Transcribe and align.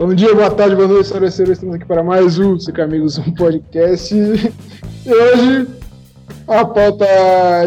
Bom 0.00 0.14
dia, 0.14 0.34
boa 0.34 0.50
tarde, 0.50 0.74
boa 0.74 0.88
noite, 0.88 1.08
senhoras 1.08 1.34
e 1.34 1.36
senhores. 1.36 1.58
Estamos 1.58 1.74
aqui 1.74 1.84
para 1.84 2.02
mais 2.02 2.38
um 2.38 2.58
Cinco 2.58 2.80
Amigos, 2.80 3.18
um 3.18 3.32
podcast. 3.32 4.14
E 4.14 5.12
hoje, 5.12 5.68
uma 6.48 6.64
pauta 6.64 7.04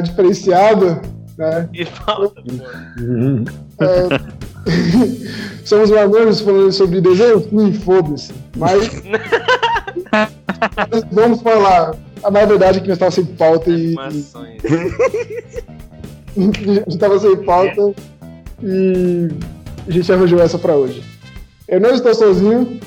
diferenciada, 0.01 0.99
né? 1.37 1.69
E 1.71 1.85
falta, 1.85 2.41
É, 3.79 4.07
somos 5.63 5.91
manos 5.91 6.41
falando 6.41 6.71
sobre 6.71 7.01
desenho? 7.01 7.39
Sim, 7.39 7.71
foda-se. 7.71 8.33
Mas, 8.57 8.89
mas 10.11 11.03
vamos 11.13 11.39
falar. 11.39 11.95
A 12.23 12.31
na 12.31 12.45
verdade 12.45 12.79
é 12.79 12.81
que 12.81 12.87
nós 12.87 12.95
estávamos 12.95 13.13
sem 13.13 13.25
pauta 13.25 13.69
e, 13.69 13.93
a 14.01 14.09
gente 16.41 16.83
estava 16.87 17.19
sem 17.19 17.37
pauta 17.43 17.93
e 18.63 19.29
a 19.87 19.91
gente 19.91 20.11
arranjou 20.11 20.41
essa 20.41 20.57
para 20.57 20.75
hoje. 20.75 21.12
Eu 21.73 21.79
não 21.81 21.89
estou 21.89 22.13
sozinho, 22.13 22.79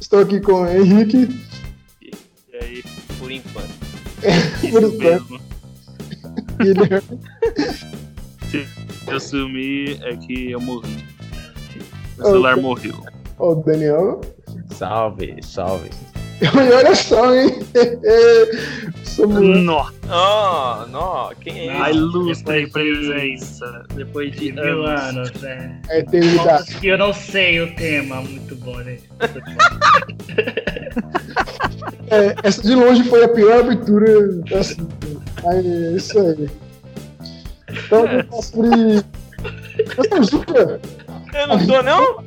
estou 0.00 0.20
aqui 0.20 0.40
com 0.40 0.52
o 0.62 0.68
Henrique. 0.68 1.36
E 2.00 2.12
aí, 2.60 2.84
por 3.18 3.28
enquanto. 3.32 3.74
Por 4.70 4.82
Isso 4.82 4.94
enquanto. 4.94 5.40
Guilherme. 6.60 7.20
Se 8.48 8.66
eu 9.10 9.18
sumir, 9.18 10.00
é 10.04 10.16
que 10.16 10.52
eu 10.52 10.60
morri. 10.60 10.88
Meu 10.94 11.04
Oh, 12.20 12.22
celular 12.26 12.54
tá. 12.54 12.62
morreu. 12.62 12.94
O 13.40 13.54
Daniel. 13.56 14.20
Salve, 14.70 15.34
salve. 15.42 15.90
E 16.54 16.72
olha 16.72 16.94
só, 16.94 17.34
hein? 17.34 17.58
Somos 19.04 19.40
Nó. 19.62 19.86
Oh, 20.08 20.86
não, 20.88 21.30
quem 21.40 21.68
é 21.68 21.80
A 21.80 21.90
ilustre 21.90 22.66
Depois 22.66 22.66
de- 22.66 22.72
presença. 22.72 23.84
Depois 23.94 24.32
de 24.36 24.52
mil 24.52 24.84
anos, 24.86 25.32
né? 25.40 25.80
a 25.88 25.98
eternidade. 25.98 26.44
Pautas 26.46 26.74
que 26.74 26.86
eu 26.88 26.98
não 26.98 27.12
sei 27.14 27.60
o 27.60 27.74
tema, 27.76 28.20
muito 28.20 28.54
bom, 28.56 28.76
né? 28.78 28.98
É, 32.10 32.34
essa 32.42 32.62
de 32.62 32.74
longe 32.74 33.04
foi 33.04 33.24
a 33.24 33.28
pior 33.28 33.60
abertura. 33.60 34.06
Assim, 34.58 34.86
aí, 35.46 35.66
é 35.66 35.96
isso 35.96 36.18
aí. 36.18 36.50
Então, 37.70 38.42
sobre. 38.42 39.04
Nostalgia. 39.96 40.80
Eu 41.34 41.46
não 41.48 41.66
tô, 41.66 41.82
não? 41.82 42.24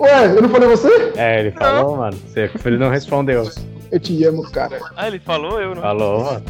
Ué, 0.00 0.26
eu 0.26 0.42
não 0.42 0.48
falei 0.48 0.68
você? 0.68 1.12
É, 1.16 1.40
ele 1.40 1.50
falou, 1.52 1.96
mano. 1.96 2.16
Você, 2.26 2.50
ele 2.64 2.78
não 2.78 2.90
respondeu. 2.90 3.50
Eu 3.90 4.00
te 4.00 4.22
amo, 4.24 4.42
cara. 4.50 4.78
Ah, 4.96 5.06
ele 5.08 5.18
falou, 5.18 5.60
eu 5.60 5.74
não. 5.74 5.82
Falou, 5.82 6.24
mano. 6.24 6.44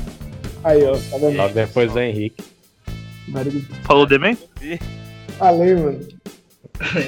Aí, 0.64 0.84
ó, 0.84 0.92
tá 0.92 1.18
vendo? 1.18 1.36
Logo 1.36 1.54
depois 1.54 1.92
do 1.92 2.00
Henrique. 2.00 2.44
Marido. 3.28 3.60
Falou 3.84 4.06
Demen? 4.06 4.36
Falei, 5.38 5.74
mano. 5.74 6.00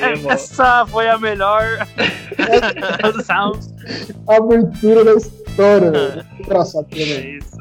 É. 0.01 0.13
Essa 0.33 0.87
foi 0.87 1.09
a 1.09 1.19
melhor. 1.19 1.87
Abertura 4.29 5.05
da 5.05 5.15
história, 5.15 5.91
velho. 5.91 6.27
Engraçado 6.39 6.87
É 6.93 6.99
também. 6.99 7.39
isso. 7.39 7.57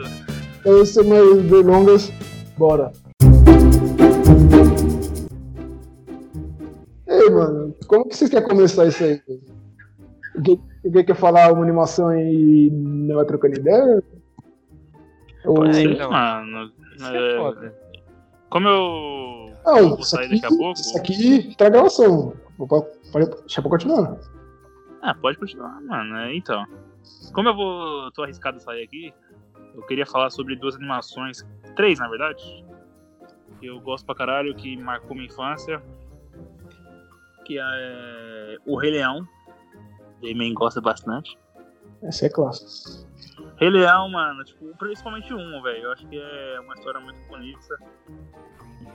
Então, 0.59 0.85
sem 0.85 1.03
mais 1.05 1.41
delongas, 1.43 2.11
bora. 2.57 2.91
Como 7.89 8.07
que 8.07 8.15
vocês 8.15 8.29
querem 8.29 8.47
começar 8.47 8.85
isso 8.85 9.03
aí? 9.03 9.21
Alguém, 10.35 10.61
alguém 10.85 11.05
quer 11.05 11.15
falar 11.15 11.51
uma 11.51 11.63
animação 11.63 12.15
e 12.17 12.69
não 12.71 13.15
vai 13.15 13.25
trocando 13.25 13.55
ideia? 13.57 14.01
Ou... 15.45 15.55
Pode 15.55 15.75
ser, 15.75 15.91
Então, 15.91 16.11
mano. 16.11 16.71
isso 16.95 17.05
é 17.07 17.33
É, 17.33 17.37
foda. 17.37 17.75
Como 18.49 18.67
eu. 18.67 19.53
Não, 19.65 19.77
eu 19.77 19.89
vou 19.89 19.99
isso 19.99 20.09
sair 20.11 20.25
aqui, 20.25 20.41
daqui 20.41 20.53
a 20.53 20.57
pouco. 20.57 20.79
isso 20.79 20.97
aqui 20.97 21.55
tá 21.57 21.69
gravação. 21.69 22.33
Deixa 23.41 23.61
pra 23.61 23.71
continuar. 23.71 24.17
Ah, 25.01 25.13
pode 25.15 25.37
continuar, 25.37 25.81
mano. 25.81 26.15
É, 26.17 26.35
então. 26.35 26.63
Como 27.33 27.49
eu 27.49 27.55
vou. 27.55 28.11
tô 28.11 28.23
arriscado 28.23 28.57
a 28.57 28.59
sair 28.59 28.83
aqui, 28.83 29.13
eu 29.75 29.81
queria 29.83 30.05
falar 30.05 30.29
sobre 30.29 30.55
duas 30.55 30.75
animações. 30.75 31.45
Três, 31.75 31.99
na 31.99 32.07
verdade. 32.07 32.65
Que 33.59 33.67
eu 33.67 33.79
gosto 33.81 34.05
pra 34.05 34.15
caralho, 34.15 34.55
que 34.55 34.75
marcou 34.77 35.15
minha 35.15 35.27
infância. 35.27 35.81
Que 37.49 37.57
é. 37.59 38.57
O 38.67 38.77
Rei 38.77 38.91
Leão. 38.91 39.27
Damien 40.21 40.53
gosta 40.53 40.79
bastante. 40.79 41.35
Essa 42.03 42.27
é 42.27 42.29
clássica. 42.29 43.09
Rei 43.55 43.71
Leão, 43.71 44.07
mano, 44.09 44.43
tipo, 44.43 44.65
principalmente 44.77 45.33
um, 45.33 45.59
velho. 45.63 45.85
Eu 45.85 45.91
acho 45.93 46.05
que 46.07 46.15
é 46.21 46.59
uma 46.59 46.75
história 46.75 46.99
muito 46.99 47.19
bonita. 47.27 47.75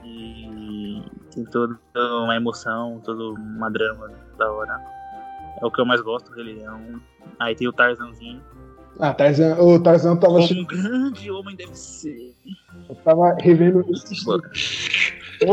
E 0.05 1.03
tem 1.35 1.45
toda 1.47 1.77
uma 2.23 2.37
emoção, 2.37 3.01
toda 3.05 3.41
uma 3.41 3.69
drama 3.71 4.09
da 4.39 4.49
hora. 4.53 4.81
É 5.61 5.67
o 5.67 5.71
que 5.71 5.81
eu 5.81 5.87
mais 5.87 6.01
gosto, 6.01 6.31
Rei 6.33 6.55
Leão. 6.55 7.03
Aí 7.41 7.57
tem 7.57 7.67
o 7.67 7.73
Tarzanzinho. 7.73 8.41
Ah, 9.01 9.13
Tarzan, 9.13 9.57
o 9.57 9.83
Tarzan 9.83 10.17
tava, 10.17 10.35
Como 10.47 10.61
um 10.61 10.65
grande 10.65 11.29
homem 11.29 11.57
deve 11.57 11.75
ser. 11.75 12.33
eu 12.89 12.95
tava 12.97 13.35
revendo 13.41 13.85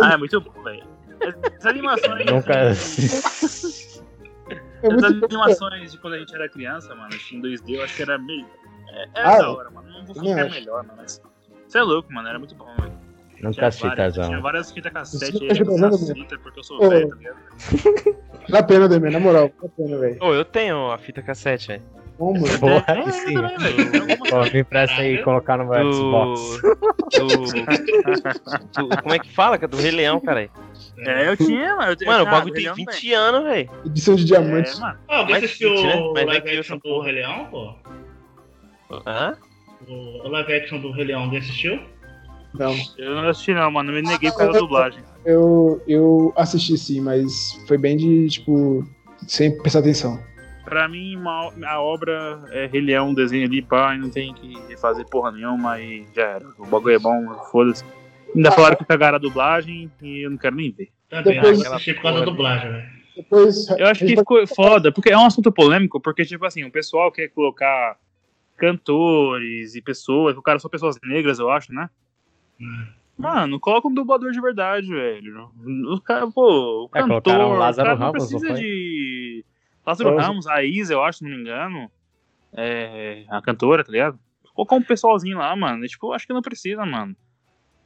Ah, 0.03 0.13
é 0.13 0.17
muito 0.17 0.39
bom, 0.39 0.61
velho. 0.61 0.85
As 1.57 1.65
animações. 1.65 2.25
Nunca. 2.25 2.53
É 2.53 2.69
As 4.93 5.03
animações 5.03 5.91
de 5.91 5.97
quando 5.99 6.13
a 6.15 6.19
gente 6.19 6.33
era 6.35 6.49
criança, 6.49 6.93
mano, 6.95 7.09
em 7.31 7.41
2D, 7.41 7.75
eu 7.75 7.83
acho 7.83 7.95
que 7.95 8.01
era 8.01 8.17
meio. 8.17 8.45
É, 8.89 9.03
é 9.03 9.09
Ah, 9.23 9.37
da 9.37 9.51
hora, 9.51 9.69
mano. 9.69 9.87
Não 9.89 10.05
vou 10.05 10.15
falar 10.15 10.39
é 10.39 10.49
melhor, 10.49 10.83
mano. 10.83 10.97
Mas. 10.97 11.21
Você 11.67 11.77
é 11.77 11.83
louco, 11.83 12.11
mano. 12.11 12.27
Era 12.27 12.39
muito 12.39 12.55
bom, 12.55 12.65
velho. 12.79 12.91
Nunca 13.41 13.67
assisti 13.67 13.87
várias, 13.87 14.13
tinha 14.13 14.39
várias 14.39 14.71
fitas 14.71 14.93
cassete 14.93 15.43
aí, 15.49 15.59
não 15.63 15.77
eu 15.79 15.85
ajudando, 15.87 16.13
fita 16.13 16.37
porque 16.37 16.59
eu 16.59 16.63
sou 16.63 16.77
velho, 16.89 17.09
tá 17.09 17.15
ligado? 17.15 17.37
A 18.53 18.61
pena, 18.63 18.87
Demian, 18.87 19.09
na 19.11 19.19
moral. 19.19 19.49
A 19.63 19.67
pena, 19.69 19.97
velho. 19.97 20.17
Ô, 20.21 20.31
eu 20.35 20.45
tenho 20.45 20.91
a 20.91 20.97
fita 20.99 21.23
cassete, 21.23 21.69
velho. 21.69 21.81
Mano. 22.19 22.59
Porra, 22.59 22.83
É, 22.87 22.91
aí 22.91 22.99
eu 22.99 23.11
sim. 23.11 23.33
Pô, 24.29 24.43
me 24.53 24.59
empresta 24.59 25.01
aí 25.01 25.15
e 25.15 25.23
colocar 25.23 25.57
no 25.57 25.65
meu 25.65 25.91
Xbox. 25.91 26.61
Do... 26.61 27.37
do... 28.77 28.89
do- 28.89 29.01
Como 29.01 29.15
é 29.15 29.17
que 29.17 29.33
fala? 29.33 29.57
Que 29.57 29.65
é 29.65 29.67
do 29.67 29.77
Rei 29.77 29.89
Leão, 29.89 30.19
cara. 30.19 30.47
É, 31.01 31.27
eu 31.29 31.37
tinha, 31.37 31.75
mano. 31.75 31.95
Eu, 31.99 32.07
Mano, 32.07 32.23
o 32.23 32.27
ah, 32.27 32.31
bagulho 32.31 32.53
tem 32.53 32.63
Rei 32.63 32.73
Leão 32.73 32.75
20 32.75 33.13
anos, 33.13 33.43
velho. 33.43 33.69
Edição 33.85 34.15
de 34.15 34.27
também. 34.27 34.43
diamante. 34.51 34.77
É, 34.77 34.79
mano. 34.81 34.99
Ah, 35.07 35.17
alguém 35.17 35.31
Mais 35.31 35.43
assistiu 35.43 35.69
fit, 35.75 35.87
né? 35.87 35.95
o 35.95 36.13
Mais 36.13 36.25
live 36.27 36.57
action 36.59 36.77
do. 36.77 37.01
Rei 37.01 37.13
Leão, 37.13 37.45
pô? 37.45 37.75
Hã? 39.05 39.37
O, 39.87 39.93
o 39.93 40.29
live 40.29 40.53
action 40.53 40.79
do 40.79 40.91
Rei 40.91 41.05
Leão, 41.05 41.23
alguém 41.23 41.39
assistiu? 41.39 41.79
Não. 42.53 42.75
Eu 42.97 43.15
não 43.15 43.29
assisti, 43.29 43.53
não, 43.53 43.71
mano. 43.71 43.91
Me 43.93 44.01
neguei 44.01 44.29
causa 44.31 44.53
da 44.53 44.59
dublagem. 44.59 45.03
Eu, 45.25 45.81
eu 45.87 46.33
assisti 46.35 46.77
sim, 46.77 46.99
mas 47.01 47.53
foi 47.67 47.77
bem 47.77 47.95
de, 47.95 48.27
tipo, 48.27 48.83
sem 49.27 49.55
prestar 49.57 49.79
atenção. 49.79 50.21
Pra 50.65 50.87
mim, 50.87 51.15
uma- 51.15 51.51
a 51.65 51.81
obra 51.81 52.43
é 52.51 52.65
Rei 52.67 52.81
Leão, 52.81 53.09
um 53.09 53.13
desenho 53.13 53.45
ali, 53.45 53.61
pá, 53.61 53.95
e 53.95 53.97
não 53.97 54.09
tem 54.09 54.33
que 54.33 54.77
fazer 54.77 55.05
porra 55.05 55.31
nenhuma 55.31 55.79
e 55.79 56.05
já 56.15 56.23
era. 56.23 56.45
O 56.57 56.65
bagulho 56.65 56.95
é 56.95 56.99
bom, 56.99 57.33
foda-se. 57.51 57.83
Ainda 58.35 58.51
falaram 58.51 58.75
que 58.77 58.85
cagaram 58.85 59.15
a 59.15 59.19
dublagem 59.19 59.91
e 60.01 60.25
eu 60.25 60.29
não 60.31 60.37
quero 60.37 60.55
nem 60.55 60.71
ver. 60.71 60.89
Também, 61.09 61.33
Depois- 61.33 61.63
eu 61.63 61.73
assisti 61.73 61.93
por 61.93 62.01
causa 62.03 62.19
da 62.19 62.25
dublagem, 62.25 62.71
velho. 62.71 62.89
Depois. 63.15 63.69
Eu 63.71 63.87
acho 63.87 64.05
que 64.05 64.15
ficou 64.15 64.47
foda, 64.47 64.91
porque 64.91 65.11
é 65.11 65.17
um 65.17 65.25
assunto 65.25 65.51
polêmico, 65.51 65.99
porque, 65.99 66.23
tipo 66.23 66.45
assim, 66.45 66.63
o 66.63 66.71
pessoal 66.71 67.11
quer 67.11 67.27
colocar 67.29 67.97
cantores 68.55 69.75
e 69.75 69.81
pessoas, 69.81 70.37
o 70.37 70.41
cara 70.41 70.59
são 70.59 70.69
pessoas 70.69 70.97
negras, 71.03 71.39
eu 71.39 71.49
acho, 71.49 71.73
né? 71.73 71.89
Hum. 72.59 72.85
Mano, 73.17 73.59
coloca 73.59 73.87
um 73.87 73.93
dublador 73.93 74.31
de 74.31 74.41
verdade, 74.41 74.87
velho. 74.87 75.51
O 75.93 75.99
cara, 76.01 76.27
pô, 76.31 76.85
o 76.85 76.89
É, 76.95 77.01
cantor, 77.01 77.21
colocaram 77.21 77.51
o 77.51 77.53
o 77.53 77.57
Lázaro 77.57 77.87
cara 77.89 77.99
não 77.99 78.05
Ramos, 78.07 78.31
não 78.31 78.39
precisa 78.39 78.59
de... 78.59 79.45
Lázaro 79.85 80.09
Foi. 80.13 80.21
Ramos, 80.21 80.47
a 80.47 80.63
Isa, 80.63 80.93
eu 80.93 81.03
acho, 81.03 81.19
se 81.19 81.23
não 81.23 81.31
me 81.31 81.37
engano, 81.41 81.91
é, 82.53 83.25
a 83.29 83.41
cantora, 83.41 83.83
tá 83.83 83.91
ligado? 83.91 84.17
Colocar 84.53 84.75
um 84.75 84.81
pessoalzinho 84.81 85.37
lá, 85.37 85.55
mano, 85.55 85.83
e, 85.83 85.87
tipo, 85.87 86.07
eu 86.07 86.13
acho 86.13 86.25
que 86.25 86.33
não 86.33 86.41
precisa, 86.41 86.85
mano. 86.85 87.15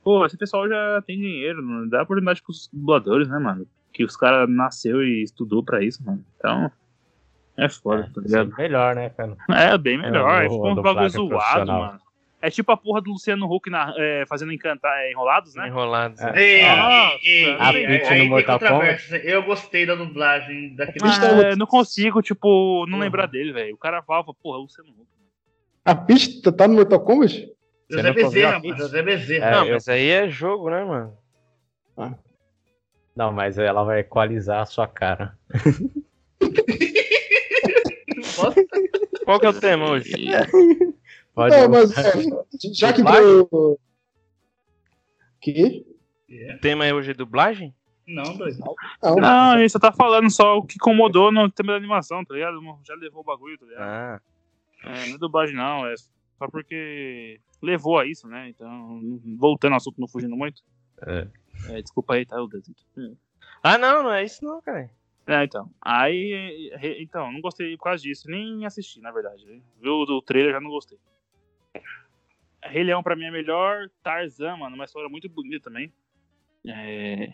Pô, 0.06 0.24
esse 0.24 0.38
pessoal 0.38 0.70
já 0.70 1.02
tem 1.06 1.18
dinheiro, 1.18 1.64
não 1.64 1.90
dá 1.90 2.04
oportunidade 2.04 2.42
pros 2.44 2.70
dubladores, 2.72 3.28
né, 3.28 3.40
mano? 3.40 3.66
Que 3.92 4.04
os 4.06 4.16
caras 4.16 4.48
nasceu 4.48 5.04
e 5.04 5.24
estudou 5.24 5.64
pra 5.64 5.84
isso, 5.84 6.06
mano. 6.06 6.24
Então, 6.38 6.72
é 7.58 7.68
foda, 7.68 8.08
tá 8.14 8.22
ligado? 8.22 8.54
Melhor, 8.56 8.94
né, 8.96 9.10
cara? 9.10 9.36
É, 9.50 9.76
bem 9.80 9.98
melhor. 9.98 10.44
É, 10.44 10.46
É, 10.46 10.48
do- 10.48 10.54
tipo 10.54 10.68
um 10.70 10.76
bagulho 10.76 11.10
zoado, 11.10 11.30
profissional. 11.30 11.82
mano. 11.82 12.00
É 12.40 12.50
tipo 12.52 12.72
a 12.72 12.78
porra 12.78 13.02
do 13.02 13.10
Luciano 13.10 13.52
Huck 13.52 13.68
na- 13.72 13.92
é, 13.98 14.24
fazendo 14.30 14.54
encantar 14.54 14.96
é, 15.00 15.12
enrolados, 15.12 15.56
né? 15.56 15.68
Enrolados. 15.68 16.22
É. 16.22 16.32
né? 16.32 16.40
Ei, 16.44 16.62
Nossa, 16.62 17.18
ei, 17.24 17.56
a 17.60 17.74
ei, 17.74 17.88
Peach 17.88 18.14
aí 18.14 18.20
no 18.26 18.30
Mortal 18.30 18.60
controvérsia. 18.60 19.16
Eu 19.26 19.42
gostei 19.42 19.88
da 19.88 19.96
dublagem 19.96 20.76
daquele. 20.76 21.04
É, 21.48 21.56
não 21.56 21.66
consigo, 21.66 22.22
tipo, 22.22 22.86
não 22.86 22.92
Porra. 23.00 23.04
lembrar 23.06 23.26
dele, 23.26 23.52
velho. 23.52 23.74
O 23.74 23.78
cara 23.80 24.04
fala, 24.04 24.24
porra, 24.44 24.60
Luciano 24.60 24.92
Huck. 24.92 25.08
A 25.84 25.96
tá- 25.96 26.52
tá 26.52 26.68
no 26.68 26.76
Mortal 26.76 27.00
Kombat? 27.00 27.50
José 27.90 28.14
Bezerra, 28.14 28.60
mano. 28.60 28.78
José 28.78 29.02
Bezerra. 29.04 29.46
É, 29.46 29.52
Não, 29.52 29.66
eu- 29.66 29.74
mas 29.74 29.88
aí 29.88 30.10
é 30.10 30.30
jogo, 30.30 30.70
né, 30.70 30.84
mano? 30.84 31.18
Não, 33.16 33.32
mas 33.32 33.58
ela 33.58 33.84
vai 33.84 34.00
equalizar 34.00 34.62
a 34.62 34.66
sua 34.66 34.88
cara. 34.88 35.38
Qual 39.24 39.40
que 39.40 39.46
é 39.46 39.50
o 39.50 39.60
tema 39.60 39.90
hoje? 39.92 40.12
Pode 41.34 41.56
Não, 41.56 41.70
mas 41.70 41.98
é, 41.98 42.12
já 42.74 42.94
que 42.94 43.02
deu. 43.04 43.80
Que? 45.42 45.86
O 46.56 46.60
tema 46.60 46.86
é 46.86 46.94
hoje 46.94 47.14
dublagem? 47.14 47.74
Não, 48.08 48.36
doido. 48.38 48.60
Não, 49.02 49.16
Não, 49.16 49.52
a 49.54 49.58
gente 49.60 49.72
só 49.72 49.80
tá 49.80 49.92
falando 49.92 50.30
só 50.30 50.58
o 50.58 50.64
que 50.64 50.76
incomodou 50.76 51.32
no 51.32 51.50
tema 51.50 51.72
da 51.74 51.78
animação, 51.78 52.24
tá 52.24 52.34
ligado? 52.36 52.58
Já 52.86 52.94
levou 52.96 53.22
o 53.22 53.26
bagulho, 53.26 53.58
tá 53.58 53.66
ligado? 53.66 53.82
Ah, 53.84 54.22
É, 54.84 55.08
não 55.08 55.16
é 55.16 55.18
dublagem 55.18 55.56
não, 55.56 55.88
é 55.88 55.96
só 55.98 56.48
porque 56.52 57.40
levou 57.66 58.00
a 58.00 58.06
isso, 58.06 58.28
né? 58.28 58.50
Então, 58.50 59.20
voltando 59.38 59.74
ao 59.74 59.78
assunto, 59.78 60.00
não 60.00 60.08
fugindo 60.08 60.36
muito. 60.36 60.62
É. 61.02 61.28
É, 61.70 61.82
desculpa 61.82 62.14
aí, 62.16 62.26
tá, 62.26 62.42
o 62.42 62.48
Dezito. 62.48 62.84
ah 63.64 63.78
não, 63.78 64.04
não 64.04 64.14
é 64.14 64.24
isso 64.24 64.44
não, 64.44 64.62
cara. 64.62 64.90
É, 65.28 65.44
então. 65.44 65.70
Aí, 65.82 66.72
então, 67.00 67.32
não 67.32 67.42
gostei 67.42 67.76
por 67.78 67.86
causa 67.86 68.04
disso. 68.04 68.30
Nem 68.30 68.66
assisti, 68.66 69.02
na 69.02 69.12
verdade. 69.12 69.62
Viu 69.82 69.94
o 69.94 70.22
trailer, 70.22 70.52
já 70.54 70.60
não 70.62 70.70
gostei. 70.70 71.00
Rei 72.64 72.84
Leão 72.84 73.02
pra 73.02 73.16
mim 73.16 73.26
é 73.26 73.32
melhor. 73.32 73.90
Tarzan, 74.04 74.58
mano, 74.58 74.76
uma 74.76 74.86
história 74.86 75.10
muito 75.10 75.28
bonita 75.28 75.70
também. 75.70 75.92
É... 76.68 77.32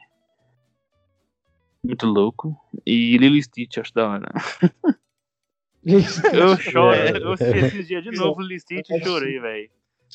Muito 1.83 2.05
louco. 2.05 2.55
E 2.85 3.17
Lilo 3.17 3.35
e 3.35 3.43
Stitch, 3.43 3.77
acho 3.77 3.93
da 3.93 4.07
hora. 4.09 4.31
Eu 5.83 6.57
choro, 6.57 6.93
É. 6.93 7.17
eu 7.17 7.31
assisti 7.33 7.57
esse 7.57 7.83
dia 7.85 8.01
de 8.01 8.11
novo 8.11 8.39
Lilo 8.41 8.53
e 8.53 8.59
Stitch 8.59 8.89
e 8.89 9.03
chorei, 9.03 9.39
velho. 9.39 9.71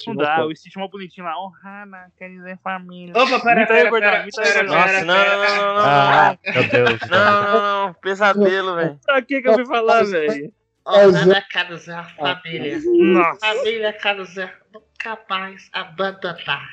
Não 0.07 0.17
dá, 0.17 0.45
o 0.45 0.55
Stitch 0.55 0.77
é 0.77 0.81
mó 0.81 0.89
bonitinho 0.89 1.27
lá. 1.27 1.35
Oh, 1.39 1.51
Hannah, 1.63 2.09
quer 2.19 2.29
dizer 2.29 2.59
família. 2.63 3.15
Opa, 3.17 3.41
pera, 3.41 3.67
pera, 3.67 3.91
pera. 3.91 4.63
Nossa, 4.65 5.05
não, 5.05 5.15
não, 5.15 5.57
não, 5.57 5.75
não, 5.75 5.85
Ah, 5.85 6.39
meu 6.45 6.69
Deus. 6.69 7.01
não, 7.11 7.43
não, 7.43 7.53
não, 7.53 7.87
não, 7.87 7.95
pesadelo, 7.95 8.77
velho. 8.77 9.01
Pra 9.05 9.23
que 9.23 9.41
que 9.41 9.49
eu 9.49 9.55
fui 9.55 9.67
falar, 9.67 10.05
velho? 10.05 10.53
Ana 10.85 11.43
Caruzé, 11.51 11.97
família. 12.17 12.79
Nossa. 12.85 13.41
Família 13.41 13.93
Caruzé, 13.93 14.53
nunca 14.73 15.19
mais 15.29 15.69
abandonar. 15.73 16.69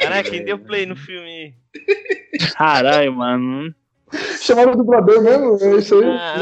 Caraca, 0.00 0.30
quem 0.30 0.44
deu 0.44 0.58
play 0.58 0.86
no 0.86 0.96
filme? 0.96 1.54
Caralho, 2.56 3.12
mano. 3.14 3.74
Chamaram 4.40 4.72
o 4.72 4.76
dublador 4.76 5.22
mesmo? 5.22 5.56
É 5.60 5.78
isso 5.78 5.98
aí. 5.98 6.04
Ah, 6.10 6.34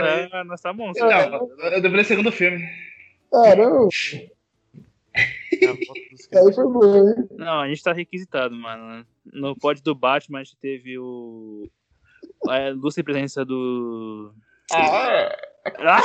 aí. 0.00 0.28
nós 0.30 0.46
nós 0.46 0.60
tá 0.60 0.72
bom. 0.72 0.92
Não, 0.94 1.50
eu 1.72 1.82
deveria 1.82 2.04
segundo 2.04 2.30
filme. 2.30 2.64
Caramba, 3.32 3.88
aí 5.54 6.52
foi 6.54 6.64
bom, 6.68 7.08
hein? 7.08 7.28
Não, 7.32 7.60
a 7.60 7.68
gente 7.68 7.82
tá 7.82 7.92
requisitado, 7.92 8.54
mano. 8.54 9.06
No 9.24 9.56
pod 9.56 9.82
do 9.82 9.94
Batman 9.94 10.40
a 10.40 10.44
gente 10.44 10.56
teve 10.56 10.98
o. 10.98 11.68
A 12.48 12.68
ilustre 12.70 13.02
presença 13.02 13.44
do. 13.44 14.34
Ah, 14.72 15.34
Ah! 15.78 16.00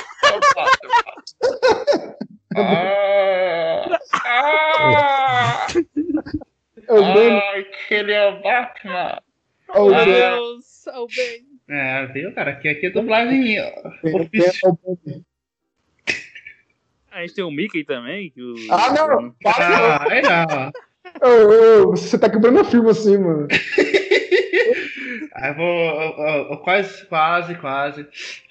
ah, 2.55 3.97
ah, 4.25 5.67
É 6.87 7.13
Ben, 7.13 7.31
ai, 7.31 7.63
que 7.63 7.93
ele 7.93 8.13
é 8.13 8.29
o 8.29 8.41
Batman. 8.41 9.21
é 9.73 9.79
o 9.79 9.89
Ben, 9.89 10.05
Deus, 10.05 10.85
oh 10.87 11.07
bem. 11.07 11.45
É, 11.69 12.05
viu, 12.07 12.33
cara? 12.33 12.51
Aqui, 12.51 12.69
aqui 12.69 12.85
é 12.85 12.89
dublagem. 12.89 13.59
ó. 13.59 13.63
é 13.63 14.15
o 14.15 14.29
Ben, 14.29 14.41
é 14.45 14.67
o 14.67 14.97
Ben. 15.03 15.25
A 17.17 17.21
gente 17.21 17.33
tem 17.33 17.43
o 17.43 17.49
Mickey 17.51 17.83
também. 17.83 18.29
Que 18.29 18.41
o... 18.41 18.53
Ah, 18.69 18.93
não! 18.93 19.33
Ah, 19.45 20.07
aí 20.11 20.21
não. 20.21 20.71
Ô, 21.21 21.87
ô, 21.87 21.91
você 21.91 22.17
tá 22.17 22.29
quebrando 22.29 22.61
o 22.61 22.65
filme 22.65 22.89
assim, 22.91 23.17
mano. 23.17 23.47
Aí 25.35 25.49
eu 25.51 25.55
vou. 25.55 25.65
eu- 25.65 26.17
eu- 26.17 26.47
eu 26.51 26.57
quase, 26.57 27.05
quase, 27.07 27.55
quase. 27.55 28.05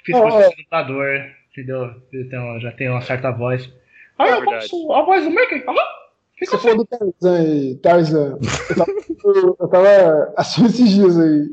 Fiz 0.04 0.18
curso 0.18 0.36
ó. 0.36 0.48
de 0.48 0.56
dublador, 0.64 1.20
entendeu? 1.52 1.90
Então, 2.12 2.58
já 2.60 2.72
tenho 2.72 2.92
uma 2.92 3.02
certa 3.02 3.30
voz. 3.30 3.70
Ah, 4.18 4.26
É 4.28 4.32
eu 4.32 4.40
verdade. 4.40 4.68
posso. 4.68 4.92
A 4.92 5.02
voz 5.02 5.24
do 5.24 5.30
Mickey? 5.30 5.62
Ah, 5.68 5.74
fica 6.38 6.56
Você 6.56 6.58
falou 6.58 6.76
do 6.78 6.86
Tarzan 6.86 7.38
aí, 7.40 7.74
Tarzan. 7.76 8.38
Eu 8.70 8.76
tava, 8.76 8.90
eu, 9.24 9.56
eu 9.60 9.68
tava 9.68 10.34
assistindo 10.36 10.66
esses 10.68 10.90
dias 10.90 11.18
aí. 11.20 11.46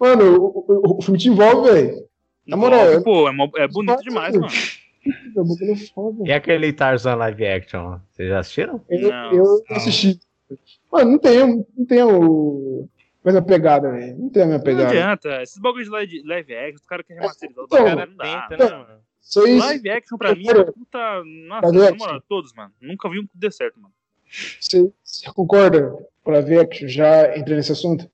Mano, 0.00 0.36
o, 0.42 0.64
o, 0.68 0.98
o 0.98 1.02
filme 1.02 1.18
te 1.18 1.28
envolve, 1.28 1.70
velho. 1.70 2.06
Na 2.46 2.56
moral, 2.56 3.02
Pô, 3.02 3.28
é, 3.28 3.32
é 3.64 3.68
bonito 3.68 4.02
demais, 4.02 4.34
mano. 4.34 4.48
Meu 5.34 5.44
bagulho 5.44 5.72
é 5.72 5.76
foda. 5.76 6.22
E 6.26 6.32
aquele 6.32 6.72
Tarzan 6.72 7.14
live 7.16 7.46
action? 7.46 7.98
Vocês 8.12 8.28
já 8.28 8.38
assistiram? 8.40 8.84
Eu, 8.88 9.10
Não, 9.10 9.32
eu 9.32 9.44
não. 9.68 9.76
assisti. 9.76 10.20
Mano, 10.92 11.10
não 11.12 11.18
tem, 11.18 11.66
não 11.76 11.86
tem 11.86 12.02
o. 12.02 12.88
Mesma 13.24 13.42
pegada, 13.42 13.90
velho. 13.90 14.16
Não 14.18 14.30
tem 14.30 14.42
a 14.42 14.46
minha 14.46 14.58
Não 14.58 14.64
pegada. 14.64 14.88
adianta. 14.88 15.42
Esses 15.42 15.58
bagulhos 15.58 15.86
de 15.88 15.92
live, 15.92 16.22
live 16.24 16.54
action, 16.54 16.76
os 16.76 16.86
caras 16.86 17.04
querem 17.06 17.20
remasterizar. 17.20 17.64
Então, 17.64 17.84
Cara, 17.84 18.06
não 18.06 18.16
dá. 18.16 18.46
Tenta, 18.48 18.64
né, 18.64 18.70
mano? 18.76 19.00
Isso. 19.20 19.58
Live 19.58 19.90
action 19.90 20.16
pra 20.18 20.34
mim 20.36 20.48
é 20.48 20.64
puta. 20.64 21.24
Nossa, 21.24 21.66
Live 21.66 21.78
na 21.78 21.84
action. 21.88 21.96
moral, 21.98 22.20
todos, 22.28 22.52
mano. 22.54 22.72
Nunca 22.80 23.08
vi 23.10 23.18
um 23.18 23.26
que 23.26 23.36
dê 23.36 23.50
certo, 23.50 23.80
mano. 23.80 23.92
Você, 24.60 24.92
você 25.02 25.32
concorda 25.32 25.92
com 26.22 26.32
a 26.32 26.38
Action? 26.38 26.88
Já 26.88 27.36
entrei 27.36 27.56
nesse 27.56 27.72
assunto? 27.72 28.08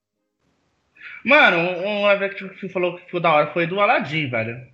Mano, 1.24 1.56
um 1.58 1.86
um 1.86 2.02
live 2.02 2.24
action 2.24 2.48
que 2.48 2.60
você 2.60 2.68
falou 2.68 2.96
que 2.96 3.04
ficou 3.04 3.20
da 3.20 3.32
hora 3.32 3.52
foi 3.52 3.66
do 3.66 3.78
Aladdin, 3.80 4.28
velho. 4.28 4.71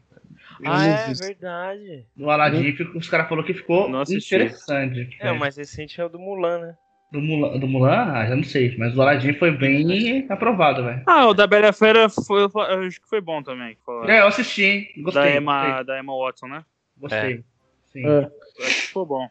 Ah, 0.64 0.86
é 0.86 1.12
verdade. 1.14 2.06
Do 2.16 2.30
Aladdin, 2.30 2.72
fico- 2.72 2.98
os 2.98 3.08
caras 3.08 3.28
falaram 3.28 3.46
que 3.46 3.54
ficou 3.54 3.94
assisti. 3.96 4.34
interessante. 4.34 5.16
É, 5.20 5.30
o 5.32 5.38
mais 5.38 5.56
recente 5.56 6.00
é 6.00 6.04
o 6.04 6.08
do 6.08 6.18
Mulan, 6.18 6.58
né? 6.58 6.76
Do 7.10 7.20
Mulan, 7.22 7.58
do 7.58 7.66
Mulan, 7.66 8.12
ah, 8.12 8.26
já 8.26 8.36
não 8.36 8.42
sei, 8.44 8.76
mas 8.76 8.92
do 8.92 9.00
Aladdin 9.00 9.32
foi 9.34 9.50
bem 9.50 10.26
aprovado, 10.28 10.84
velho. 10.84 11.02
Ah, 11.06 11.26
o 11.28 11.34
da 11.34 11.46
Bela 11.46 11.72
Fera 11.72 12.08
foi, 12.08 12.44
acho 12.86 13.00
que 13.00 13.08
foi 13.08 13.20
bom 13.20 13.42
também. 13.42 13.76
que 13.76 13.82
foi- 13.82 14.10
É, 14.10 14.20
eu 14.20 14.26
assisti, 14.26 14.62
hein? 14.64 14.88
Gostei. 14.98 15.22
da, 15.22 15.36
Emma, 15.36 15.82
da 15.82 15.98
Emma 15.98 16.14
Watson, 16.16 16.48
né? 16.48 16.64
Gostei. 16.96 17.44
Sim. 17.86 18.04
É. 18.04 18.18
Eu 18.58 18.66
acho 18.66 18.86
que 18.88 18.92
foi 18.92 19.06
bom. 19.06 19.28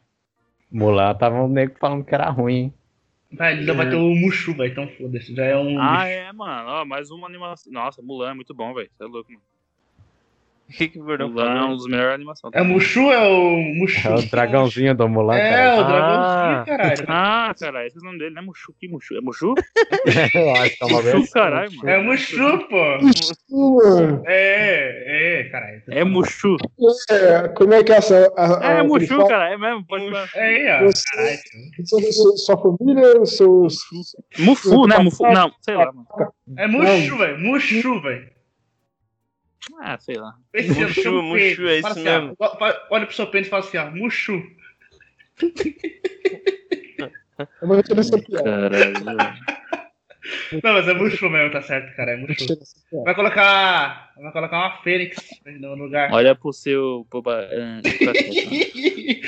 Mulan 0.71 1.13
tava 1.15 1.41
um 1.43 1.47
nego 1.47 1.77
falando 1.79 2.03
que 2.03 2.13
era 2.15 2.29
ruim, 2.29 2.55
hein? 2.55 2.73
Vai, 3.31 3.53
ainda 3.59 3.73
vai 3.73 3.89
ter 3.89 3.95
o 3.95 4.15
Mushu, 4.15 4.53
velho, 4.55 4.71
então 4.71 4.87
foda-se. 4.87 5.35
Já 5.35 5.45
é 5.45 5.57
um. 5.57 5.79
Ah, 5.79 6.07
é, 6.07 6.31
mano. 6.31 6.69
Ó, 6.69 6.85
mais 6.85 7.11
uma 7.11 7.27
animação. 7.27 7.71
Nossa, 7.71 8.01
Mulan 8.01 8.31
é 8.31 8.33
muito 8.33 8.53
bom, 8.53 8.73
velho. 8.73 8.89
Você 8.97 9.03
é 9.03 9.07
louco, 9.07 9.31
mano. 9.31 9.43
É 10.69 11.63
um 11.63 11.75
dos 11.77 11.85
melhores 11.87 12.15
animações. 12.15 12.53
É 12.53 12.61
o 12.61 12.65
Mushu 12.65 13.11
é 13.11 13.25
o 13.27 13.57
Mushu? 13.79 14.07
É 14.07 14.15
o 14.15 14.29
dragãozinho 14.29 14.93
do 14.95 15.07
Mulan, 15.07 15.35
É, 15.35 15.49
cara. 15.51 15.73
o 15.81 15.83
dragãozinho, 15.87 16.59
Ah. 16.59 16.63
caralho. 16.65 16.97
Ah, 17.07 17.55
caralho, 17.57 17.87
esse 17.87 17.97
é 17.97 18.01
o 18.01 18.03
nome 18.03 18.19
dele, 18.19 18.35
não 18.35 18.41
é 18.41 18.45
Mushu. 18.45 18.73
Que 18.79 18.87
Mushu? 18.89 19.15
É 19.17 19.21
Mushu? 19.21 19.55
Eu 20.35 20.51
acho 20.55 20.77
que 20.77 20.83
é 20.83 20.85
uma 20.87 21.01
Mushu, 21.01 21.31
caralho, 21.31 21.71
mano. 21.77 21.89
É 21.89 22.03
Mushu, 22.03 22.67
pô. 22.69 22.75
Mano, 23.49 24.23
É, 24.27 25.39
é, 25.39 25.43
caralho. 25.45 25.81
É 25.89 26.03
Mushu. 26.03 26.57
é, 27.09 27.47
como 27.49 27.73
é 27.73 27.83
que 27.83 27.93
é 27.93 27.97
essa. 27.97 28.33
A, 28.37 28.67
a, 28.67 28.73
É 28.79 28.83
Mushu, 28.83 29.07
fala? 29.07 29.27
cara. 29.29 29.53
É 29.53 29.57
mesmo. 29.57 29.85
Pode 29.87 30.05
falar. 30.09 30.29
É 30.35 30.43
aí, 30.43 30.83
ó. 30.83 30.85
Você- 30.87 31.03
Caralho. 31.15 31.37
Sua, 31.85 32.01
sua- 32.11 32.37
sua 32.37 32.57
família, 32.77 33.25
seus. 33.25 33.77
Mufu, 34.39 34.85
né? 34.87 34.97
Mufu. 34.99 35.23
Não, 35.31 35.51
sei 35.61 35.75
lá, 35.75 35.91
mano. 35.93 36.07
É 36.57 36.67
Mushu, 36.67 37.17
velho. 37.17 37.39
Mushu, 37.39 38.01
velho. 38.01 38.36
Ah, 39.81 39.97
sei 39.99 40.15
lá. 40.15 40.33
É 40.53 40.63
seu 40.63 41.21
Mushu, 41.21 41.33
pênis. 41.35 41.59
é 41.59 41.63
Fala 41.63 41.77
isso 41.77 41.87
assim, 41.87 42.03
mesmo. 42.03 42.35
ó, 42.39 42.73
Olha 42.91 43.05
pro 43.05 43.15
seu 43.15 43.27
pênis 43.27 43.47
e 43.47 43.49
fala 43.49 43.63
assim, 43.63 43.77
ó. 43.77 43.91
Mushu. 43.91 44.41
Eu 47.61 47.67
vou 47.67 47.77
retirar 47.77 47.99
essa 47.99 48.17
piada. 48.17 48.43
Caralho. 48.43 49.37
Não, 50.63 50.73
mas 50.73 50.87
é 50.87 50.93
Mushu 50.93 51.29
mesmo, 51.29 51.51
tá 51.51 51.61
certo, 51.61 51.95
cara. 51.95 52.11
É 52.11 52.17
Mushu. 52.17 52.33
essa 52.33 52.75
piada. 52.89 53.03
Vai 53.05 53.15
colocar. 53.15 54.11
Vai 54.21 54.31
colocar 54.31 54.57
uma 54.57 54.81
fênix 54.81 55.17
no 55.45 55.75
lugar. 55.75 56.11
Olha 56.11 56.35
pro 56.35 56.51
seu. 56.51 57.05
Pro, 57.09 57.21
ba- 57.21 57.47
pra 57.99 58.13
quieto. 58.13 59.27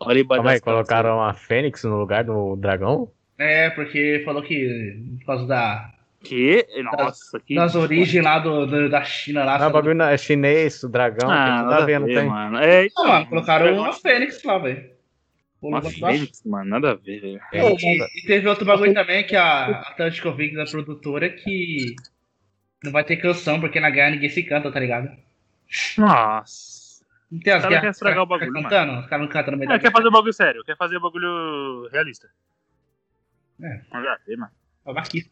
Olha 0.00 0.20
embaixo 0.20 0.38
Calma 0.42 0.50
aí, 0.52 0.60
colocaram 0.60 1.20
a 1.22 1.34
Fênix 1.34 1.82
no 1.82 1.98
lugar 1.98 2.22
do 2.22 2.54
dragão? 2.56 3.10
É, 3.36 3.68
porque 3.70 4.22
falou 4.24 4.42
que 4.42 4.96
por 5.20 5.26
causa 5.26 5.46
da, 5.46 5.92
Que? 6.22 6.66
Nossa, 6.82 7.38
que. 7.40 7.54
das 7.54 7.74
origens 7.76 8.24
lá 8.24 8.38
do, 8.40 8.66
do- 8.66 8.88
da 8.90 9.04
China 9.04 9.44
lá. 9.44 9.58
Não, 9.58 9.68
o 9.68 9.70
bagulho 9.72 9.94
não- 9.94 10.06
é 10.06 10.18
chinês, 10.18 10.82
o 10.82 10.88
dragão, 10.88 11.30
Ah, 11.30 11.62
nada 11.62 11.76
a 11.82 11.86
ver, 11.86 12.00
não 12.00 12.06
tem? 12.08 12.26
mano. 12.26 12.58
É, 12.58 12.80
Não, 12.80 12.86
então, 12.86 13.06
mano, 13.06 13.26
colocaram 13.28 13.74
uma 13.76 13.92
fênix 13.92 14.42
lá, 14.42 14.58
velho. 14.58 14.90
Uma 15.62 15.80
fênix, 15.82 16.42
mano. 16.44 16.70
Nada 16.70 16.90
a 16.90 16.94
ver, 16.94 17.20
velho. 17.20 17.40
É, 17.52 17.72
E, 17.72 18.18
e 18.18 18.26
teve 18.26 18.48
outro 18.48 18.64
bagulho 18.64 18.92
também 18.94 19.24
que 19.24 19.36
a 19.36 19.66
Atlântico 19.80 20.32
Vig 20.32 20.56
da 20.56 20.64
produtora 20.64 21.28
que 21.30 21.94
não 22.82 22.90
vai 22.92 23.04
ter 23.04 23.16
canção, 23.16 23.60
porque 23.60 23.78
na 23.80 23.90
guerra 23.90 24.10
ninguém 24.10 24.28
se 24.28 24.42
canta, 24.42 24.70
tá 24.72 24.80
ligado? 24.80 25.08
Nossa. 25.96 27.04
Não 27.30 27.40
tem 27.40 27.52
as 27.52 27.58
Os 27.58 27.62
caras 27.62 27.68
guerras. 27.68 27.80
querem 27.80 27.90
estragar 27.90 28.22
o 28.22 28.26
bagulho, 28.26 28.46
ficam 28.48 28.62
cantando, 28.62 29.00
os 29.00 29.06
caras 29.06 29.24
não 29.26 29.32
cantam 29.32 29.52
no 29.52 29.58
meio 29.58 29.70
É, 29.70 29.78
quer 29.78 29.92
fazer 29.92 30.08
o 30.08 30.12
bagulho 30.12 30.32
sério, 30.32 30.64
quer 30.64 30.76
fazer 30.76 30.96
o 30.96 31.00
bagulho 31.00 31.88
realista. 31.92 32.28
É. 33.62 33.80
Nada 33.92 34.12
a 34.12 34.18
ver, 34.26 34.36
mano. 34.36 34.52
É 34.86 34.86
babaquice. 34.86 35.30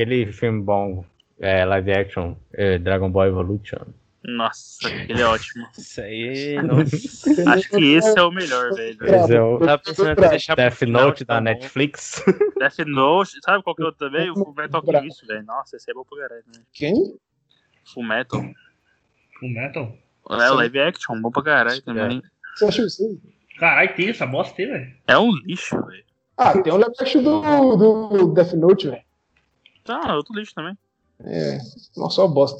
Aquele 0.00 0.32
filme 0.32 0.62
bom, 0.62 1.04
é, 1.38 1.62
live 1.62 1.92
action, 1.92 2.34
é, 2.54 2.78
Dragon 2.78 3.10
Ball 3.10 3.26
Evolution. 3.26 3.84
Nossa, 4.24 4.88
ele 4.88 5.20
é 5.20 5.26
ótimo. 5.26 5.66
Isso 5.76 6.00
aí, 6.00 6.56
nossa. 6.62 7.52
Acho 7.52 7.68
que 7.68 7.84
esse 7.92 8.18
é 8.18 8.22
o 8.22 8.30
melhor, 8.30 8.72
velho. 8.72 8.96
Esse 9.04 9.34
é 9.34 9.42
o 9.42 9.58
Tava 9.58 9.76
pensando 9.76 10.10
até 10.12 10.30
deixar 10.30 10.54
Death 10.54 10.80
Note 10.84 11.26
tá 11.26 11.34
da. 11.34 11.40
Netflix. 11.42 12.24
Death 12.58 12.78
Note, 12.86 13.32
sabe 13.44 13.62
qual 13.62 13.76
que 13.76 13.82
é 13.82 13.84
outro 13.84 14.08
também? 14.08 14.30
O 14.30 14.36
Full 14.36 14.54
Metal 14.56 14.82
Alchemist, 14.82 15.26
velho. 15.26 15.44
Nossa, 15.44 15.76
esse 15.76 15.90
é 15.90 15.92
bom 15.92 16.02
pra 16.08 16.20
caralho, 16.20 16.44
né? 16.46 16.62
Quem? 16.72 17.18
Full 17.92 18.02
Metal. 18.02 18.40
O 19.42 19.48
metal. 19.48 19.98
É, 20.30 20.50
o 20.50 20.54
live 20.54 20.80
action, 20.80 21.20
bom 21.20 21.30
pra 21.30 21.42
caralho 21.42 21.82
também. 21.82 22.22
Você 22.56 22.64
achou 22.64 22.86
isso 22.86 23.02
aí? 23.02 23.18
Caralho, 23.58 23.94
tem 23.94 24.08
essa 24.08 24.24
bosta 24.24 24.62
aí, 24.62 24.66
velho. 24.66 24.94
É 25.06 25.18
um 25.18 25.30
lixo, 25.44 25.78
velho. 25.84 26.04
Ah, 26.38 26.58
tem 26.58 26.72
o 26.72 26.78
live 26.78 26.94
action 26.98 27.22
do, 27.22 27.76
do 27.76 28.32
Death 28.32 28.54
Note, 28.54 28.88
velho. 28.88 29.09
Tá, 29.84 30.14
outro 30.16 30.34
lixo 30.34 30.54
também. 30.54 30.76
É, 31.24 31.58
nossa, 31.96 32.16
só 32.16 32.28
bosta. 32.28 32.58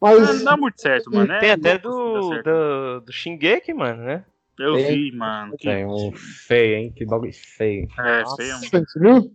Não, 0.00 0.18
Mas, 0.20 0.38
não 0.38 0.44
dá 0.44 0.56
muito 0.56 0.80
certo, 0.80 1.10
mano. 1.12 1.32
É 1.32 1.38
Tem 1.40 1.50
até 1.52 1.78
do, 1.78 2.42
do, 2.42 3.00
do 3.00 3.12
Shingeki, 3.12 3.72
mano, 3.72 4.02
né? 4.02 4.24
Eu 4.58 4.74
Tem. 4.74 4.86
vi, 4.86 5.12
mano. 5.12 5.56
Que... 5.56 5.68
Tem 5.68 5.86
um 5.86 6.12
feio, 6.12 6.76
hein? 6.76 6.92
Que 6.94 7.04
bagulho 7.04 7.32
feio. 7.32 7.88
É, 7.98 8.22
Nossa. 8.22 8.36
feio. 8.36 8.84
você 8.86 9.00
viu? 9.00 9.32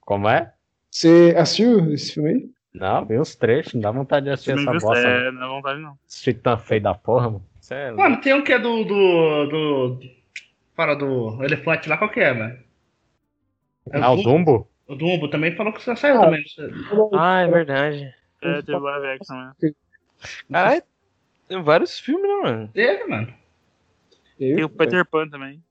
Como 0.00 0.28
é? 0.28 0.52
Você 0.90 1.34
assistiu 1.36 1.92
esse 1.92 2.12
filme 2.14 2.28
aí? 2.30 2.50
Não, 2.74 3.04
vi 3.04 3.18
uns 3.18 3.34
trechos, 3.34 3.74
não 3.74 3.82
dá 3.82 3.90
vontade 3.90 4.24
de 4.26 4.32
assistir 4.32 4.52
essa 4.52 4.70
viu? 4.70 4.80
bosta. 4.80 4.98
É, 4.98 5.30
não. 5.30 5.32
não 5.32 5.40
dá 5.40 5.46
vontade 5.48 5.80
não. 5.80 5.98
Assistir 6.08 6.34
tão 6.34 6.58
feio 6.58 6.82
da 6.82 6.94
porra, 6.94 7.30
mano. 7.30 7.46
É 7.70 7.86
louco. 7.88 8.02
Mano, 8.02 8.20
tem 8.20 8.34
um 8.34 8.42
que 8.42 8.52
é 8.52 8.58
do. 8.58 8.84
do. 8.84 9.46
do. 9.46 10.00
Fala 10.74 10.96
do 10.96 11.42
elefante 11.44 11.88
lá, 11.88 11.96
qual 11.98 12.10
que 12.10 12.20
é, 12.20 12.32
mano? 12.32 12.58
É 13.90 13.98
Ah, 14.00 14.10
o 14.10 14.22
Dumbo? 14.22 14.68
O 14.88 14.94
Dumbo 14.94 15.28
também 15.28 15.54
falou 15.56 15.72
que 15.72 15.84
já 15.84 15.96
saiu 15.96 16.20
Ah. 16.20 16.24
também. 16.24 16.42
Ah, 17.14 17.40
é 17.42 17.48
verdade. 17.48 18.14
É, 18.42 18.62
teve 18.62 18.78
live 18.78 19.06
action, 19.06 19.36
né? 19.36 19.52
Caralho, 20.50 20.82
tem 21.48 21.62
vários 21.62 21.98
filmes, 21.98 22.28
né, 22.28 22.36
mano? 22.42 22.68
Teve, 22.72 23.04
mano. 23.06 23.32
Tem 24.38 24.64
o 24.64 24.68
Peter 24.68 25.04
Pan 25.06 25.28
também. 25.28 25.62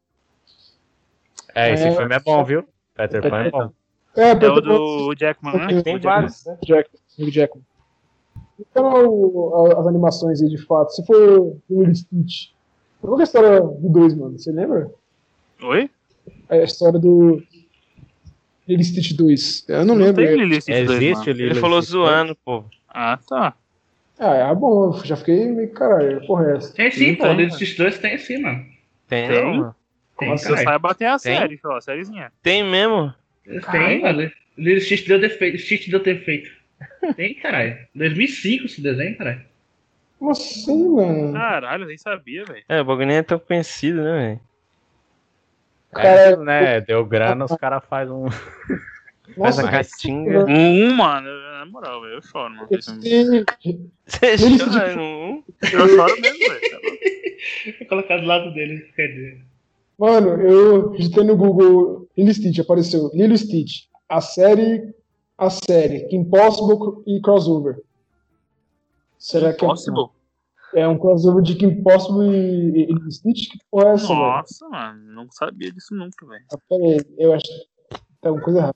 É, 1.54 1.74
esse 1.74 1.84
É. 1.84 1.92
filme 1.96 2.16
é 2.16 2.20
bom, 2.20 2.44
viu? 2.46 2.64
Peter 2.96 3.22
Pan 3.30 3.44
é 3.44 3.50
bom. 3.52 3.72
É, 4.16 4.30
É 4.30 4.34
Peter 4.36 4.52
o 4.52 4.62
do 4.62 5.16
Jackman, 5.16 5.58
né? 5.58 5.82
Tem 5.84 5.96
O 5.98 6.02
vários, 6.02 6.46
né? 6.46 6.58
Jack, 6.66 6.90
Hugh 7.20 7.32
Jackman. 7.32 7.66
Então, 8.60 9.06
o- 9.08 9.72
as 9.80 9.88
animações 9.88 10.42
aí, 10.42 10.50
de 10.50 10.58
fato. 10.66 10.90
Se 10.92 11.06
for 11.06 11.16
o 11.40 11.62
Lilo 11.70 11.92
e 11.92 11.96
Stitch. 11.96 12.52
Qual 13.02 13.16
que 13.16 13.22
é 13.22 13.24
a 13.24 13.26
história 13.26 13.62
do 13.62 13.90
2, 13.90 14.14
mano? 14.16 14.38
Você 14.38 14.52
lembra? 14.52 14.90
Oi? 15.64 15.90
É 16.48 16.60
a 16.60 16.64
história 16.64 17.00
do 17.00 17.42
Lilo 18.72 18.84
Stitch 18.84 19.14
2. 19.14 19.66
Eu 19.68 19.86
não 19.86 19.96
lembro. 19.96 20.16
tem 20.24 20.26
é- 20.28 20.36
Lilo 20.36 20.62
Stitch 20.62 20.86
dois, 20.86 21.02
Existe 21.02 21.14
o 21.14 21.18
mano. 21.26 21.32
Lilo 21.38 21.50
Ele 21.52 21.60
falou 21.60 21.82
Stitch, 21.82 21.92
zoando, 21.92 22.36
pô. 22.36 22.64
Ah, 22.88 23.20
tá. 23.28 23.54
Ah, 24.20 24.36
é 24.36 24.56
bom. 24.56 24.94
Já 25.04 25.16
fiquei 25.18 25.46
meio 25.52 25.72
caralho. 25.72 26.26
Porra, 26.26 26.52
é 26.52 26.58
essa? 26.58 26.74
Tem 26.74 26.92
sim, 26.92 27.16
pô. 27.16 27.32
Lilo 27.34 27.52
Stitch 27.52 27.76
2 27.78 27.98
tem 28.00 28.18
sim, 28.18 28.38
mano. 28.42 28.66
Tem, 29.08 29.28
Tem? 29.28 29.42
não, 29.44 29.54
mano. 29.54 29.76
Eu 30.22 30.38
caralho. 30.38 30.64
saiba 30.64 30.96
tem 30.96 31.08
a 31.08 31.18
Tem? 31.20 31.36
série, 31.36 31.60
ó, 31.66 31.76
a 31.78 31.82
sériezinha. 31.82 32.32
Tem 32.44 32.64
mesmo. 32.64 33.14
Tem, 33.72 34.02
mano. 34.02 34.32
Lilo 34.58 34.80
Stitch 34.82 35.08
deu 35.08 35.20
defeito. 35.20 35.58
Stitch 35.58 35.90
deu 35.90 36.02
defeito. 36.02 36.50
Tem, 37.16 37.34
caralho. 37.36 37.78
2005 37.96 38.66
esse 38.66 38.82
desenho, 38.82 39.18
caralho. 39.18 39.42
Como 40.20 40.32
assim, 40.32 40.88
mano? 40.90 41.34
Caralho, 41.34 41.84
eu 41.84 41.88
nem 41.88 41.98
sabia, 41.98 42.46
velho. 42.46 42.64
É, 42.70 42.80
o 42.82 42.86
bagulho 42.86 43.08
nem 43.08 43.18
é 43.18 43.24
tão 43.24 43.40
conhecido, 43.40 44.04
né, 44.04 44.12
velho? 44.20 44.40
É, 45.96 46.36
né? 46.38 46.82
Deu 46.82 47.06
grana, 47.06 47.46
os 47.46 47.56
caras 47.56 47.84
fazem 47.90 48.14
um. 48.14 48.30
Faz 49.38 49.58
Nossa, 49.58 49.68
a 49.68 49.72
catinga. 49.72 50.46
Um, 50.46 50.94
mano, 50.94 51.30
na 51.30 51.66
moral, 51.66 52.02
velho, 52.02 52.16
eu 52.16 52.22
choro, 52.22 52.54
mano. 52.54 52.68
Você 52.70 54.38
chora 54.58 54.96
num. 54.96 55.44
Eu 55.62 55.88
choro 55.88 56.22
mesmo, 56.22 56.40
velho. 56.40 57.80
Vou 57.80 57.88
colocar 57.88 58.18
do 58.18 58.26
lado 58.26 58.54
dele. 58.54 58.92
Quer 58.96 59.08
dizer. 59.08 59.42
Mano, 59.98 60.42
eu 60.42 60.90
digitei 60.94 61.24
no 61.24 61.38
Google 61.38 62.08
Lilo 62.18 62.34
Stitch, 62.34 62.60
apareceu 62.60 63.12
Lilo 63.14 63.38
Stitch, 63.38 63.84
a 64.10 64.20
série, 64.20 64.94
a 65.38 65.50
série, 65.50 66.08
Kim 66.08 66.24
Possible 66.24 67.04
e 67.06 67.22
crossover. 67.22 67.80
Será 69.18 69.54
que 69.54 69.64
Impossible? 69.64 70.06
é, 70.06 70.21
é 70.76 70.88
um 70.88 70.98
crossover 70.98 71.44
de 71.44 71.56
Kim 71.56 71.82
Possible 71.84 72.30
e, 72.30 72.86
e 72.92 73.08
e 73.08 73.12
Stitch? 73.12 73.52
Que 73.52 73.60
porra 73.70 73.90
é 73.90 73.94
essa? 73.94 74.14
Nossa, 74.14 74.70
mano, 74.70 75.14
não 75.14 75.32
sabia 75.32 75.72
disso 75.72 75.94
nunca, 75.96 76.26
velho. 76.26 76.44
Ah, 76.54 76.58
Pera 76.70 76.84
aí, 76.84 77.00
eu 77.18 77.34
acho 77.34 77.46
que 77.46 77.68
tem 78.22 78.30
alguma 78.30 78.44
coisa 78.44 78.60
errada. 78.60 78.76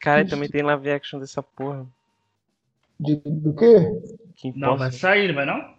Caralho, 0.00 0.28
também 0.28 0.48
tem 0.48 0.62
live 0.62 0.90
action 0.90 1.18
dessa 1.18 1.42
porra. 1.42 1.86
De, 2.98 3.16
do 3.16 3.54
quê? 3.54 3.76
Que 4.36 4.52
Não, 4.58 4.76
vai 4.76 4.88
imposto. 4.88 5.00
sair, 5.00 5.28
não 5.28 5.34
vai 5.34 5.46
não? 5.46 5.76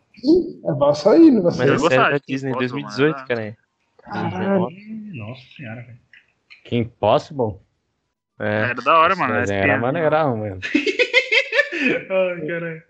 É, 0.66 0.74
vai 0.74 0.96
sair, 0.96 1.32
não 1.32 1.42
vai 1.44 1.52
Mas 1.52 1.56
sair. 1.58 1.70
é 1.70 1.74
eu 1.74 1.80
vou 1.80 1.90
série 1.90 2.02
sair, 2.02 2.12
da 2.12 2.20
Disney, 2.28 2.50
imposto, 2.52 2.70
2018, 2.74 3.16
mano. 3.16 3.28
cara. 3.28 3.58
Caralho. 4.04 4.68
Nossa 5.14 5.42
senhora, 5.56 5.82
velho. 5.82 6.00
Que 6.66 6.76
impossible. 6.76 7.56
É. 8.40 8.62
Era 8.70 8.76
da 8.76 9.00
hora, 9.00 9.16
mano. 9.16 9.34
Era 9.34 9.78
maneirão, 9.80 10.38
mano. 10.38 10.60
Ai, 12.10 12.48
caralho. 12.48 12.84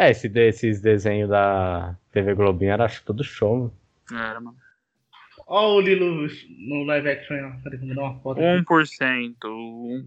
É, 0.00 0.10
esse, 0.12 0.28
esses 0.28 0.80
desenhos 0.80 1.28
da 1.28 1.96
TV 2.12 2.32
Globinho 2.34 2.70
era 2.70 2.84
acho 2.84 3.02
tudo 3.04 3.24
show, 3.24 3.56
mano. 3.56 3.72
Era, 4.12 4.40
mano. 4.40 4.56
Ó 5.46 5.74
o 5.76 5.80
Lilo 5.80 6.28
no 6.68 6.84
live 6.84 7.08
action 7.10 7.34
aí, 7.36 7.42
ó. 7.42 7.50
Peraí, 7.64 7.78
vou 7.78 7.94
dar 7.96 8.02
uma 8.02 8.20
foto. 8.20 8.38
aqui. 8.40 8.64
1%. 8.64 9.34
um- 9.46 10.06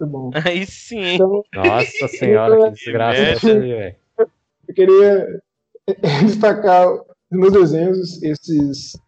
Muito 0.00 0.06
bom. 0.12 0.30
Aí 0.44 0.66
sim, 0.66 0.98
hein? 0.98 1.14
Então, 1.14 1.44
Nossa 1.54 2.08
senhora, 2.08 2.56
que 2.56 2.70
desgraça 2.84 3.20
é 3.20 3.30
essa 3.32 3.46
aí, 3.52 3.58
velho. 3.72 3.96
eu 4.68 4.74
queria 4.74 5.42
destacar 6.26 6.86
nos 6.88 7.04
meus 7.30 7.52
desenhos 7.52 8.22
esses. 8.22 8.98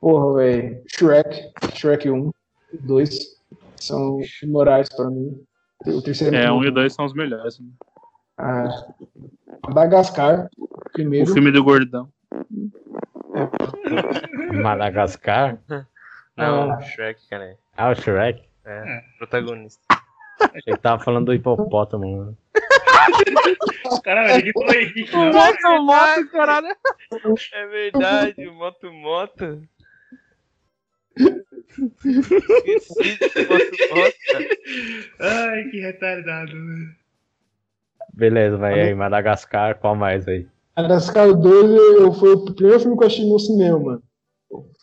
Porra, 0.00 0.34
velho. 0.36 0.82
Shrek, 0.88 1.50
Shrek 1.74 2.10
1, 2.10 2.30
2 2.80 3.18
são 3.80 4.18
morais 4.48 4.88
pra 4.94 5.08
mim. 5.08 5.40
O 5.86 6.02
terceiro 6.02 6.34
É, 6.36 6.50
muito 6.50 6.60
um 6.60 6.64
e 6.64 6.68
bom. 6.68 6.74
dois 6.74 6.92
são 6.92 7.04
os 7.06 7.14
melhores. 7.14 7.58
mano. 7.58 7.72
Ah, 8.36 8.68
Madagascar, 9.68 10.48
O 10.58 10.90
primeiro. 10.92 11.32
filme 11.32 11.50
do 11.52 11.62
Gordão. 11.62 12.08
Madagascar. 14.52 15.58
Não, 16.36 16.72
Ah. 16.72 16.80
Shrek, 16.82 17.20
cara. 17.28 17.56
Ah, 17.76 17.90
o 17.90 17.94
Shrek. 17.94 18.42
É, 18.64 19.02
protagonista. 19.18 19.82
Ele 20.66 20.76
tava 20.78 21.02
falando 21.02 21.26
do 21.26 21.34
hipopótamo, 21.34 22.16
mano. 22.16 22.38
Caralho, 24.02 24.36
ninguém 24.36 24.52
falou 24.52 24.74
Henrique. 24.74 25.16
Moto, 25.16 25.82
moto, 25.84 26.30
caralho. 26.32 26.76
É 27.52 27.66
verdade, 27.66 28.46
o 28.48 28.54
moto, 28.54 28.92
moto. 28.92 29.62
Esqueci 32.74 33.18
de 33.18 33.46
moto, 33.48 33.76
moto. 33.94 34.16
Ai, 35.20 35.64
que 35.70 35.80
retardado. 35.80 36.52
velho. 36.52 37.03
Beleza, 38.16 38.56
vai 38.56 38.80
aí, 38.80 38.94
Madagascar, 38.94 39.78
qual 39.78 39.94
mais 39.96 40.26
aí? 40.28 40.46
Madagascar 40.76 41.32
2 41.32 41.70
eu, 41.70 42.12
foi 42.12 42.32
o 42.34 42.44
primeiro 42.54 42.80
filme 42.80 42.96
que 42.96 43.04
eu 43.04 43.06
assisti 43.06 43.26
no 43.28 43.38
cinema, 43.38 43.78
mano. 43.78 44.02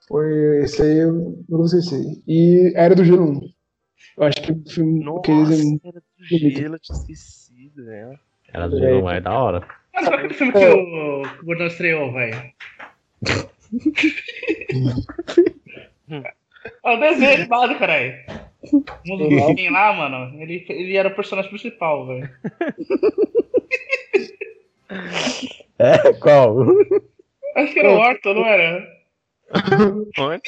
Foi 0.08 0.64
esse 0.64 0.82
aí, 0.82 0.98
eu 1.00 1.38
não 1.50 1.68
sei 1.68 1.82
se. 1.82 2.24
E 2.28 2.74
Era 2.76 2.96
do 2.96 3.04
Gelo 3.06 3.24
1. 3.24 3.42
Eu 4.18 4.24
acho 4.24 4.42
que 4.42 4.52
o 4.52 4.70
filme. 4.70 5.04
Nossa, 5.04 5.20
aquele 5.20 5.46
desenho- 5.46 5.80
era 5.86 6.00
do 6.02 6.52
gelo, 6.52 6.76
eu 6.76 6.80
tinha 6.80 6.98
esquecido, 6.98 7.84
né? 7.84 8.16
Era 8.54 8.68
do 8.68 8.78
Gelo 8.78 9.10
é 9.10 9.22
da 9.22 9.32
hora. 9.32 9.66
Mas 9.94 10.08
qual 10.08 10.20
que 10.20 10.26
é 10.26 10.28
o 10.28 10.34
filme 10.34 10.52
que 10.54 10.66
o, 10.66 11.22
que 11.24 11.42
o 11.42 11.46
Gordão 11.46 11.68
estreou, 11.68 12.12
velho? 12.12 12.52
Ó, 16.84 16.96
o 16.96 17.00
desenho 17.00 17.34
animado, 17.42 17.80
caralho. 17.80 18.14
Tem 19.56 19.72
lá, 19.72 19.94
mano, 19.94 20.42
ele, 20.42 20.66
ele 20.70 20.96
era 20.96 21.10
o 21.10 21.16
personagem 21.16 21.50
principal, 21.50 22.06
velho. 22.06 22.30
É, 25.80 26.14
qual? 26.14 26.58
Acho 27.56 27.74
que 27.74 27.80
era 27.80 27.90
o 27.90 27.98
Orton, 27.98 28.34
não 28.36 28.46
era? 28.46 28.88
Onde? 30.20 30.42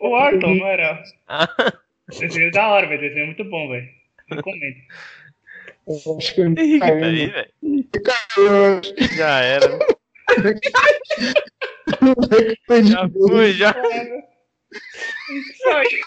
O 0.00 0.10
Orton, 0.10 0.54
não 0.54 0.66
era? 0.66 1.02
Ah. 1.26 1.48
Desenho 2.08 2.50
da 2.50 2.68
hora, 2.68 2.86
velho. 2.86 3.00
Desenho 3.00 3.26
muito 3.26 3.44
bom, 3.44 3.68
velho. 3.68 3.88
Recomendo. 4.30 4.76
Eu 5.88 6.18
acho 6.18 6.34
que 6.34 6.40
eu 6.42 6.46
Henrique 6.48 6.78
tá 6.80 6.86
aí, 6.86 7.26
velho. 7.28 7.48
eu 8.36 8.82
Já 9.16 9.40
era. 9.40 9.78
Já 12.84 13.08
fui, 13.08 13.52
já. 13.54 13.74
Saiu. 15.62 16.04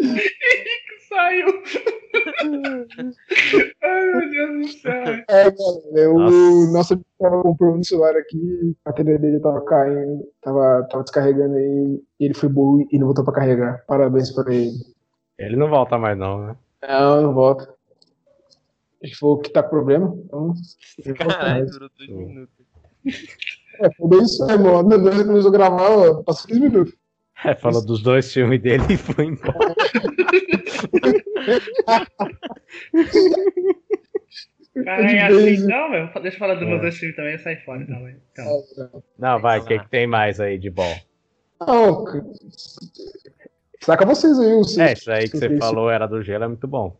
Henrique 0.00 0.98
saiu. 1.08 1.62
Ai, 3.82 4.06
meu 4.06 4.30
Deus 4.30 4.66
do 4.66 4.80
céu. 4.80 4.92
É, 5.28 5.50
cara, 5.50 6.10
o 6.10 6.18
Nossa. 6.18 6.72
nosso 6.72 6.94
amigo 6.94 7.08
tava 7.18 7.42
comprando 7.42 7.78
um 7.78 7.84
celular 7.84 8.16
aqui, 8.16 8.76
a 8.84 8.90
bateria 8.90 9.18
dele 9.18 9.40
tava 9.40 9.64
caindo, 9.64 10.28
tava, 10.40 10.86
tava 10.90 11.02
descarregando 11.04 11.54
aí, 11.56 12.02
e 12.20 12.24
ele 12.24 12.34
foi 12.34 12.48
burro 12.48 12.86
e 12.90 12.98
não 12.98 13.06
voltou 13.06 13.24
pra 13.24 13.34
carregar. 13.34 13.84
Parabéns 13.86 14.30
pra 14.30 14.52
ele. 14.52 14.72
Ele 15.38 15.56
não 15.56 15.68
volta 15.68 15.98
mais 15.98 16.16
não, 16.18 16.46
né? 16.46 16.56
Não, 16.86 17.22
não 17.22 17.34
volta. 17.34 17.72
Ele 19.00 19.14
falou 19.14 19.40
que 19.40 19.50
tá 19.50 19.62
com 19.62 19.70
problema, 19.70 20.16
então. 20.24 20.54
Caralho, 21.16 21.66
durou 21.66 21.90
dois 21.96 22.10
minutos. 22.10 22.54
É, 23.80 23.92
foi 23.94 24.08
bem 24.08 24.22
isso 24.22 24.46
mesmo, 24.46 24.68
ó. 24.68 24.82
Nós 24.82 25.22
começou 25.22 25.48
a 25.48 25.52
gravar, 25.52 25.90
ó, 25.90 26.22
passou 26.22 26.46
15 26.46 26.60
minutos. 26.60 26.94
É, 27.44 27.54
falou 27.54 27.84
dos 27.84 28.02
dois 28.02 28.32
filmes 28.32 28.60
dele 28.60 28.84
e 28.90 28.96
foi 28.96 29.26
embora. 29.26 29.74
Caralho, 34.84 35.08
é 35.08 35.22
assim 35.26 35.64
então, 35.64 35.90
velho. 35.90 36.10
Deixa 36.22 36.36
eu 36.36 36.38
falar 36.38 36.54
do 36.54 36.66
meu 36.66 36.80
dois 36.80 36.96
filmes 36.96 37.16
também 37.16 37.38
sai 37.38 37.56
fora, 37.56 37.82
então, 37.82 38.02
velho. 38.02 38.20
Então, 38.32 39.02
Não, 39.18 39.40
vai, 39.40 39.58
o 39.58 39.64
que, 39.64 39.78
que 39.78 39.88
tem 39.90 40.06
mais 40.06 40.40
aí 40.40 40.58
de 40.58 40.70
bom? 40.70 40.94
Não, 41.60 42.04
Saca 43.80 44.06
vocês 44.06 44.38
aí, 44.38 44.54
os 44.54 44.78
É, 44.78 44.92
isso 44.92 45.10
aí 45.10 45.28
que 45.28 45.36
você 45.36 45.58
falou 45.58 45.90
era 45.90 46.06
do 46.06 46.22
gelo, 46.22 46.44
é 46.44 46.48
muito 46.48 46.68
bom. 46.68 46.96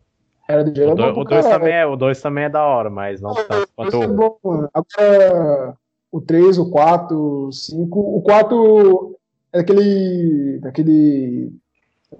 Era 0.47 0.63
do 0.63 0.75
gelo, 0.75 0.91
O 0.91 1.05
é 1.05 1.11
bom 1.13 1.23
2 1.23 1.27
pra 1.27 1.41
caralho. 1.41 1.59
também, 1.59 1.73
é, 1.73 1.85
o 1.85 1.95
dois 1.95 2.21
também 2.21 2.43
é 2.43 2.49
da 2.49 2.63
hora, 2.65 2.89
mas 2.89 3.21
não 3.21 3.33
tanto 3.33 3.69
quanto 3.73 3.95
Esse 3.95 4.03
é 4.03 4.07
o 4.07 4.13
bom, 4.13 4.37
mano. 4.43 4.69
Agora, 4.73 5.77
o 6.11 6.21
3, 6.21 6.57
o 6.57 6.69
4, 6.69 7.17
o 7.17 7.51
5. 7.51 7.99
O 7.99 8.21
4 8.21 9.15
é 9.15 9.22
aquele. 9.59 10.59
daquele. 10.59 11.53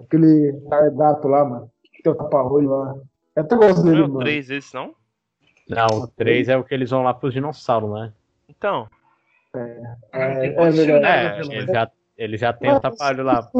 aquele 0.00 0.52
gato 0.96 1.28
lá, 1.28 1.44
mano. 1.44 1.70
Que 1.92 2.02
tem 2.02 2.12
o 2.12 2.16
tapa-olho 2.16 2.68
lá. 2.70 2.94
Eu 3.36 3.42
até 3.42 3.56
gosto 3.56 3.82
Não 3.82 3.88
é 3.88 3.90
dele, 3.90 4.02
o 4.02 4.08
mano. 4.08 4.20
3 4.20 4.50
esse, 4.50 4.74
não? 4.74 4.94
Não, 5.68 5.86
o 6.02 6.06
3 6.08 6.48
é 6.48 6.56
o 6.56 6.64
que 6.64 6.74
eles 6.74 6.90
vão 6.90 7.02
lá 7.02 7.14
pros 7.14 7.32
dinossauros, 7.32 7.90
né? 7.92 8.12
Então. 8.48 8.88
É, 9.54 10.40
tem 10.40 10.50
é 10.50 10.52
quantos 10.52 10.76
verdade. 10.76 11.06
É, 11.06 11.40
pelo 11.40 11.52
ele 11.52 11.66
já, 11.72 11.90
ele 12.18 12.36
já 12.36 12.52
tem 12.52 12.72
o 12.72 12.80
tapalho 12.80 13.24
lá. 13.24 13.50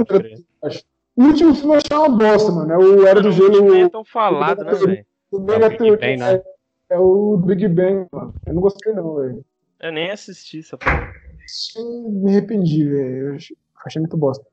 O 1.16 1.22
último 1.22 1.54
filme 1.54 1.74
eu 1.74 1.78
achei 1.78 1.96
uma 1.96 2.08
bosta, 2.08 2.50
mano. 2.52 2.72
É 2.72 2.76
o 2.78 3.06
Era 3.06 3.20
do 3.22 3.30
Mano, 3.30 3.40
o 3.42 3.46
último 3.46 3.64
nem 3.66 3.74
é 3.74 3.78
Gelo. 3.78 3.90
tão 3.90 4.04
falado, 4.04 4.64
né, 4.64 4.74
velho? 4.74 5.06
O 5.30 5.50
É 5.52 5.68
Big 5.68 5.96
Bang, 5.96 6.16
né? 6.16 6.34
é, 6.34 6.44
é 6.90 6.98
o 6.98 7.36
Big 7.36 7.68
Bang, 7.68 8.06
mano. 8.12 8.34
Eu 8.46 8.54
não 8.54 8.60
gostei, 8.60 8.92
não, 8.92 9.14
velho. 9.14 9.44
Eu 9.80 9.92
nem 9.92 10.10
assisti 10.10 10.58
essa 10.58 10.76
porra. 10.76 11.12
Sim, 11.46 12.10
Me 12.10 12.30
arrependi, 12.30 12.88
velho. 12.88 13.36
Achei- 13.84 14.00
muito 14.00 14.16
bosta. 14.16 14.44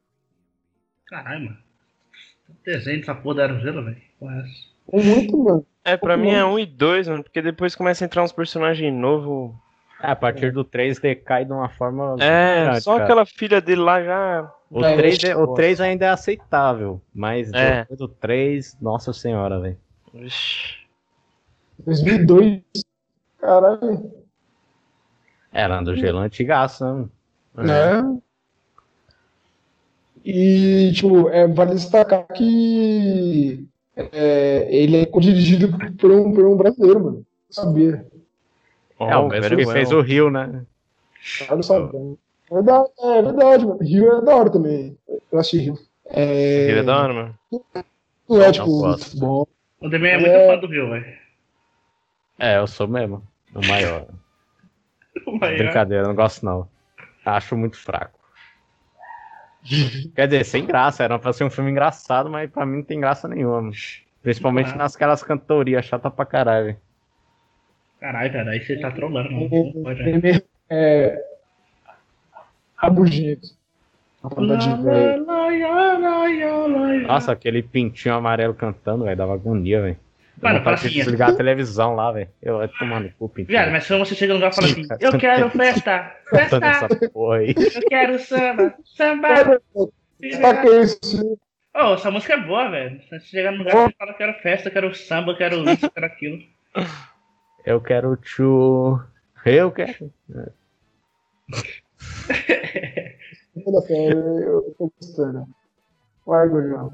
Caralho, 1.08 1.46
mano. 1.46 1.58
Desenho 2.66 3.00
dessa 3.00 3.16
porra 3.16 3.36
da 3.36 3.42
Aerogelo, 3.44 3.84
velho. 3.86 4.02
É? 4.22 4.98
É 4.98 5.04
muito, 5.04 5.38
mano. 5.38 5.66
É, 5.84 5.98
pra 5.98 6.16
mim 6.18 6.32
é 6.32 6.44
1 6.46 6.60
e 6.60 6.66
2, 6.66 7.08
mano, 7.08 7.24
porque 7.24 7.42
depois 7.42 7.76
começa 7.76 8.04
a 8.04 8.06
entrar 8.06 8.24
uns 8.24 8.32
personagens 8.32 8.94
novos. 8.94 9.54
É, 10.02 10.12
a 10.12 10.16
partir 10.16 10.52
do 10.52 10.64
3 10.64 11.00
decai 11.00 11.46
de 11.46 11.52
uma 11.52 11.70
forma. 11.70 12.16
É, 12.20 12.66
grande, 12.66 12.82
só 12.82 12.94
cara. 12.94 13.04
aquela 13.04 13.26
filha 13.26 13.62
dele 13.62 13.82
lá 13.82 14.04
já. 14.04 14.52
O 14.70 14.84
É, 14.84 14.96
3, 14.96 15.24
eu 15.24 15.32
é, 15.32 15.36
o 15.44 15.54
3 15.54 15.80
ainda 15.82 16.06
é 16.06 16.10
aceitável, 16.10 17.02
mas 17.14 17.52
É. 17.54 17.82
depois 17.82 18.00
do 18.00 18.08
3, 18.08 18.78
nossa 18.82 19.14
senhora, 19.14 19.60
velho. 19.60 19.78
Vixe. 20.14 20.76
2002. 21.80 22.62
Caralho. 23.40 24.12
Era 25.52 25.82
do 25.82 25.96
gelo 25.96 26.20
antigaço, 26.20 26.86
né? 26.86 27.10
Né? 27.56 28.22
E, 30.24 30.92
tipo, 30.94 31.30
é, 31.30 31.48
vale 31.48 31.74
destacar 31.74 32.28
que 32.28 33.68
é, 33.96 34.68
ele 34.70 34.98
é 34.98 35.06
dirigido 35.20 35.70
por 35.98 36.12
um, 36.12 36.34
por 36.34 36.46
um 36.46 36.56
brasileiro, 36.56 37.04
mano. 37.04 37.18
Eu 37.50 37.54
sabia. 37.54 38.06
É, 39.00 39.18
o 39.18 39.26
Oh, 39.26 39.28
mesmo 39.30 39.58
que 39.58 39.66
fez 39.66 39.92
o 39.92 40.02
Rio, 40.02 40.30
né? 40.30 40.64
Eu 41.50 41.56
não 41.56 41.64
sabia. 41.64 42.00
É 42.50 42.54
verdade, 42.54 42.90
é 43.02 43.22
verdade, 43.22 43.66
mano. 43.66 43.80
Rio 43.82 44.12
é 44.12 44.22
da 44.22 44.36
hora 44.36 44.50
também. 44.52 44.98
Eu 45.32 45.40
achei 45.40 45.60
Rio. 45.60 45.78
É, 46.06 46.70
Ele 46.70 46.80
é 46.80 46.84
da 46.84 47.02
hora, 47.02 47.14
mano. 47.14 47.40
não 48.30 48.42
é, 48.42 48.52
tipo, 48.52 48.66
gosto. 48.66 49.06
futebol. 49.06 49.48
O 49.80 49.90
Demian 49.90 50.12
é 50.12 50.18
muito 50.18 50.30
É. 50.32 50.48
fã 50.48 50.60
do 50.60 50.68
Rio, 50.68 50.90
velho. 50.90 51.06
É, 52.38 52.58
eu 52.58 52.68
sou 52.68 52.88
mesmo. 52.88 53.24
O 53.56 53.66
maior. 53.68 54.08
O 55.28 55.38
maior. 55.38 55.58
Brincadeira, 55.58 56.08
não 56.08 56.16
gosto 56.16 56.46
não. 56.46 56.70
Acho 57.26 57.58
muito 57.58 57.78
fraco. 57.78 58.18
Quer 60.16 60.28
dizer, 60.28 60.46
sem 60.46 60.66
graça, 60.66 61.04
era 61.04 61.20
pra 61.20 61.34
ser 61.34 61.44
um 61.44 61.50
filme 61.50 61.72
engraçado, 61.72 62.30
mas 62.30 62.50
pra 62.50 62.66
mim 62.66 62.78
não 62.78 62.84
tem 62.84 63.00
graça 63.00 63.28
nenhuma. 63.28 63.62
mano. 63.62 63.74
Principalmente 64.24 64.72
Ah. 64.72 64.76
nasquelas 64.78 65.24
cantorias 65.24 65.86
chata 65.86 66.10
pra 66.12 66.26
caralho. 66.26 66.66
velho. 66.66 66.78
Caralho, 68.00 68.32
velho, 68.32 68.50
aí 68.50 68.60
você 68.66 68.80
tá 68.80 68.92
trolando, 68.92 69.32
mano. 69.32 69.50
Não 69.76 69.84
pode. 69.84 70.02
Ele 70.02 70.44
é 70.70 71.24
rabugento. 72.76 73.48
Nossa, 77.08 77.32
aquele 77.32 77.62
pintinho 77.64 78.16
amarelo 78.16 78.54
cantando, 78.54 79.04
velho, 79.06 79.18
dava 79.18 79.34
agonia, 79.34 79.82
velho. 79.82 79.98
Mano, 80.42 80.64
fala 80.64 80.76
assim, 80.76 80.90
desligar 80.90 81.30
a 81.30 81.36
televisão 81.36 81.96
lá, 81.96 82.12
velho. 82.12 82.30
Eu 82.42 82.58
vai 82.58 82.68
tomar 82.68 83.00
no 83.00 83.12
cu. 83.12 83.32
Viado, 83.36 83.72
mas 83.72 83.88
quando 83.88 84.06
você 84.06 84.16
chega 84.16 84.34
no 84.34 84.40
lugar 84.40 84.52
e 84.52 84.56
fala 84.56 84.68
assim, 84.68 84.84
Sim, 84.84 84.90
eu 85.00 85.18
quero 85.20 85.50
festa, 85.50 86.16
festa, 86.30 86.66
essa 86.66 87.10
porra 87.10 87.38
aí. 87.38 87.56
eu 87.58 87.82
quero 87.88 88.20
samba, 88.20 88.76
samba. 88.86 89.62
Saca 90.40 90.68
isso? 90.82 91.40
Ô, 91.76 91.94
essa 91.94 92.12
música 92.12 92.34
é 92.34 92.38
boa, 92.38 92.70
velho. 92.70 93.02
Você 93.02 93.20
chega 93.22 93.52
no 93.52 93.60
lugar 93.60 93.76
e 93.76 93.78
você 93.90 93.96
fala, 93.98 94.14
quero 94.14 94.34
festa, 94.42 94.70
quero 94.72 94.96
samba, 94.96 95.36
quero 95.36 95.70
isso, 95.70 95.90
quero 95.92 96.06
aquilo. 96.06 96.40
Eu 97.66 97.80
quero 97.82 98.16
tchu. 98.18 99.02
Eu 99.46 99.72
quero. 99.72 100.12
Eu, 103.90 104.42
eu 104.44 104.76
tô 104.78 104.92
gostando. 105.00 105.48
Vai, 106.26 106.48
Gordão. 106.50 106.94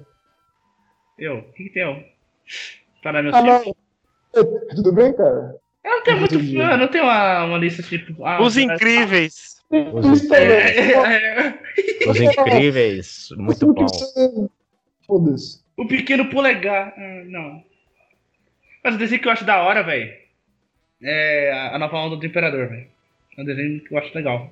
Eu, 1.17 1.39
o 1.39 1.52
que 1.54 1.63
que 1.65 1.69
tem, 1.71 2.13
ó? 2.99 3.03
Tá 3.03 3.12
na 3.12 3.21
meu 3.21 3.33
Ah, 3.33 3.62
Tudo 4.75 4.91
bem, 4.93 5.13
cara? 5.13 5.55
Eu 5.83 5.91
não 5.91 6.03
tenho 6.03 6.19
muito, 6.19 6.36
eu 6.36 6.77
não 6.77 6.88
tenho 6.88 7.03
uma, 7.05 7.45
uma 7.45 7.57
lista 7.57 7.81
tipo. 7.81 8.25
Ah, 8.25 8.41
Os 8.41 8.57
incríveis! 8.57 9.57
Os, 9.69 10.23
Isso 10.23 10.33
É, 10.33 10.91
é, 10.91 11.60
os 12.10 12.19
incríveis, 12.19 13.29
muito 13.38 13.73
bom. 13.73 13.86
Foda-se. 15.05 15.62
O 15.75 15.88
pequeno 15.88 16.29
polegar. 16.29 16.93
Ah, 16.97 17.23
não. 17.25 17.63
Mas 18.83 18.95
o 18.95 18.97
desenho 18.97 19.21
que 19.21 19.27
eu 19.27 19.31
acho 19.31 19.45
da 19.45 19.62
hora, 19.62 19.83
velho. 19.83 20.13
É 21.01 21.69
a 21.73 21.77
nova 21.77 21.97
onda 21.97 22.15
do 22.15 22.25
Imperador, 22.25 22.67
velho. 22.69 22.88
É 23.38 23.41
um 23.41 23.45
desenho 23.45 23.81
que 23.81 23.93
eu 23.93 23.97
acho 23.99 24.15
legal. 24.15 24.51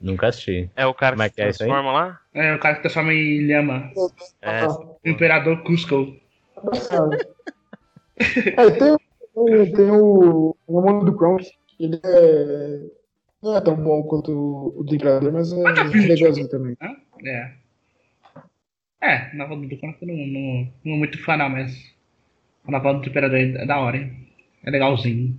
Nunca 0.00 0.28
assisti. 0.28 0.70
É 0.74 0.86
o 0.86 0.94
cara 0.94 1.14
Como 1.14 1.22
é 1.24 1.28
que 1.28 1.40
é 1.40 1.52
transforma 1.52 1.92
lá? 1.92 2.20
É 2.34 2.54
o 2.54 2.58
cara 2.58 2.76
que 2.76 2.82
transforma 2.82 3.12
em 3.12 3.46
lhama. 3.46 3.92
É. 4.40 4.66
O 4.66 4.98
Imperador 5.04 5.62
Cusco. 5.62 6.16
É, 8.56 8.70
tem, 8.70 8.96
tem, 9.34 9.72
tem 9.72 9.90
o, 9.90 10.56
o 10.66 10.80
Mundo 10.80 11.06
do 11.06 11.16
Kronk. 11.16 11.50
Ele 11.78 12.00
é. 12.04 12.80
Não 13.42 13.56
é 13.56 13.60
tão 13.60 13.74
bom 13.74 14.02
quanto 14.04 14.30
o, 14.30 14.80
o 14.80 14.84
do 14.84 14.94
Imperador, 14.94 15.32
mas 15.32 15.52
é 15.52 15.56
legalzinho 15.56 16.48
também. 16.48 16.76
É. 17.24 17.52
É, 19.00 19.34
na 19.34 19.46
volta 19.46 19.66
do 19.66 19.76
Cusco 19.76 20.04
eu 20.04 20.08
não, 20.08 20.14
não, 20.14 20.72
não 20.84 20.94
é 20.94 20.98
muito 20.98 21.22
fã, 21.24 21.36
não, 21.36 21.48
mas. 21.48 21.92
A 22.64 22.70
nova 22.70 22.90
onda 22.90 23.00
do 23.00 23.08
Imperador 23.08 23.38
é 23.38 23.66
da 23.66 23.80
hora, 23.80 23.96
hein? 23.96 24.28
É 24.64 24.70
legalzinho. 24.70 25.36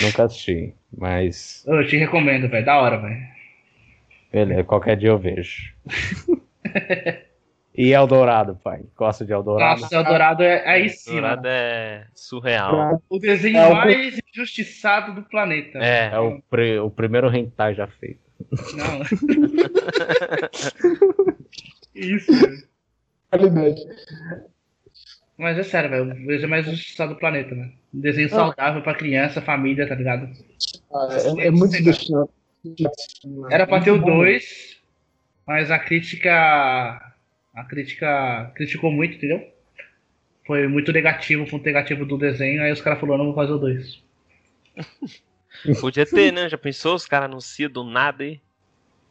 Nunca 0.00 0.24
assisti. 0.24 0.72
Mas. 0.96 1.64
Eu 1.66 1.84
te 1.86 1.96
recomendo, 1.96 2.48
velho. 2.48 2.64
Da 2.64 2.80
hora, 2.80 2.98
velho. 2.98 3.34
Beleza, 4.30 4.62
qualquer 4.62 4.96
dia 4.96 5.08
eu 5.08 5.18
vejo. 5.18 5.74
e 7.74 7.90
Eldorado, 7.92 8.54
pai? 8.62 8.82
Gosta 8.96 9.24
de 9.24 9.32
Eldorado? 9.32 9.80
Nossa, 9.80 9.94
Eldorado 9.94 10.42
é 10.42 10.66
aí 10.68 10.88
sim, 10.90 11.20
mano. 11.20 11.42
é 11.46 12.06
surreal. 12.14 13.02
O 13.08 13.18
desenho 13.18 13.56
É 13.58 13.66
o- 13.66 13.74
mais 13.74 14.20
injustiçado 14.32 15.12
do 15.14 15.22
planeta. 15.22 15.78
É. 15.78 16.10
É 16.12 16.18
o, 16.20 16.40
o 16.86 16.90
primeiro 16.90 17.34
hentai 17.34 17.74
já 17.74 17.86
feito. 17.86 18.20
Não. 18.76 19.00
Isso, 21.94 22.32
velho. 22.32 22.64
Qualidade. 23.30 23.80
Mas 25.36 25.58
é 25.58 25.62
sério, 25.64 25.90
velho. 25.90 26.12
O 26.24 26.26
desenho 26.26 26.48
mais 26.50 26.66
injustiçado 26.66 27.14
do 27.14 27.18
planeta. 27.18 27.54
Um 27.54 28.00
desenho 28.00 28.28
saudável 28.30 28.82
pra 28.82 28.94
criança, 28.94 29.40
família, 29.42 29.88
tá 29.88 29.94
ligado? 29.94 30.28
Ah, 30.92 31.08
é, 31.42 31.46
é 31.46 31.50
muito 31.50 31.72
destinado. 31.82 32.30
Era 33.50 33.66
pra 33.66 33.80
ter 33.80 33.90
o 33.90 33.98
2, 33.98 34.80
mas 35.46 35.70
a 35.70 35.78
crítica. 35.78 37.12
A 37.54 37.64
crítica 37.64 38.50
criticou 38.54 38.90
muito, 38.90 39.16
entendeu? 39.16 39.48
Foi 40.46 40.66
muito 40.66 40.92
negativo, 40.92 41.48
ponto 41.48 41.64
negativo 41.64 42.04
do 42.04 42.18
desenho, 42.18 42.62
aí 42.62 42.72
os 42.72 42.80
caras 42.80 43.00
falaram, 43.00 43.18
não 43.18 43.32
vou 43.32 43.34
fazer 43.34 43.52
o 43.52 43.58
2. 43.58 44.02
Podia 45.80 46.04
ter, 46.04 46.32
né? 46.32 46.48
Já 46.48 46.58
pensou? 46.58 46.96
Os 46.96 47.06
caras 47.06 47.26
anunciam 47.30 47.70
do 47.70 47.84
nada 47.84 48.24
aí. 48.24 48.40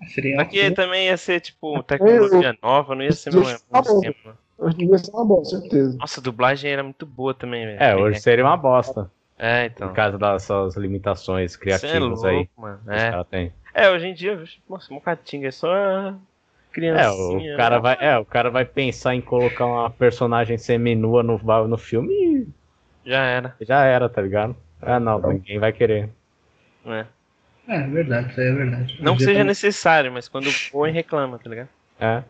Seria 0.08 0.36
Só 0.36 0.46
que 0.46 0.72
também 0.72 1.06
ia 1.06 1.18
ser, 1.18 1.40
tipo, 1.40 1.82
tecnologia 1.84 2.58
nova, 2.62 2.94
não 2.94 3.04
ia 3.04 3.12
ser 3.14 3.32
meu 3.32 3.42
mesmo 3.42 3.60
esquema. 3.72 4.38
Hoje 4.58 4.76
em 4.82 4.88
dia 4.88 4.96
é 4.96 5.12
uma 5.16 5.26
boa, 5.26 5.46
certeza. 5.46 5.98
Nossa, 5.98 6.20
a 6.20 6.24
dublagem 6.24 6.72
era 6.72 6.84
muito 6.84 7.06
boa 7.06 7.34
também, 7.34 7.66
velho. 7.66 7.82
É, 7.82 7.96
hoje 7.96 8.20
seria 8.20 8.44
uma 8.44 8.58
bosta. 8.58 9.10
É, 9.38 9.66
então. 9.66 9.88
Por 9.88 9.96
causa 9.96 10.18
das 10.18 10.44
suas 10.44 10.76
limitações 10.76 11.56
é 11.56 11.58
criativas 11.58 12.22
louco, 12.22 12.28
aí. 12.28 12.50
mano. 12.56 12.80
É. 12.88 13.24
têm. 13.24 13.54
é, 13.74 13.90
hoje 13.90 14.08
em 14.08 14.14
dia, 14.14 14.42
nossa, 14.70 14.94
um 14.94 15.00
catinga 15.00 15.48
é 15.48 15.52
só 15.52 16.14
É, 16.74 16.82
criancinha. 16.94 17.54
o 17.54 17.58
cara, 17.58 17.80
vai, 17.80 17.98
é, 18.00 18.18
o 18.18 18.26
cara 18.26 18.50
vai 18.50 18.66
pensar 18.66 19.16
em 19.16 19.22
colocar 19.22 19.66
uma 19.66 19.90
personagem 19.90 20.58
seminua 20.58 21.22
no, 21.24 21.38
no 21.68 21.78
filme 21.78 22.14
e 22.14 22.48
Já 23.10 23.24
era. 23.26 23.56
já 23.62 23.84
era, 23.86 24.10
tá 24.10 24.22
ligado? 24.22 24.56
Ah, 24.82 25.00
não, 25.00 25.20
ninguém 25.22 25.60
vai 25.60 25.72
querer. 25.72 26.10
né? 26.86 27.06
É, 27.68 27.80
verdade, 27.88 28.30
isso 28.32 28.42
aí 28.42 28.48
é 28.48 28.52
verdade. 28.54 28.98
Não 29.02 29.18
seja 29.18 29.44
necessário, 29.44 30.12
mas 30.12 30.28
quando 30.28 30.50
põe, 30.72 30.92
reclama, 30.92 31.40
tá 31.40 31.50
ligado? 31.50 31.70
É. 32.00 32.24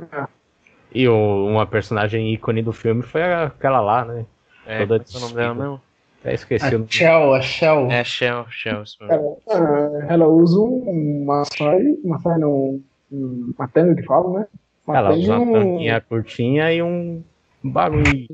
E 0.94 1.08
o- 1.08 1.48
uma 1.48 1.66
personagem 1.66 2.32
ícone 2.32 2.62
do 2.62 2.72
filme 2.72 3.02
foi 3.02 3.24
aquela 3.24 3.82
lá, 3.82 4.06
né? 4.06 4.26
É, 4.68 4.78
Toda 4.80 4.98
é 4.98 5.00
é 5.00 5.18
o 5.18 5.20
nome 5.20 5.36
dela 5.36 5.54
mesmo? 5.56 5.82
Até 6.22 6.34
esqueci 6.36 6.66
o 6.66 6.76
A 6.76 6.80
nome. 6.80 6.92
Shell, 6.92 7.34
a 7.34 7.42
Shell. 7.42 7.92
É 7.92 8.04
Shell, 8.04 8.46
Shell. 8.50 8.84
ah, 9.50 10.06
ela 10.08 10.28
usa 10.28 10.60
um- 10.60 11.24
uma 11.24 11.44
saia, 11.46 11.96
uma 12.04 12.20
saia 12.20 12.38
não, 12.38 12.80
um- 13.14 13.54
uma 13.58 13.68
tanga 13.68 13.96
que 13.96 14.04
fala, 14.04 14.40
né? 14.40 14.48
Mas 14.86 14.98
Ela 14.98 15.14
usa 15.14 15.38
uma 15.38 15.40
um. 15.42 15.54
tanquinha 15.54 16.02
curtinha 16.02 16.74
e 16.74 16.82
um 16.82 17.24
bagulho. 17.64 18.28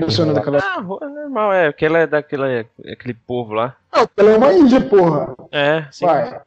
Funciona 0.00 0.32
daquela. 0.32 0.58
Ah, 0.58 0.80
ro- 0.80 0.98
é 1.02 1.08
normal, 1.08 1.52
é. 1.52 1.70
Porque 1.72 1.84
ela 1.84 1.98
é 1.98 2.06
daquele 2.06 2.66
aquele 2.90 3.14
povo 3.14 3.52
lá. 3.52 3.76
Não, 3.94 4.08
ela 4.16 4.30
é 4.30 4.36
uma 4.36 4.52
índia, 4.54 4.80
porra. 4.80 5.34
É, 5.50 5.84
sim. 5.90 6.06
Vai. 6.06 6.40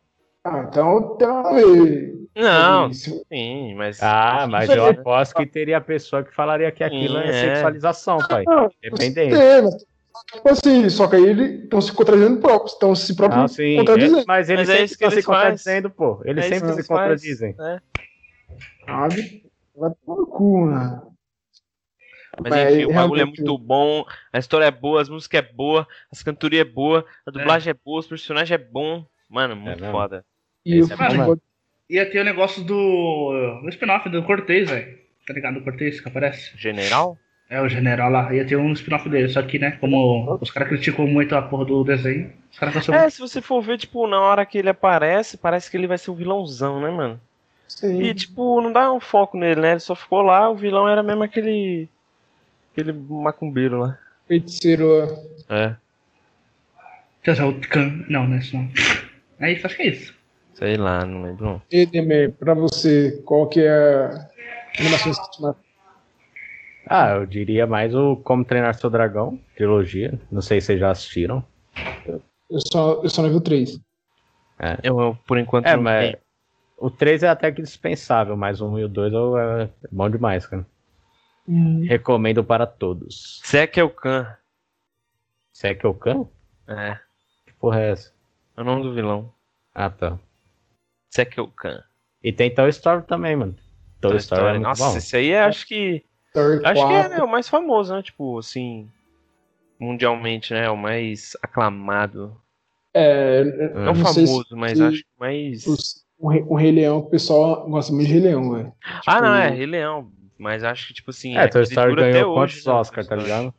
Ah, 0.44 0.66
então 0.68 1.16
tem 1.18 1.28
a. 1.28 1.44
Não, 2.38 2.94
sim, 2.94 3.76
mas. 3.76 4.02
Ah, 4.02 4.46
mas 4.50 4.70
eu 4.70 4.86
aposto 4.88 5.36
que 5.36 5.46
teria 5.46 5.80
pessoa 5.82 6.24
que 6.24 6.34
falaria 6.34 6.72
que 6.72 6.84
aquilo 6.84 7.18
é, 7.18 7.32
Sim, 7.32 7.48
é. 7.48 7.56
sexualização, 7.56 8.20
pai. 8.28 8.44
Não, 8.48 8.70
Dependendo. 8.82 9.36
É, 9.36 9.62
mas, 9.62 9.86
tipo 10.34 10.50
assim, 10.50 10.90
só 10.90 11.08
que 11.08 11.16
aí 11.16 11.26
eles 11.26 11.64
estão 11.64 11.82
se 11.82 11.92
contradizendo 11.94 12.40
próprios, 12.40 12.74
estão 12.74 12.96
se 12.96 13.16
próprios 13.16 13.42
Não, 13.42 13.48
sim. 13.48 13.78
contradizendo. 13.78 14.20
é- 14.20 14.24
mas 14.28 14.50
eles 14.50 14.68
Mas 14.68 14.70
é 14.70 14.80
sempre 14.88 14.94
estão 14.94 15.12
se 15.12 15.24
contradizendo, 15.24 15.90
pô. 15.90 16.22
Eles 16.26 16.46
É 16.46 16.50
sempre 16.50 16.74
se 16.74 16.88
contradizem. 16.88 17.56
né? 17.58 17.82
Sabe? 18.86 19.46
Vai 19.76 19.92
tomar 20.06 20.18
no 20.20 20.28
cu, 20.28 20.62
mano. 20.62 21.16
Mas 22.42 22.50
Mas 22.52 22.74
enfim, 22.74 22.86
o 22.86 22.94
bagulho 22.94 23.22
é 23.22 23.26
muito 23.26 23.58
bom, 23.58 24.06
a 24.34 24.38
história 24.38 24.66
é 24.66 24.72
boa, 24.72 25.02
as 25.02 25.08
músicas 25.08 25.40
é 25.40 25.54
boa, 25.54 25.88
as 26.12 26.22
cantorias 26.22 26.68
é 26.68 26.70
boa, 26.70 27.06
a 27.26 27.32
dublagem 27.32 27.72
é, 27.72 27.74
boa, 27.74 28.00
os 28.00 28.08
personagens 28.08 28.52
é 28.52 28.58
bom. 28.58 29.06
Mano, 29.30 29.56
muito 29.56 29.80
mesmo? 29.80 29.92
foda. 29.92 30.26
E 30.66 30.80
Esse 30.80 30.94
o 30.94 31.02
é 31.02 31.26
bom 31.26 31.38
Ia 31.90 32.10
ter 32.10 32.20
o 32.20 32.24
negócio 32.24 32.64
do. 32.64 33.62
do 33.62 33.70
spin-off 33.70 34.10
do 34.10 34.24
Cortez, 34.24 34.70
velho. 34.70 34.98
Tá 35.28 35.34
ligado? 35.34 35.56
Do 35.56 35.64
Cortez 35.64 36.02
que 36.02 36.08
aparece. 36.10 36.52
General? 36.58 37.18
É, 37.50 37.62
o 37.62 37.70
general 37.70 38.10
lá. 38.10 38.34
Ia 38.34 38.46
ter 38.46 38.56
um 38.56 38.74
spin-off 38.74 39.08
dele. 39.08 39.30
Só 39.30 39.42
que, 39.42 39.60
né, 39.60 39.72
como 39.80 40.38
os 40.42 40.50
caras 40.50 40.70
criticam 40.70 41.06
muito 41.06 41.36
a 41.36 41.42
porra 41.42 41.66
do 41.66 41.84
desenho, 41.84 42.32
os 42.52 42.58
caras 42.58 42.76
estão 42.76 42.96
É, 42.96 43.10
se 43.10 43.20
você 43.20 43.42
for 43.42 43.62
ver, 43.62 43.78
tipo, 43.78 44.08
na 44.08 44.20
hora 44.20 44.46
que 44.46 44.58
ele 44.58 44.70
aparece, 44.70 45.38
parece 45.38 45.70
que 45.70 45.78
ele 45.78 45.88
vai 45.88 45.98
ser 45.98 46.12
o 46.12 46.16
vilãozão, 46.16 46.82
né, 46.82 46.90
mano? 46.90 47.20
Sim. 47.68 48.02
E, 48.02 48.14
tipo, 48.14 48.62
não 48.62 48.72
dá 48.72 48.92
um 48.92 49.00
foco 49.00 49.38
nele, 49.38 49.62
né? 49.62 49.72
Ele 49.72 49.80
só 49.80 49.96
ficou 49.96 50.22
lá, 50.22 50.50
o 50.50 50.56
vilão 50.56 50.88
era 50.88 51.04
mesmo 51.04 51.24
aquele. 51.24 51.88
aquele 52.72 52.94
macumbeiro 52.94 53.80
lá. 53.80 53.98
feiticeiro. 54.28 55.08
É, 55.50 55.76
Não, 58.10 58.28
não 58.28 58.36
é 58.36 58.40
isso 58.40 58.56
não. 58.56 58.70
É 59.40 59.52
isso, 59.52 59.66
acho 59.66 59.76
que 59.76 59.84
é 59.84 59.88
isso. 59.88 60.14
sei 60.54 60.78
lá, 60.78 61.06
não 61.06 61.24
lembro. 61.24 61.46
não. 61.46 61.62
E 61.72 61.86
Demer, 61.86 62.32
pra 62.34 62.54
você, 62.54 63.22
qual 63.26 63.48
que 63.48 63.62
é 63.62 63.70
a 63.70 64.28
animação 64.80 65.12
que? 65.12 65.65
Ah, 66.88 67.10
eu 67.16 67.26
diria 67.26 67.66
mais 67.66 67.94
o 67.96 68.16
Como 68.18 68.46
Treinar 68.46 68.76
Seu 68.76 68.90
Dragão, 68.90 69.40
trilogia. 69.56 70.20
Não 70.32 70.42
sei 70.42 70.62
se 70.62 70.68
vocês 70.68 70.80
já 70.80 70.92
assistiram. 70.92 71.44
Eu 72.50 72.60
só, 72.72 73.02
eu 73.04 73.10
só 73.10 73.22
não 73.22 73.30
vi 73.30 73.36
o 73.36 73.42
3. 73.42 73.80
Eu, 74.84 75.00
eu, 75.00 75.18
por 75.28 75.38
enquanto, 75.38 75.66
É, 75.66 75.76
não 75.76 75.84
mas 75.84 76.16
o 76.78 76.90
3 76.90 77.24
é 77.24 77.28
até 77.28 77.52
que 77.52 77.62
dispensável, 77.62 78.38
mas 78.38 78.62
o 78.62 78.68
1 78.70 78.80
e 78.80 78.84
o 78.86 78.90
2 78.90 79.12
eu- 79.14 79.38
é 79.38 79.70
bom 79.92 80.10
demais, 80.10 80.46
cara. 80.46 80.66
Recomendo 81.88 82.44
para 82.44 82.66
todos. 82.66 83.40
Sek 83.44 83.80
é 83.80 83.84
o 83.84 83.90
Khan. 83.90 84.36
Você 85.52 85.68
é 85.70 85.76
que 85.76 85.86
eu 85.86 85.94
can? 85.94 86.26
É, 86.68 87.00
Que 87.46 87.54
porra 87.54 87.80
é 87.82 87.92
essa? 87.92 88.12
é 88.58 88.62
o 88.62 88.64
nome 88.64 88.84
do 88.84 88.94
vilão. 88.94 89.32
Ah, 89.74 89.90
tá. 89.90 90.18
Sek 91.12 91.40
é 91.40 91.42
o 91.42 91.48
Khan. 91.48 91.82
E 92.24 92.32
tem 92.34 92.54
Toy 92.54 92.70
Story 92.70 93.04
também, 93.04 93.36
mano. 93.36 93.56
Toy, 94.02 94.12
Toy 94.12 94.18
Story, 94.18 94.44
é 94.48 94.54
muito 94.54 94.64
Nossa, 94.64 94.84
bom. 94.92 94.98
esse 94.98 95.16
aí 95.16 95.30
é, 95.32 95.44
acho 95.44 95.66
que. 95.68 96.04
Story 96.36 96.66
Acho 96.66 96.88
que 96.88 96.94
é 96.94 97.00
4. 97.02 97.10
né, 97.10 97.24
o 97.24 97.28
mais 97.28 97.48
famoso, 97.48 97.96
né? 97.96 98.02
Tipo, 98.02 98.40
assim. 98.40 98.90
Mundialmente, 99.80 100.54
né? 100.54 100.70
O 100.70 100.78
mais 100.78 101.36
aclamado. 101.42 102.36
É, 102.94 103.44
Não 103.74 103.94
não 103.94 103.96
famoso, 103.96 104.56
mas 104.56 104.80
acho 104.80 105.00
que 105.00 105.10
mais. 105.20 105.66
o, 106.18 106.30
Rei, 106.30 106.44
o 106.48 106.56
Rei 106.56 106.72
Leão, 106.72 107.00
o 107.00 107.10
pessoal 107.10 107.70
gosta 107.70 107.92
muito 107.94 108.08
de 108.08 108.14
Rei 108.14 108.22
Leão, 108.22 108.52
velho. 108.52 108.74
Ah, 109.06 109.22
não, 109.22 109.36
é, 109.36 109.46
Tipo, 109.48 109.58
Rei 109.58 109.66
Leão. 109.66 110.12
Mas 110.38 110.64
acho 110.64 110.88
que, 110.88 110.94
tipo 110.94 111.12
assim. 111.12 111.38
É, 111.38 111.48
Toy 111.48 111.64
que 111.64 111.70
Story 111.70 111.96
ganhou 111.96 112.34
quantos 112.34 112.66
né, 112.66 112.72
Oscar, 112.72 113.06
Toy 113.06 113.18
tá 113.18 113.24
ligado? 113.24 113.54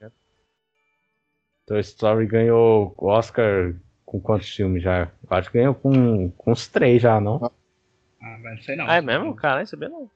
Toy 1.66 1.80
Story 1.80 2.26
ganhou 2.26 2.94
Oscar 2.98 3.74
com 4.04 4.20
quantos 4.20 4.48
filmes 4.54 4.82
já? 4.82 5.10
Acho 5.28 5.50
que 5.50 5.58
ganhou 5.58 5.74
com, 5.74 6.30
com 6.30 6.52
uns 6.52 6.68
três 6.68 7.02
já, 7.02 7.20
não? 7.20 7.44
Ah, 7.44 8.38
mas 8.42 8.56
não 8.56 8.62
sei 8.62 8.76
não. 8.76 8.86
Ah, 8.88 8.96
é 8.96 9.00
mesmo? 9.00 9.34
Caralho, 9.34 9.66
sabia 9.66 9.88
não. 9.88 10.10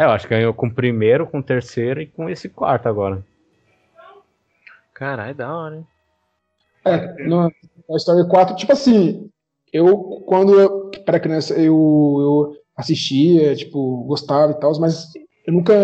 É, 0.00 0.04
eu 0.04 0.10
acho 0.12 0.26
que 0.26 0.34
ganhou 0.34 0.54
com 0.54 0.66
o 0.66 0.74
primeiro, 0.74 1.26
com 1.26 1.40
o 1.40 1.42
terceiro 1.42 2.00
e 2.00 2.06
com 2.06 2.26
esse 2.26 2.48
quarto 2.48 2.88
agora. 2.88 3.22
Caralho, 4.94 5.34
da 5.34 5.54
hora, 5.54 5.76
hein? 5.76 5.86
É, 6.86 7.26
no 7.28 7.52
Toy 7.86 7.96
Story 7.98 8.26
4, 8.26 8.56
tipo 8.56 8.72
assim, 8.72 9.28
eu, 9.70 9.94
quando 10.26 10.58
eu 10.58 10.90
era 11.06 11.20
criança, 11.20 11.52
eu, 11.52 11.76
eu 12.18 12.56
assistia, 12.74 13.54
tipo, 13.54 14.04
gostava 14.04 14.52
e 14.52 14.54
tal, 14.58 14.72
mas 14.80 15.12
eu 15.46 15.52
nunca, 15.52 15.74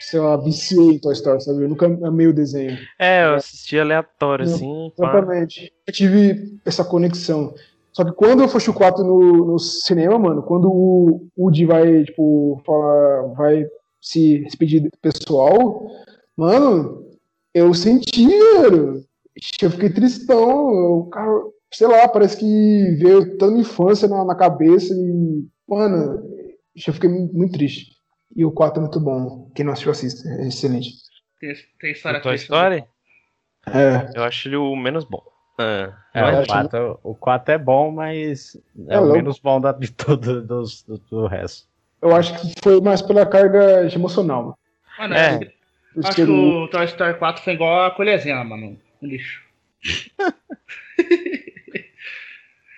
sei 0.00 0.18
lá, 0.18 0.38
viciei 0.38 0.98
Toy 1.00 1.12
Story, 1.12 1.42
sabe? 1.42 1.64
Eu 1.64 1.68
nunca 1.68 1.84
amei 1.84 2.28
o 2.28 2.34
desenho. 2.34 2.78
É, 2.98 3.26
eu 3.26 3.34
assisti 3.34 3.78
aleatório, 3.78 4.46
assim. 4.46 4.90
pá. 4.96 5.04
Exatamente. 5.04 5.70
Eu 5.86 5.92
tive 5.92 6.58
essa 6.64 6.82
conexão. 6.82 7.54
Só 7.98 8.04
que 8.04 8.12
quando 8.12 8.44
eu 8.44 8.48
fui 8.48 8.60
o 8.68 8.72
4 8.72 9.02
no, 9.02 9.44
no 9.44 9.58
cinema, 9.58 10.16
mano, 10.20 10.40
quando 10.40 10.70
o 10.70 11.28
Woody 11.36 11.64
vai, 11.64 12.04
tipo, 12.04 12.62
falar, 12.64 13.22
vai 13.34 13.66
se 14.00 14.38
despedir 14.44 14.82
do 14.82 14.90
pessoal, 15.02 15.84
mano, 16.36 17.10
eu 17.52 17.74
senti, 17.74 18.24
mano, 18.28 19.04
eu 19.60 19.70
fiquei 19.72 19.90
tristão, 19.90 20.68
o 20.68 21.10
cara, 21.10 21.42
sei 21.74 21.88
lá, 21.88 22.06
parece 22.06 22.36
que 22.36 22.96
veio 23.02 23.36
tanta 23.36 23.58
infância 23.58 24.06
na, 24.06 24.24
na 24.24 24.36
cabeça 24.36 24.94
e, 24.94 25.44
mano, 25.68 26.22
eu 26.76 26.92
fiquei 26.92 27.10
muito 27.10 27.54
triste. 27.54 27.96
E 28.36 28.44
o 28.44 28.52
4 28.52 28.78
é 28.78 28.82
muito 28.82 29.00
bom. 29.00 29.50
Quem 29.56 29.64
não 29.64 29.72
assistiu, 29.72 29.90
assista. 29.90 30.28
É 30.28 30.46
excelente. 30.46 30.90
Tem, 31.40 31.52
tem 31.80 31.90
história 31.90 32.20
Toy. 32.20 32.36
Story? 32.36 32.84
É. 33.66 34.08
Eu 34.14 34.22
acho 34.22 34.46
ele 34.46 34.54
o 34.54 34.76
menos 34.76 35.04
bom. 35.04 35.27
Ah, 35.58 35.92
É, 36.14 36.20
Eu 36.20 36.24
o, 36.24 36.28
acho- 36.38 36.46
4, 36.46 37.00
o 37.02 37.14
4 37.16 37.54
é 37.54 37.58
bom, 37.58 37.90
mas 37.90 38.56
é, 38.88 38.94
É 38.94 38.98
o 38.98 39.02
louco. 39.02 39.16
menos 39.16 39.38
bom 39.40 39.60
da, 39.60 39.72
de 39.78 39.90
todo 39.92 40.40
dos, 40.42 40.82
do, 40.84 40.98
do 40.98 41.26
resto. 41.26 41.66
Eu 42.00 42.14
acho 42.14 42.32
que 42.40 42.54
foi 42.62 42.80
mais 42.80 43.02
pela 43.02 43.26
carga 43.26 43.92
emocional. 43.92 44.42
mano. 44.42 44.58
Mano, 44.98 45.14
É. 45.14 45.26
acho 45.28 45.38
que- 45.40 45.52
acho 46.22 46.32
um- 46.32 46.62
o 46.64 46.68
Toy 46.68 46.84
Story 46.84 47.18
4 47.18 47.42
foi 47.42 47.54
igual 47.54 47.86
a 47.86 47.90
colherzinha, 47.90 48.42
mano. 48.44 48.78
Um 49.02 49.06
lixo. 49.06 49.42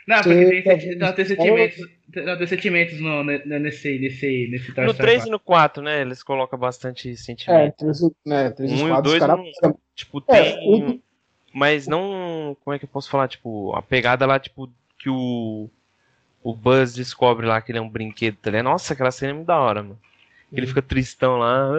não, 0.06 0.22
porque 0.22 0.62
tem, 0.62 0.80
senti- 0.80 0.94
não, 0.96 1.12
tem 1.14 1.24
sentimentos, 1.24 1.78
não, 2.16 2.36
tem 2.38 2.46
sentimentos 2.46 3.00
no, 3.00 3.22
ne- 3.24 3.44
nesse, 3.58 3.98
nesse, 3.98 4.48
nesse 4.50 4.74
Toy 4.74 4.84
No 4.84 4.90
Story 4.92 5.08
3 5.12 5.22
e 5.26 5.30
4. 5.30 5.30
no 5.30 5.40
4, 5.40 5.82
né? 5.82 6.00
Eles 6.00 6.22
colocam 6.22 6.58
bastante 6.58 7.10
É, 7.10 7.14
sentimento. 7.16 7.74
três, 7.76 8.00
né, 8.26 8.50
três 8.50 8.72
Um 8.72 8.76
e 8.88 8.90
o 8.90 8.94
quadros, 8.94 9.12
dois 9.12 9.20
cara. 9.20 9.36
não- 9.36 9.78
Tipo, 9.94 10.24
É, 10.28 10.52
tem. 10.52 10.68
o- 10.96 11.00
Mas 11.52 11.86
não. 11.86 12.56
Como 12.62 12.74
é 12.74 12.78
que 12.78 12.84
eu 12.84 12.88
posso 12.88 13.10
falar? 13.10 13.28
Tipo, 13.28 13.74
a 13.74 13.82
pegada 13.82 14.26
lá, 14.26 14.38
tipo, 14.38 14.70
que 14.98 15.08
o. 15.10 15.68
O 16.42 16.54
Buzz 16.54 16.94
descobre 16.94 17.46
lá 17.46 17.60
que 17.60 17.70
ele 17.70 17.78
é 17.78 17.82
um 17.82 17.88
brinquedo, 17.88 18.36
tá 18.36 18.50
ligado? 18.50 18.64
Nossa, 18.64 18.94
aquela 18.94 19.10
cena 19.10 19.32
é 19.32 19.34
muito 19.34 19.46
da 19.46 19.58
hora, 19.58 19.82
mano. 19.82 19.98
Ele 20.50 20.66
fica 20.66 20.80
tristão 20.80 21.36
lá. 21.36 21.70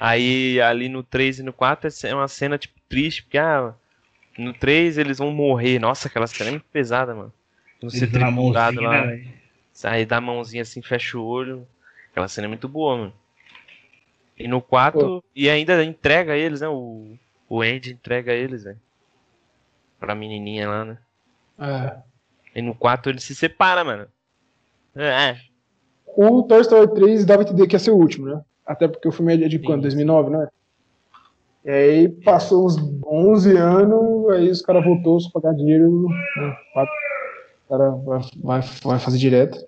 Aí 0.00 0.58
ali 0.60 0.88
no 0.88 1.02
3 1.02 1.40
e 1.40 1.42
no 1.42 1.52
4 1.52 1.90
é 2.04 2.14
uma 2.14 2.28
cena, 2.28 2.56
tipo, 2.56 2.74
triste, 2.88 3.22
porque 3.22 3.36
ah, 3.36 3.74
no 4.38 4.52
3 4.52 4.98
eles 4.98 5.18
vão 5.18 5.30
morrer. 5.30 5.78
Nossa, 5.78 6.08
aquela 6.08 6.26
cena 6.26 6.48
é 6.48 6.52
muito 6.52 6.66
pesada, 6.72 7.14
mano. 7.14 7.32
Vão 7.80 7.90
ser 7.90 8.06
mãozinha, 8.30 8.88
lá. 8.88 9.06
né? 9.06 9.26
Aí 9.84 10.06
dá 10.06 10.16
a 10.16 10.20
mãozinha 10.20 10.62
assim, 10.62 10.80
fecha 10.80 11.18
o 11.18 11.24
olho. 11.24 11.66
Aquela 12.10 12.28
cena 12.28 12.46
é 12.46 12.48
muito 12.48 12.68
boa, 12.68 12.96
mano. 12.96 13.12
E 14.38 14.46
no 14.48 14.60
4, 14.60 15.22
e 15.34 15.48
ainda 15.48 15.82
entrega 15.84 16.36
eles, 16.36 16.60
né? 16.60 16.68
O, 16.68 17.18
o 17.48 17.62
Andy 17.62 17.92
entrega 17.92 18.32
eles, 18.32 18.64
velho. 18.64 18.80
Pra 19.98 20.14
menininha 20.14 20.68
lá, 20.68 20.84
né? 20.84 20.98
É. 21.58 21.96
E 22.54 22.62
no 22.62 22.74
4 22.74 23.10
ele 23.10 23.20
se 23.20 23.34
separa, 23.34 23.84
mano. 23.84 24.06
É, 24.94 25.36
O 26.06 26.42
Toy 26.42 26.60
Story 26.62 26.94
3 26.94 27.24
dava 27.26 27.42
a 27.42 27.44
entender 27.44 27.66
que 27.66 27.74
ia 27.74 27.78
ser 27.78 27.90
o 27.90 27.96
último, 27.96 28.26
né? 28.26 28.40
Até 28.64 28.88
porque 28.88 29.06
o 29.06 29.12
filme 29.12 29.34
é 29.34 29.48
de 29.48 29.58
quando? 29.58 29.82
2009, 29.82 30.30
né? 30.30 30.48
E 31.64 31.70
aí 31.70 32.08
passou 32.08 32.66
uns 32.66 32.76
11 33.04 33.56
anos, 33.56 34.30
aí 34.30 34.48
os 34.48 34.62
caras 34.62 34.84
voltou 34.84 35.20
só 35.20 35.30
pagar 35.30 35.52
dinheiro. 35.52 36.08
Né? 36.36 36.56
O 36.74 37.68
cara 37.68 37.90
vai, 37.90 38.20
vai, 38.42 38.60
vai 38.82 38.98
fazer 38.98 39.18
direto. 39.18 39.58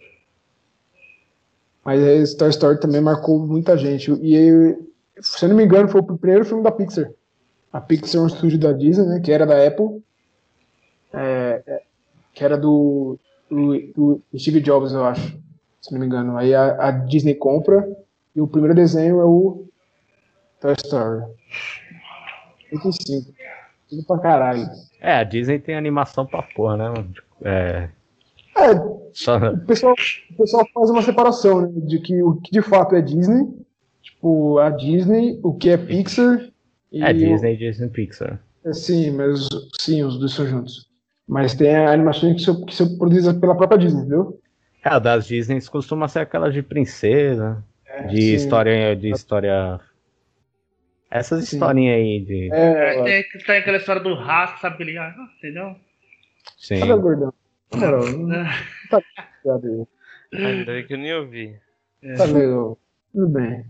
Mas 1.85 2.01
esse 2.01 2.37
Toy 2.37 2.51
Story 2.51 2.81
também 2.81 3.01
marcou 3.01 3.39
muita 3.39 3.77
gente. 3.77 4.13
E 4.23 4.37
aí, 4.37 4.79
se 5.21 5.45
eu 5.45 5.49
não 5.49 5.57
me 5.57 5.65
engano, 5.65 5.89
foi 5.89 6.01
o 6.01 6.19
primeiro 6.19 6.45
filme 6.45 6.63
da 6.63 6.71
Pixar. 6.71 7.11
A 7.73 7.81
Pixar 7.81 8.21
é 8.21 8.25
um 8.25 8.27
estúdio 8.27 8.59
da 8.59 8.73
Disney, 8.73 9.07
né? 9.07 9.21
Que 9.21 9.33
era 9.33 9.47
da 9.47 9.67
Apple. 9.67 10.03
É, 11.13 11.63
é, 11.67 11.83
que 12.35 12.45
era 12.45 12.57
do, 12.57 13.19
do, 13.51 14.21
do 14.31 14.39
Steve 14.39 14.61
Jobs, 14.61 14.93
eu 14.93 15.05
acho 15.05 15.39
se 15.89 15.93
não 15.93 16.01
me 16.01 16.07
engano. 16.07 16.37
Aí 16.37 16.55
a, 16.55 16.89
a 16.89 16.91
Disney 16.91 17.35
compra 17.35 17.89
e 18.35 18.41
o 18.41 18.47
primeiro 18.47 18.75
desenho 18.75 19.21
é 19.21 19.25
o 19.25 19.67
Toy 20.61 20.75
Story. 20.75 21.25
85. 22.73 23.33
Tudo 23.89 24.05
pra 24.05 24.19
caralho. 24.19 24.69
É, 25.01 25.15
a 25.15 25.25
Disney 25.25 25.59
tem 25.59 25.75
animação 25.75 26.27
pra 26.27 26.43
porra, 26.43 26.77
né? 26.77 26.89
mano? 26.91 27.13
É, 27.43 27.89
É, 28.57 28.75
Só... 29.13 29.39
o, 29.39 29.59
pessoal, 29.61 29.95
o 30.31 30.37
pessoal 30.37 30.67
faz 30.75 30.91
uma 30.91 31.03
separação, 31.03 31.63
né? 31.63 31.69
De 31.75 31.99
que 32.01 32.23
o 32.23 32.37
que 32.37 32.51
de 32.51 32.61
fato 32.61 32.95
é 32.95 33.01
Disney, 33.01 33.49
tipo, 34.03 34.59
a 34.59 34.69
Disney, 34.69 35.41
o 35.43 35.55
que 35.55 35.71
é 35.71 35.77
Pixar. 35.77 36.49
E 36.93 37.03
É 37.03 37.13
Disney, 37.13 37.57
Disney 37.57 37.89
Pixar. 37.89 38.41
o- 38.65 38.73
sim, 38.75 39.11
mas 39.13 39.49
sim, 39.81 40.03
os 40.03 40.19
dois 40.19 40.33
são 40.33 40.47
juntos. 40.47 40.87
Mas 41.27 41.55
tem 41.55 41.75
a 41.77 41.93
animação 41.93 42.35
que 42.35 42.41
são, 42.41 42.65
que 42.65 42.75
são 42.75 42.97
produzidas 42.97 43.39
pela 43.39 43.55
própria 43.57 43.79
Disney, 43.79 44.07
viu? 44.07 44.41
É, 44.83 44.89
a 44.89 44.99
das 44.99 45.27
Disney 45.27 45.61
costuma 45.71 46.09
ser 46.09 46.21
aquelas 46.21 46.55
de 46.55 46.63
princesa, 46.63 47.63
de 48.09 48.21
sim. 48.23 48.35
história. 48.35 48.97
De 48.97 49.11
história. 49.11 49.79
Essas 51.11 51.45
Sim. 51.49 51.57
historinhas 51.57 51.97
aí 51.97 52.21
de. 52.25 52.51
É, 52.53 53.03
Tem, 53.03 53.25
tem 53.47 53.57
aquela 53.59 53.77
história 53.79 54.03
do 54.03 54.15
rato, 54.15 54.61
sabe 54.61 54.77
que 54.77 54.83
ele. 54.85 54.99
ah, 54.99 55.15
Entendeu? 55.39 55.77
Sim. 56.59 56.81
Cadê 56.81 56.93
o 56.93 57.01
gordão? 57.01 57.35
Moral, 57.75 58.07
não 58.13 58.45
tá 58.91 59.03
ligado. 59.45 59.89
Ainda 60.33 60.73
bem 60.73 60.87
que 60.87 60.95
eu 60.95 60.99
nem 60.99 61.15
ouvi. 61.15 61.59
Tá 62.17 62.25
legal. 62.25 62.79
Tudo 63.13 63.29
bem. 63.29 63.65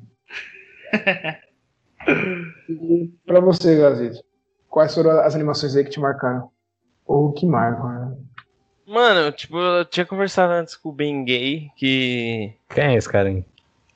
E 2.68 3.10
pra 3.26 3.40
você, 3.40 3.76
Gazito, 3.76 4.22
quais 4.68 4.94
foram 4.94 5.10
as 5.20 5.34
animações 5.34 5.74
aí 5.76 5.84
que 5.84 5.90
te 5.90 6.00
marcaram? 6.00 6.50
Ou 7.06 7.32
que 7.32 7.46
marcam, 7.46 7.88
né? 7.88 8.16
Mano, 8.86 9.32
tipo, 9.32 9.58
eu 9.58 9.84
tinha 9.84 10.06
conversado 10.06 10.52
antes 10.52 10.76
com 10.76 10.88
o 10.90 10.92
Ben 10.92 11.24
Gay 11.24 11.70
que. 11.76 12.54
Quem 12.70 12.84
é 12.84 12.94
esse 12.96 13.08
cara 13.08 13.28
aí? 13.28 13.44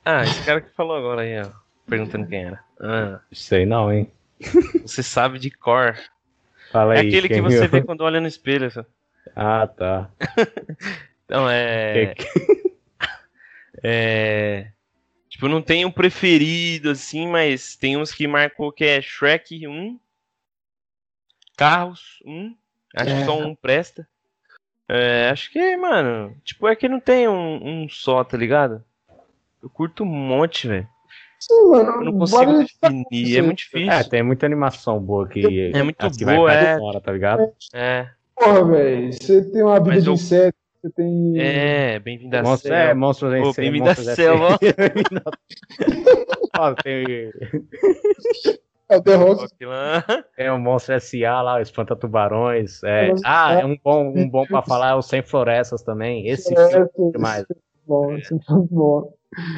Ah, 0.04 0.22
esse 0.24 0.44
cara 0.44 0.60
que 0.60 0.70
falou 0.74 0.96
agora 0.96 1.22
aí, 1.22 1.40
ó. 1.40 1.48
Perguntando 1.86 2.26
quem 2.26 2.44
era. 2.44 2.60
Ah, 2.80 3.20
Sei 3.32 3.64
não, 3.64 3.92
hein? 3.92 4.10
você 4.82 5.02
sabe 5.02 5.38
de 5.38 5.50
cor. 5.50 5.96
Fala 6.70 6.94
É 6.96 7.00
aí. 7.00 7.08
aquele 7.08 7.28
que 7.28 7.40
você 7.40 7.60
viu? 7.60 7.68
vê 7.68 7.82
quando 7.82 8.00
olha 8.02 8.20
no 8.20 8.26
espelho. 8.26 8.70
só. 8.70 8.84
Ah, 9.36 9.66
tá. 9.66 10.10
Então 11.24 11.48
é. 11.48 12.14
Que- 12.14 12.26
É. 13.82 14.66
Tipo, 15.32 15.48
não 15.48 15.62
tem 15.62 15.86
um 15.86 15.90
preferido 15.90 16.90
assim, 16.90 17.26
mas 17.26 17.74
tem 17.74 17.96
uns 17.96 18.12
que 18.12 18.28
marcou 18.28 18.70
que 18.70 18.84
é 18.84 19.00
Shrek 19.00 19.66
1, 19.66 19.98
Carros 21.56 22.18
1, 22.26 22.54
acho 22.94 23.14
que 23.14 23.22
É. 23.22 23.24
só 23.24 23.38
um 23.38 23.54
presta. 23.54 24.06
É, 24.86 25.30
acho 25.30 25.50
que, 25.50 25.74
mano, 25.78 26.36
tipo, 26.44 26.68
é 26.68 26.76
que 26.76 26.86
não 26.86 27.00
tem 27.00 27.26
um, 27.28 27.82
um 27.84 27.88
só, 27.88 28.22
tá 28.22 28.36
ligado? 28.36 28.84
Eu 29.62 29.70
curto 29.70 30.02
um 30.02 30.06
monte, 30.06 30.68
velho. 30.68 30.86
Sim, 31.40 31.70
mano. 31.70 31.90
Eu 31.92 32.04
não 32.04 32.18
consigo 32.18 32.44
vale- 32.44 32.66
definir, 32.82 33.38
é 33.38 33.42
muito 33.42 33.58
difícil. 33.58 33.90
É, 33.90 34.04
tem 34.04 34.22
muita 34.22 34.44
animação 34.44 35.00
boa 35.00 35.26
que. 35.26 35.70
É 35.74 35.82
muito 35.82 36.10
que 36.10 36.24
boa, 36.26 36.50
vai 36.52 36.56
é. 36.66 36.72
é. 36.74 36.78
fora, 36.78 37.00
tá 37.00 37.10
ligado? 37.10 37.50
É, 37.72 38.10
Porra, 38.34 38.64
velho. 38.66 39.12
Você 39.14 39.50
tem 39.50 39.62
uma 39.62 39.78
vida 39.78 39.94
Mas 39.94 40.02
de 40.04 40.10
eu- 40.10 40.14
inseto, 40.14 40.58
você 40.82 40.90
tem. 40.90 41.34
é, 41.40 41.98
bem-vindo 42.00 42.36
a 42.36 42.42
Monstro, 42.42 42.68
Selva. 42.68 42.82
é, 42.90 42.94
monstros 42.94 43.32
em 43.34 43.52
Cena, 43.52 43.70
bem-vindo 43.70 43.88
à 43.88 43.92
é 43.92 43.94
selva. 43.94 44.58
Ó, 46.58 46.74
tem, 46.82 47.30
É 48.88 48.96
o 48.96 49.02
The 49.02 49.14
Rock. 49.14 49.46
Tem 50.36 50.50
o 50.50 50.58
Monstro 50.58 50.94
S.A. 50.94 51.40
lá, 51.40 51.56
o 51.56 51.60
Espanta 51.60 51.96
Tubarões. 51.96 52.82
É, 52.82 53.08
Monstro 53.08 53.30
ah, 53.30 53.54
é 53.60 53.64
um 53.64 53.76
bom, 53.82 54.12
um 54.14 54.28
bom 54.28 54.44
pra 54.46 54.62
falar 54.62 54.90
é 54.90 54.94
o 54.94 55.02
Sem 55.02 55.22
Florestas 55.22 55.82
também. 55.82 56.26
Esse 56.28 56.52
É, 56.56 56.84
demais. 57.12 57.44
é 57.48 57.54
bom, 57.86 58.12
esse 58.16 58.34
é 58.34 58.36
muito 58.36 58.74
bom. 58.74 59.12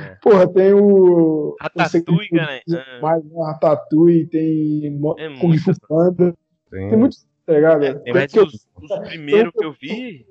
É. 0.07 0.15
Porra, 0.23 0.47
tem 0.53 0.73
o. 0.73 1.57
Ratatouille. 1.61 2.29
Ah. 2.39 3.01
Mais 3.03 3.25
um 3.25 3.43
Ratatouille, 3.43 4.27
tem 4.27 4.87
É 5.19 5.29
Kung 5.41 5.59
Fu 5.59 5.71
muito. 5.71 5.81
Panda. 5.89 6.35
Tem 6.71 6.97
muito, 6.97 7.17
tá 7.45 7.53
ligado? 7.55 8.01
tem 8.03 8.13
Mas 8.13 8.33
que 8.33 8.39
eu- 8.39 8.45
os, 8.45 8.55
os 8.81 8.99
primeiros 9.09 9.53
que 9.53 9.65
eu 9.65 9.73
vi 9.73 10.27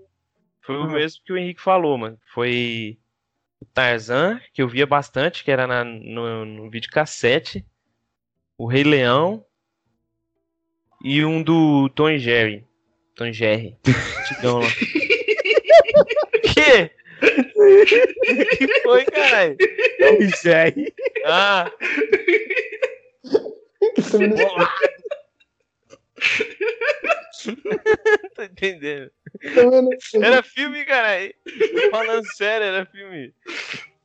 foi 0.63 0.75
o 0.77 0.87
mesmo 0.89 1.21
que 1.25 1.33
o 1.33 1.37
Henrique 1.37 1.61
falou, 1.61 1.97
mano. 1.97 2.17
Foi 2.33 2.97
o 3.61 3.65
Tarzan, 3.65 4.39
que 4.53 4.61
eu 4.61 4.67
via 4.67 4.85
bastante, 4.87 5.43
que 5.43 5.51
era 5.51 5.67
na, 5.67 5.83
no, 5.83 6.45
no 6.45 6.69
videocassete. 6.69 7.65
O 8.57 8.65
Rei 8.67 8.83
Leão. 8.83 9.45
E 11.03 11.23
um 11.25 11.41
do 11.43 11.89
Tom 11.89 12.09
e 12.09 12.19
Jerry. 12.19 12.65
Tom 13.15 13.25
e 13.25 13.33
Jerry. 13.33 13.77
Antigão 14.31 14.59
lá. 14.59 14.67
que? 16.53 16.91
que 18.57 18.81
foi, 18.81 19.05
caralho? 19.05 19.57
Jerry. 20.41 20.93
Ah, 21.25 21.69
Também 24.11 24.29
não- 24.29 24.37
tô 28.35 28.43
entendendo. 28.43 29.11
Era 30.21 30.43
filme, 30.43 30.85
caralho. 30.85 31.33
Tô 31.45 31.89
Falando 31.91 32.25
sério, 32.35 32.67
era 32.67 32.85
filme. 32.85 33.33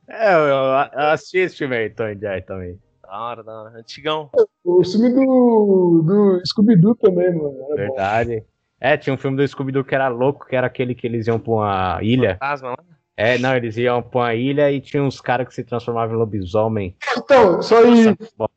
É, 0.07 0.33
eu, 0.33 0.39
eu 0.39 0.73
assisti 1.11 1.37
esse 1.37 1.57
filme 1.57 1.75
aí, 1.75 1.85
e 1.85 2.19
Jerry 2.19 2.41
também. 2.41 2.79
Da 3.03 3.19
hora, 3.19 3.43
da 3.43 3.61
hora. 3.61 3.77
Antigão. 3.77 4.29
O 4.63 4.83
filme 4.83 5.09
do, 5.09 6.03
do 6.05 6.41
Scooby-Doo 6.45 6.95
também, 6.95 7.33
mano. 7.33 7.55
Era 7.55 7.67
bom. 7.67 7.75
Verdade. 7.75 8.43
É, 8.81 8.97
tinha 8.97 9.13
um 9.13 9.17
filme 9.17 9.37
do 9.37 9.47
Scooby-Doo 9.47 9.83
que 9.83 9.93
era 9.93 10.07
louco, 10.07 10.47
que 10.47 10.55
era 10.55 10.67
aquele 10.67 10.95
que 10.95 11.05
eles 11.05 11.27
iam 11.27 11.39
pra 11.39 11.51
uma 11.51 11.99
ilha. 12.01 12.37
Fantasma 12.39 12.69
lá. 12.69 12.77
É, 13.17 13.37
não, 13.37 13.53
eles 13.55 13.75
iam 13.75 14.01
pra 14.01 14.19
uma 14.19 14.33
ilha 14.33 14.71
e 14.71 14.79
tinha 14.79 15.03
uns 15.03 15.19
caras 15.19 15.47
que 15.47 15.53
se 15.53 15.63
transformavam 15.63 16.15
em 16.15 16.19
lobisomem. 16.19 16.95
Então, 17.17 17.61
só 17.61 17.83
aí, 17.83 18.15
Bom, 18.37 18.47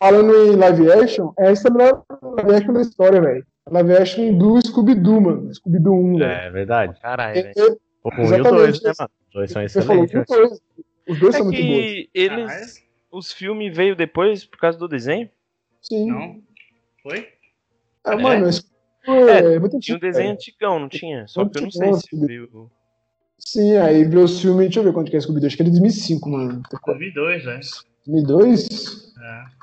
falando 0.00 0.34
em 0.46 0.56
live 0.56 0.90
action, 0.92 1.30
essa 1.38 1.68
é 1.68 1.70
a 1.70 1.74
melhor 1.74 2.02
live 2.22 2.54
action 2.54 2.72
da 2.72 2.80
história, 2.80 3.20
velho. 3.20 3.46
Live 3.70 3.92
action 3.96 4.36
do 4.38 4.60
Scooby-Doo, 4.60 5.20
mano. 5.20 5.54
Scooby-Doo 5.54 5.94
1, 5.94 6.18
velho. 6.18 6.30
É 6.30 6.50
verdade. 6.50 7.00
Caralho, 7.00 7.34
velho. 7.34 7.52
É, 7.56 7.62
O 8.04 8.08
1 8.10 8.14
e 8.14 8.20
o 8.20 8.24
Exatamente. 8.24 8.50
2, 8.50 8.82
né, 8.82 8.92
mano? 8.98 9.10
Os 9.28 9.32
dois 9.34 9.50
são 9.52 9.62
Você 9.62 9.82
falou 9.82 10.06
que 10.06 10.16
excelentes. 10.18 10.30
os 10.30 10.36
dois, 10.48 10.60
os 11.08 11.18
dois 11.20 11.34
É 11.34 11.38
são 11.38 11.46
muito 11.46 11.56
bons. 11.62 11.66
que 11.66 12.10
eles. 12.14 12.88
Os 13.10 13.32
filmes 13.32 13.74
veio 13.76 13.96
depois 13.96 14.44
por 14.44 14.58
causa 14.58 14.78
do 14.78 14.86
desenho? 14.88 15.28
Sim. 15.82 16.10
Não? 16.10 16.40
Foi? 17.02 17.28
Ah, 18.04 18.12
É? 18.12 18.16
mano, 18.16 18.46
mas 18.46 18.62
é, 19.06 19.58
muito 19.58 19.78
Tinha 19.80 19.94
um 19.94 19.96
antigo, 19.96 19.98
desenho 20.00 20.24
velho. 20.28 20.32
antigão, 20.34 20.78
não 20.78 20.88
tinha? 20.88 21.26
Só 21.26 21.44
que 21.48 21.56
eu 21.58 21.62
não 21.62 21.62
Muito 21.62 21.76
sei 21.78 21.88
bom, 21.90 21.94
se 21.94 22.26
veio. 22.26 22.70
Sim, 23.38 23.76
aí 23.76 24.04
veio 24.04 24.24
os 24.24 24.40
filmes, 24.40 24.66
deixa 24.66 24.80
eu 24.80 24.84
ver 24.84 24.92
quando 24.92 25.10
que 25.10 25.16
é 25.16 25.20
Scooby-Doo, 25.20 25.46
acho 25.46 25.56
que 25.56 25.62
é 25.62 25.64
de 25.64 25.70
2005, 25.70 26.28
mano. 26.28 26.62
2002, 26.86 27.46
é. 27.46 27.60
2002? 28.06 29.14
É. 29.18 29.57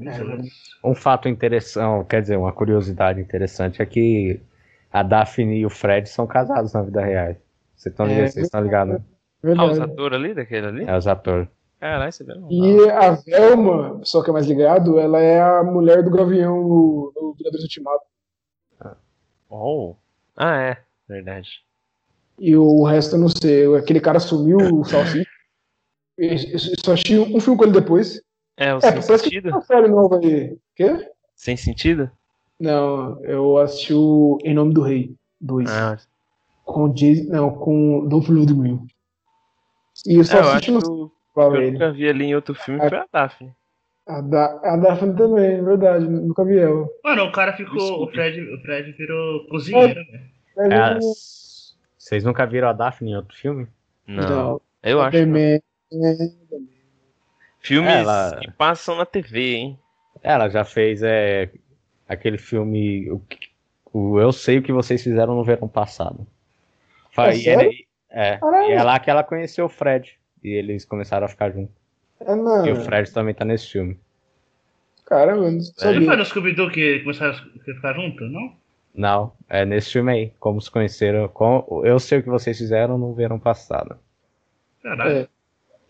É, 0.00 0.04
2002. 0.04 0.52
Um 0.84 0.94
fato 0.94 1.28
interessante, 1.28 2.06
quer 2.08 2.22
dizer, 2.22 2.36
uma 2.36 2.52
curiosidade 2.52 3.20
interessante 3.20 3.80
é 3.82 3.86
que 3.86 4.40
a 4.92 5.02
Daphne 5.02 5.58
e 5.58 5.66
o 5.66 5.70
Fred 5.70 6.08
são 6.08 6.26
casados 6.26 6.72
na 6.72 6.82
vida 6.82 7.04
real. 7.04 7.36
Vocês 7.76 7.92
estão 7.92 8.06
É, 8.06 8.08
ligados? 8.08 8.32
Vocês 8.32 8.46
estão 8.46 8.62
ligados? 8.62 8.94
né? 9.42 9.54
Ah, 9.56 9.64
os 9.64 9.80
atores 9.80 10.18
ali, 10.18 10.34
daquele 10.34 10.66
ali? 10.66 10.84
É 10.84 10.96
os 10.96 11.06
atores. 11.06 11.48
Caralho, 11.78 12.12
você 12.12 12.24
viu? 12.24 12.46
E 12.50 12.90
a 12.90 13.12
Velma, 13.12 14.00
só 14.04 14.22
que 14.22 14.28
é 14.28 14.32
mais 14.34 14.46
ligado, 14.46 14.98
ela 14.98 15.18
é 15.18 15.40
a 15.40 15.62
mulher 15.62 16.02
do 16.02 16.10
Gavião 16.10 16.60
no, 16.60 17.12
no 17.16 17.32
Vingadores 17.32 17.62
Ultimato. 17.62 18.04
Oh. 19.48 19.94
Ah, 20.36 20.60
é. 20.60 20.78
Verdade. 21.08 21.48
E 22.38 22.56
o 22.56 22.84
resto 22.84 23.16
eu 23.16 23.20
não 23.20 23.28
sei. 23.28 23.74
Aquele 23.76 24.00
cara 24.00 24.20
sumiu, 24.20 24.58
o 24.58 24.84
Salsicha. 24.84 25.28
Eu 26.18 26.36
só 26.84 26.92
assisti 26.92 27.18
um 27.18 27.40
filme 27.40 27.56
com 27.56 27.64
ele 27.64 27.72
depois. 27.72 28.20
É, 28.60 28.74
o 28.74 28.76
É, 28.76 28.80
Sem 28.82 28.90
parece 28.92 29.06
que 29.08 29.30
tem 29.30 29.40
Sentido? 29.40 29.48
uma 29.50 29.60
série 29.62 29.88
nova 29.88 30.18
aí. 30.18 30.56
Quê? 30.76 31.10
Sem 31.34 31.56
Sentido? 31.56 32.10
Não, 32.60 33.18
eu 33.24 33.56
assisti 33.56 33.94
o 33.94 34.38
Em 34.44 34.52
Nome 34.54 34.74
do 34.74 34.82
Rei 34.82 35.14
2. 35.40 35.70
Ah, 35.70 35.96
Com 36.64 36.90
o 36.90 36.96
Jay, 36.96 37.24
não, 37.24 37.50
com 37.54 38.00
o 38.00 38.08
Dolph 38.08 38.28
Lundgren. 38.28 38.86
E 40.06 40.16
o 40.16 40.18
é, 40.18 40.20
eu 40.20 40.24
Salsicha 40.24 40.56
acho 40.56 40.72
não 40.72 40.80
que 40.80 41.40
é 41.40 41.66
eu 41.66 41.72
nunca 41.72 41.92
vi 41.92 42.08
ali 42.08 42.24
em 42.26 42.34
outro 42.34 42.54
filme 42.54 42.78
foi 42.86 42.98
a 42.98 43.06
Daphne. 43.10 43.52
A, 44.06 44.20
da, 44.20 44.60
a 44.62 44.76
Daphne 44.76 45.16
também, 45.16 45.52
é 45.54 45.62
verdade, 45.62 46.04
nunca 46.06 46.44
vi 46.44 46.58
ela. 46.58 46.86
Mano, 47.02 47.24
o 47.24 47.32
cara 47.32 47.52
ficou. 47.54 47.78
Desculpa. 47.78 48.04
O 48.04 48.10
Fred, 48.10 48.40
o 48.54 48.60
Fred 48.60 48.92
virou 48.92 49.46
cozinheiro, 49.46 49.94
velho. 50.04 50.20
É, 50.58 50.66
eu- 50.66 50.96
as- 50.98 51.76
Vocês 51.96 52.24
nunca 52.24 52.44
viram 52.46 52.68
a 52.68 52.72
Daphne 52.72 53.12
em 53.12 53.16
outro 53.16 53.34
filme? 53.36 53.66
Não. 54.06 54.28
não, 54.28 54.60
Eu 54.82 55.00
acho. 55.00 55.12
que 55.16 55.24
não. 55.24 55.60
Filmes 57.60 57.92
Ela- 57.92 58.38
que 58.40 58.50
passam 58.52 58.96
na 58.96 59.04
TV, 59.06 59.54
hein? 59.54 59.78
Ela 60.22 60.48
já 60.48 60.64
fez 60.64 61.02
é, 61.02 61.50
aquele 62.08 62.38
filme. 62.38 63.10
O, 63.10 63.22
o 63.92 64.20
Eu 64.20 64.32
Sei 64.32 64.58
o 64.58 64.62
que 64.62 64.72
vocês 64.72 65.02
fizeram 65.02 65.34
no 65.34 65.44
verão 65.44 65.68
passado. 65.68 66.26
É 67.18 67.36
e 67.36 67.48
ele- 67.48 67.86
é, 68.10 68.38
e 68.68 68.72
é 68.72 68.82
lá 68.82 68.98
que 68.98 69.10
ela 69.10 69.22
conheceu 69.22 69.66
o 69.66 69.68
Fred. 69.68 70.18
E 70.42 70.48
eles 70.50 70.84
começaram 70.84 71.26
a 71.26 71.28
ficar 71.28 71.50
juntos. 71.50 71.74
É, 72.20 72.34
não. 72.34 72.66
E 72.66 72.72
o 72.72 72.76
Fred 72.76 73.12
também 73.12 73.34
tá 73.34 73.44
nesse 73.44 73.68
filme. 73.70 73.98
Caramba, 75.06 75.42
não 75.42 75.52
Não 75.52 75.60
sabia. 75.60 76.06
foi 76.06 76.16
no 76.16 76.24
Scooby-Doo 76.24 76.70
que 76.70 77.00
começaram 77.00 77.32
a 77.34 77.64
ficar 77.64 77.92
junto, 77.94 78.24
não? 78.24 78.54
Não, 78.94 79.32
é 79.48 79.64
nesse 79.64 79.92
filme 79.92 80.12
aí. 80.12 80.32
Como 80.40 80.60
se 80.60 80.70
conheceram. 80.70 81.28
Com, 81.28 81.82
eu 81.84 81.98
sei 81.98 82.18
o 82.18 82.22
que 82.22 82.28
vocês 82.28 82.56
fizeram 82.58 82.96
no 82.96 83.12
verão 83.14 83.38
passado. 83.38 83.98
Caralho. 84.82 85.10
É. 85.10 85.28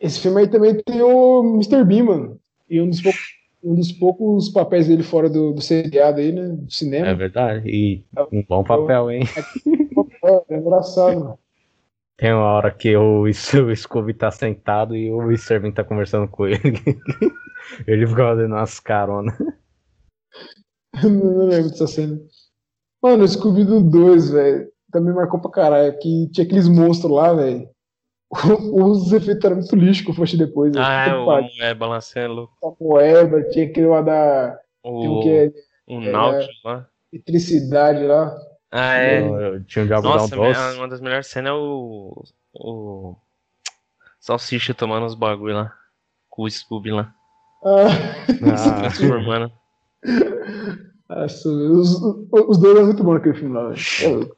Esse 0.00 0.18
filme 0.20 0.40
aí 0.40 0.48
também 0.48 0.74
tem 0.82 1.02
o 1.02 1.42
Mr. 1.56 1.84
Bean, 1.84 2.04
mano. 2.04 2.40
E 2.68 2.80
um 2.80 2.88
dos 2.88 3.02
poucos, 3.02 3.20
um 3.62 3.74
dos 3.74 3.92
poucos 3.92 4.48
papéis 4.48 4.88
dele 4.88 5.02
fora 5.02 5.28
do, 5.28 5.52
do 5.52 5.60
seriado 5.60 6.20
aí, 6.20 6.32
né? 6.32 6.48
Do 6.48 6.64
É 6.64 6.70
cinema. 6.70 7.14
verdade. 7.14 7.68
E 7.68 8.04
um 8.32 8.42
bom 8.42 8.64
papel, 8.64 9.10
hein? 9.10 9.22
É, 10.24 10.54
é 10.54 10.58
engraçado, 10.58 11.20
mano. 11.20 11.38
Tem 12.16 12.32
uma 12.32 12.44
hora 12.52 12.70
que 12.70 12.94
o, 12.96 13.22
o 13.22 13.76
Scooby 13.76 14.12
tá 14.14 14.30
sentado 14.30 14.94
e 14.94 15.10
o 15.10 15.32
Sterling 15.32 15.72
tá 15.72 15.82
conversando 15.82 16.28
com 16.28 16.46
ele. 16.46 16.60
ele 17.86 18.06
fica 18.06 18.34
dando 18.34 18.54
umas 18.54 18.78
caronas. 18.78 19.34
não, 21.02 21.10
não 21.10 21.46
lembro 21.46 21.70
dessa 21.70 21.86
cena. 21.86 22.20
Mano, 23.02 23.24
o 23.24 23.28
Scooby-Doo 23.28 23.80
2, 23.82 24.30
velho, 24.30 24.68
também 24.92 25.14
marcou 25.14 25.40
pra 25.40 25.50
caralho. 25.50 25.98
Que 25.98 26.28
tinha 26.30 26.46
aqueles 26.46 26.68
monstros 26.68 27.10
lá, 27.12 27.32
velho. 27.32 27.68
Os 28.31 29.12
efeitos 29.12 29.45
eram 29.45 29.57
muito 29.57 29.75
lixo 29.75 30.05
que 30.05 30.11
eu 30.11 30.14
fosse 30.14 30.37
depois. 30.37 30.73
Ah, 30.77 31.07
é, 31.09 31.14
o 31.16 31.62
é, 31.62 31.75
balançando. 31.75 32.49
A 32.62 32.71
moeba, 32.81 33.43
tinha 33.51 33.66
aquele 33.66 33.88
lá 33.88 34.01
da. 34.03 34.59
O, 34.85 35.21
que 35.23 35.29
é, 35.31 35.53
o 35.88 36.01
Nautilus 36.01 36.61
lá. 36.64 36.87
Eletricidade 37.12 38.05
lá. 38.05 38.37
Ah, 38.71 38.95
é. 38.95 39.21
Eu, 39.21 39.64
tinha 39.64 39.85
um 39.85 39.88
diabozão 39.88 40.12
Nossa, 40.16 40.37
doce. 40.37 40.77
uma 40.79 40.87
das 40.88 41.01
melhores 41.01 41.27
cenas 41.27 41.51
é 41.51 41.55
o. 41.55 42.23
O. 42.55 43.16
Salsicha 44.21 44.75
tomando 44.75 45.07
os 45.07 45.14
bagulho 45.16 45.55
lá. 45.55 45.75
Com 46.29 46.43
o 46.45 46.51
Scooby 46.51 46.93
lá. 46.93 47.12
Ah, 47.64 47.88
Se 48.31 48.45
Ah, 48.45 48.81
transformando. 48.83 49.53
nossa, 51.09 51.49
os, 51.49 52.01
os 52.33 52.59
dois 52.59 52.77
eram 52.77 52.87
muito 52.87 53.03
bons 53.03 53.14
naquele 53.14 53.35
filme 53.35 53.55
lá, 53.55 53.71
velho. 53.71 54.37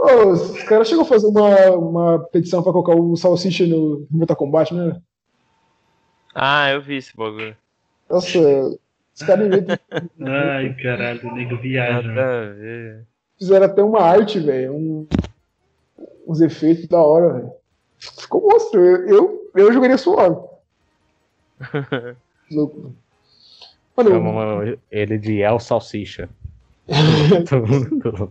Os 0.00 0.62
caras 0.64 0.88
chegou 0.88 1.04
a 1.04 1.08
fazer 1.08 1.26
uma, 1.26 1.70
uma 1.70 2.18
petição 2.30 2.62
pra 2.62 2.72
colocar 2.72 2.94
o 2.94 3.16
Salsicha 3.16 3.66
no 3.66 4.06
Mortal 4.10 4.36
Kombat, 4.36 4.74
né? 4.74 5.00
Ah, 6.34 6.70
eu 6.70 6.82
vi 6.82 6.96
esse 6.96 7.16
bagulho. 7.16 7.56
Nossa, 8.10 8.38
os 8.38 9.22
caras 9.22 9.46
inventam- 9.46 9.78
Ai, 10.26 10.74
caralho, 10.74 11.26
o 11.28 11.34
nego 11.34 11.56
viaja. 11.56 12.12
Ver. 12.54 13.04
fizeram 13.38 13.66
até 13.66 13.82
uma 13.82 14.00
arte, 14.00 14.40
velho. 14.40 14.74
Um, 14.74 15.06
uns 16.26 16.40
efeitos 16.40 16.86
da 16.88 16.98
hora, 17.02 17.32
velho. 17.34 17.52
Ficou 17.98 18.42
monstro. 18.42 18.80
Eu, 18.80 19.08
eu, 19.08 19.50
eu 19.54 19.72
jogaria 19.72 19.96
suave. 19.96 20.36
Louco. 22.50 22.94
Mano, 23.96 24.76
ele 24.90 25.18
de 25.18 25.40
El 25.40 25.60
Salsicha. 25.60 26.28
Todo 27.48 27.66
mundo 27.66 28.30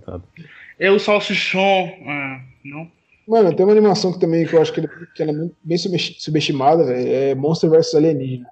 Eu, 0.86 1.00
salsichon. 1.00 1.90
Ah, 2.08 2.42
não. 2.66 2.92
mano, 3.28 3.56
tem 3.56 3.66
uma 3.66 3.72
animação 3.72 4.12
que 4.12 4.20
também 4.20 4.46
que 4.46 4.54
eu 4.54 4.62
acho 4.62 4.74
que, 4.74 4.82
ele, 4.82 4.90
que 5.16 5.22
ela 5.22 5.32
é 5.32 5.36
muito 5.36 5.56
bem 5.64 5.78
subesti- 5.78 6.22
subestimada, 6.22 6.84
velho. 6.84 7.10
É 7.14 7.36
Monster 7.36 7.70
vs 7.70 7.96
Alienígena. 7.96 8.50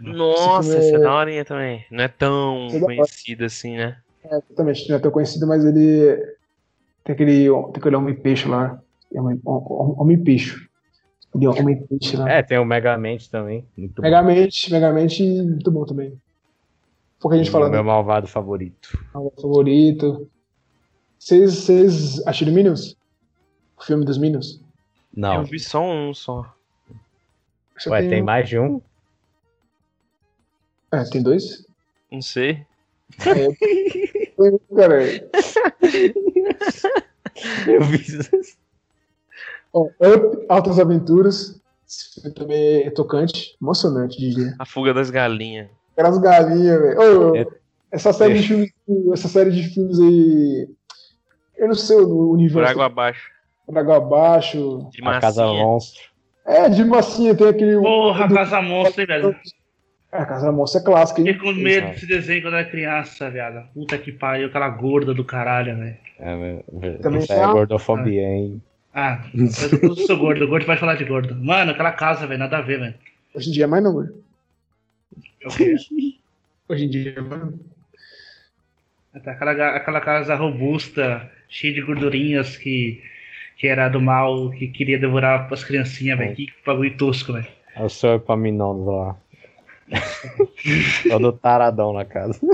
Nossa, 0.00 0.78
essa 0.78 0.92
é 0.92 0.94
é- 0.94 0.98
da 0.98 1.14
horinha 1.14 1.44
também. 1.44 1.84
Não 1.90 2.04
é 2.04 2.08
tão 2.08 2.68
É 2.72 2.80
conhecido 2.80 3.44
assim, 3.44 3.76
né? 3.76 3.98
É, 4.24 4.36
exatamente, 4.36 4.88
não 4.88 4.96
é 4.96 4.98
tão 4.98 5.10
conhecido, 5.10 5.46
mas 5.46 5.64
ele 5.64 6.16
tem 7.04 7.12
aquele, 7.14 7.44
tem 7.48 7.72
aquele 7.76 7.96
homem-peixe 7.96 8.48
lá. 8.48 8.80
É 9.12 9.20
Homem- 9.20 9.40
hom- 9.44 9.94
Homem-peixe. 9.98 10.56
Homem-peixe 11.34 12.16
lá. 12.16 12.30
É, 12.30 12.42
tem 12.42 12.58
o 12.58 12.64
Megamente 12.64 13.30
também. 13.30 13.66
Muito 13.76 13.96
bom. 13.96 14.02
Megamente, 14.02 14.70
Megamente, 14.72 15.22
muito 15.24 15.70
bom 15.70 15.84
também. 15.84 16.12
Pouca 17.20 17.36
gente 17.36 17.50
fala 17.50 17.68
meu 17.68 17.82
do 17.82 17.84
malvado 17.86 18.26
favorito. 18.26 18.96
meu 19.14 19.32
favorito. 19.40 20.28
Vocês, 21.20 21.54
vocês 21.54 22.26
assistiram 22.26 22.52
Minions? 22.54 22.96
O 23.78 23.84
filme 23.84 24.06
dos 24.06 24.16
Minions? 24.16 24.58
Não. 25.14 25.34
Eu 25.34 25.44
vi 25.44 25.58
só 25.60 25.82
um 25.82 26.14
só. 26.14 26.50
Só 27.76 27.90
Ué, 27.90 28.08
tem 28.08 28.22
um- 28.22 28.24
mais 28.24 28.48
de 28.48 28.58
um? 28.58 28.80
É, 30.92 31.04
tem 31.04 31.22
dois? 31.22 31.66
Não 32.10 32.22
sei. 32.22 32.64
É, 33.18 33.34
tem 33.34 34.34
um, 34.38 34.58
cara. 34.74 35.02
Eu 37.66 37.84
vi 37.84 37.96
isso. 37.98 38.56
Up, 39.74 40.46
Altas 40.48 40.78
Aventuras. 40.78 41.60
Esse 41.86 42.14
filme 42.14 42.34
também 42.34 42.82
é 42.86 42.90
tocante, 42.90 43.56
emocionante, 43.60 44.18
diria. 44.18 44.54
A 44.58 44.64
fuga 44.64 44.94
das 44.94 45.10
galinhas. 45.10 45.68
Aquelas 45.92 46.18
galinhas, 46.18 46.80
velho. 46.80 47.36
É- 47.36 47.46
essa 47.92 48.12
série 48.12 48.40
de 48.40 48.46
filmes, 48.46 48.70
essa 49.12 49.28
série 49.28 49.50
de 49.50 49.64
filmes 49.64 49.98
aí. 50.00 50.68
Eu 51.60 51.68
não 51.68 51.74
sei 51.74 51.96
o 51.98 52.06
Por 52.08 52.32
universo. 52.34 52.70
água 52.72 52.86
abaixo. 52.86 53.30
Por 53.66 53.76
água 53.78 53.96
abaixo. 53.98 54.88
De 54.90 55.06
A 55.06 55.20
Casa. 55.20 55.46
Monstro. 55.46 56.02
É, 56.46 56.68
de 56.68 56.84
massinha, 56.84 57.34
tem 57.34 57.46
aquele. 57.48 57.78
Porra, 57.80 58.26
Casa 58.28 58.62
Monstro, 58.62 59.02
hein, 59.02 59.06
velho. 59.06 59.36
É, 60.10 60.16
a 60.18 60.24
Casa 60.26 60.50
Monstro 60.50 60.80
é 60.80 60.84
clássica, 60.84 61.16
Fiquei 61.22 61.34
hein? 61.34 61.38
com 61.38 61.52
medo 61.52 61.86
desse 61.88 62.06
desenho 62.06 62.42
quando 62.42 62.54
era 62.54 62.68
criança, 62.68 63.30
viado. 63.30 63.68
Puta 63.74 63.96
que 63.98 64.10
pariu, 64.10 64.48
aquela 64.48 64.68
gorda 64.70 65.12
do 65.14 65.22
caralho, 65.24 65.76
velho. 65.76 65.96
É, 66.18 66.62
mas- 66.72 67.00
Também 67.00 67.20
Isso 67.20 67.32
é 67.32 67.44
a- 67.44 67.52
gordofobia, 67.52 68.22
hein? 68.22 68.60
Ah, 68.92 69.22
eu 69.32 69.88
não 69.88 69.94
sou 69.94 70.16
gordo, 70.18 70.48
gordo 70.48 70.66
pode 70.66 70.80
falar 70.80 70.96
de 70.96 71.04
gordo. 71.04 71.36
Mano, 71.36 71.70
aquela 71.70 71.92
casa, 71.92 72.26
velho, 72.26 72.40
nada 72.40 72.58
a 72.58 72.62
ver, 72.62 72.80
velho. 72.80 72.94
Hoje 73.34 73.50
em 73.50 73.52
dia 73.52 73.64
é 73.64 73.66
mais 73.68 73.84
não, 73.84 73.96
velho. 73.96 74.14
É? 75.42 75.46
Hoje 76.72 76.84
em 76.86 76.88
dia 76.88 77.14
é 77.16 77.20
mais 77.20 77.40
não. 77.42 77.54
Aquela, 79.12 79.76
aquela 79.76 80.00
casa 80.00 80.34
robusta, 80.36 81.30
cheia 81.48 81.74
de 81.74 81.82
gordurinhas 81.82 82.56
que, 82.56 83.02
que 83.56 83.66
era 83.66 83.88
do 83.88 84.00
mal, 84.00 84.50
que 84.50 84.68
queria 84.68 84.98
devorar 84.98 85.52
as 85.52 85.64
criancinhas, 85.64 86.16
velho. 86.18 86.36
Que 86.36 86.46
bagulho 86.64 86.96
tosco, 86.96 87.32
velho. 87.32 87.46
É 87.74 87.82
o 87.82 87.88
senhor 87.88 88.16
Epaminondas 88.16 88.94
lá. 88.94 89.16
Todo 91.08 91.32
taradão 91.32 91.92
na 91.92 92.04
casa. 92.04 92.40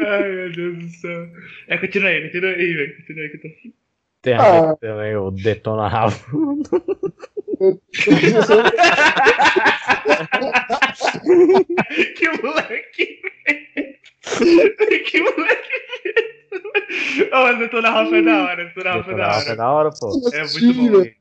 Ai, 0.00 0.30
meu 0.30 0.52
Deus 0.52 0.78
do 0.78 0.88
céu. 0.88 1.28
É, 1.68 1.78
continua 1.78 2.08
aí, 2.08 2.22
continua 2.24 2.50
aí, 2.50 2.74
velho. 2.74 2.96
Continua 2.96 3.22
aí 3.22 3.28
que 3.30 3.36
eu 3.36 3.40
tô. 3.40 3.48
Tem 4.22 4.34
a 4.34 4.42
Ah. 4.42 4.66
ver 4.74 4.76
também 4.78 5.16
o 5.16 5.30
Detona 5.30 5.88
Rabo. 5.88 6.14
Que 12.16 12.28
moleque. 12.42 13.20
Que 15.06 15.20
moleque. 15.22 15.68
Ó, 17.32 17.50
oh, 17.50 17.54
Detona 17.58 17.90
Ralph 17.90 18.12
é 18.12 18.22
da 18.22 18.44
hora, 18.44 18.64
Detona 18.64 18.90
Ralph 18.92 19.08
é 19.08 19.14
da 19.14 19.26
Rabo 19.26 19.40
é 19.40 19.46
hora. 19.46 19.56
da 19.56 19.70
hora, 19.70 19.90
pô. 19.98 20.30
É 20.32 20.42
muito 20.42 20.74
bom. 20.74 20.90
velho. 21.00 21.14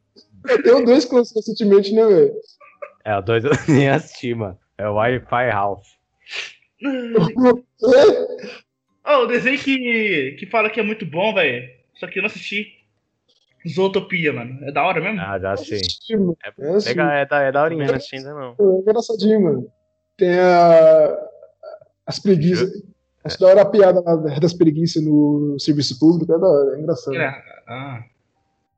Eu 0.48 0.64
tenho 0.64 0.86
dois 0.86 1.06
que 1.06 1.16
lançou 1.16 1.40
recentemente, 1.42 1.94
né, 1.94 2.06
velho? 2.06 2.34
É, 3.04 3.18
o 3.18 3.22
dois 3.22 3.44
eu 3.44 3.52
nem 3.68 3.90
assisti, 3.90 4.34
mano. 4.34 4.58
É 4.78 4.88
o 4.88 4.94
Wi-Fi 4.96 5.50
House. 5.52 5.88
Ó, 9.06 9.24
o 9.24 9.28
desenho 9.28 9.58
que, 9.60 10.36
que 10.40 10.46
fala 10.46 10.70
que 10.70 10.80
é 10.80 10.84
muito 10.84 11.06
bom, 11.06 11.34
velho. 11.34 11.70
Só 11.96 12.08
que 12.08 12.20
eu 12.20 12.24
não 12.24 12.28
assisti. 12.28 12.77
Zootopia, 13.68 14.34
mano. 14.34 14.58
É 14.64 14.72
da 14.72 14.84
hora 14.84 15.02
mesmo? 15.02 15.20
Ah, 15.22 15.38
já 15.40 15.54
assisti. 15.54 16.16
mano. 16.16 16.38
É, 16.44 16.76
É, 16.76 16.80
sim. 16.80 16.90
legal, 16.90 17.10
é, 17.10 17.26
da, 17.26 17.42
é 17.42 17.52
Também 17.52 17.52
daorinha. 17.52 17.88
não 17.88 17.96
assisti 17.96 18.16
ainda 18.18 18.34
não. 18.34 18.56
É 18.60 18.80
engraçadinho, 18.82 19.42
mano. 19.44 19.68
Tem 20.18 20.40
a, 20.40 21.18
as 22.06 22.20
preguiças. 22.20 22.72
Acho 23.24 23.40
da 23.40 23.48
hora 23.48 23.62
a 23.62 23.66
piada 23.66 24.02
das 24.40 24.54
preguiças 24.54 25.04
no 25.04 25.58
serviço 25.60 26.00
público, 26.00 26.34
é 26.34 26.40
da 26.40 26.48
hora, 26.48 26.76
é 26.76 26.80
engraçado. 26.80 27.16
É, 27.16 27.44
ah. 27.68 28.04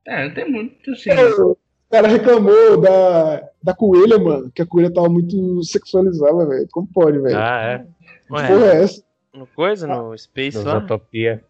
É, 0.07 0.27
não 0.27 0.33
tem 0.33 0.51
muito 0.51 0.91
assim. 0.91 1.11
O 1.11 1.55
cara 1.91 2.07
reclamou 2.07 2.79
da, 2.81 3.47
da 3.63 3.73
coelha, 3.75 4.17
mano, 4.17 4.51
que 4.51 4.61
a 4.61 4.65
coelha 4.65 4.91
tava 4.93 5.07
muito 5.09 5.63
sexualizada, 5.63 6.45
velho. 6.47 6.67
Como 6.71 6.87
pode, 6.87 7.19
velho? 7.19 7.37
Ah, 7.37 7.61
é. 7.61 7.77
Que 7.79 8.27
porra 8.27 8.65
é 8.73 8.83
essa? 8.83 9.03
no 9.33 9.45
coisa, 9.47 9.87
no 9.87 10.17
Space 10.17 10.57
Do 10.57 10.65
lá? 10.65 10.79
Zootopia. 10.79 11.43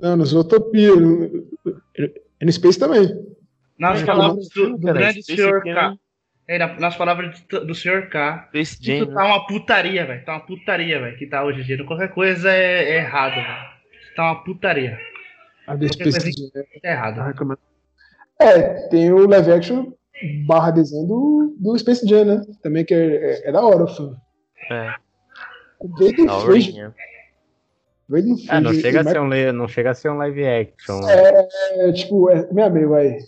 Não, 0.00 0.16
no 0.16 0.24
Zootopia. 0.26 0.94
no- 0.96 1.46
É 2.40 2.44
no 2.44 2.52
Space 2.52 2.78
também. 2.78 3.08
Nas 3.78 4.02
É, 4.02 4.06
palavras 4.06 4.48
do, 4.48 4.76
do 4.78 4.86
Cara, 4.86 4.98
grande 4.98 5.22
Space 5.22 5.36
senhor 5.40 5.66
é 5.66 5.74
K. 5.74 5.96
É, 6.48 6.58
na- 6.58 6.78
nas 6.80 6.96
palavras 6.96 7.40
do, 7.40 7.66
do 7.66 7.74
senhor 7.74 8.08
K. 8.08 8.46
Space 8.48 8.74
Isso 8.74 8.84
Jam, 8.84 9.06
tá 9.06 9.14
né? 9.22 9.24
uma 9.24 9.46
putaria, 9.46 10.06
velho. 10.06 10.24
Tá 10.24 10.32
uma 10.32 10.46
putaria, 10.46 11.00
velho. 11.00 11.16
Que 11.18 11.26
tá 11.26 11.44
hoje 11.44 11.60
em 11.60 11.64
dia. 11.64 11.84
Qualquer 11.84 12.08
coisa 12.12 12.50
é, 12.50 12.90
é 12.90 12.96
errado, 12.98 13.34
velho. 13.34 13.76
Tá 14.14 14.22
uma 14.24 14.44
putaria. 14.44 14.98
A 15.66 15.74
do 15.74 15.92
Space 15.92 16.30
Jam, 16.32 16.50
É 16.82 16.92
errado. 16.92 17.16
tá 17.16 17.26
reclamando. 17.26 17.60
É, 18.40 18.88
tem 18.88 19.10
o 19.12 19.26
live 19.26 19.50
action 19.52 19.92
barra 20.46 20.70
desenho 20.70 21.06
do, 21.06 21.56
do 21.58 21.78
Space 21.78 22.06
Jam, 22.08 22.24
né? 22.24 22.42
Também 22.62 22.84
que 22.84 22.94
é, 22.94 22.98
é, 23.44 23.48
é 23.48 23.52
da 23.52 23.60
hora 23.62 23.84
o 23.84 23.88
filme. 23.88 24.16
É, 24.70 24.94
Veio 25.98 26.16
do 26.16 26.26
Do 28.08 28.16
Ah, 28.48 28.60
não 28.60 28.72
chega, 28.72 29.00
a 29.00 29.04
ser 29.04 29.20
um, 29.20 29.52
não 29.52 29.66
chega 29.68 29.90
a 29.90 29.94
ser 29.94 30.10
um 30.10 30.16
live 30.18 30.46
action. 30.46 31.00
É, 31.08 31.92
tipo, 31.92 32.30
é 32.30 32.50
meio 32.52 32.66
a 32.66 32.70
meio, 32.70 32.88
vai. 32.90 33.18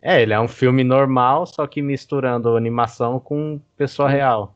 É, 0.00 0.22
ele 0.22 0.32
é 0.32 0.40
um 0.40 0.48
filme 0.48 0.82
normal, 0.82 1.46
só 1.46 1.66
que 1.66 1.82
misturando 1.82 2.56
animação 2.56 3.20
com 3.20 3.60
pessoa 3.76 4.08
real. 4.08 4.54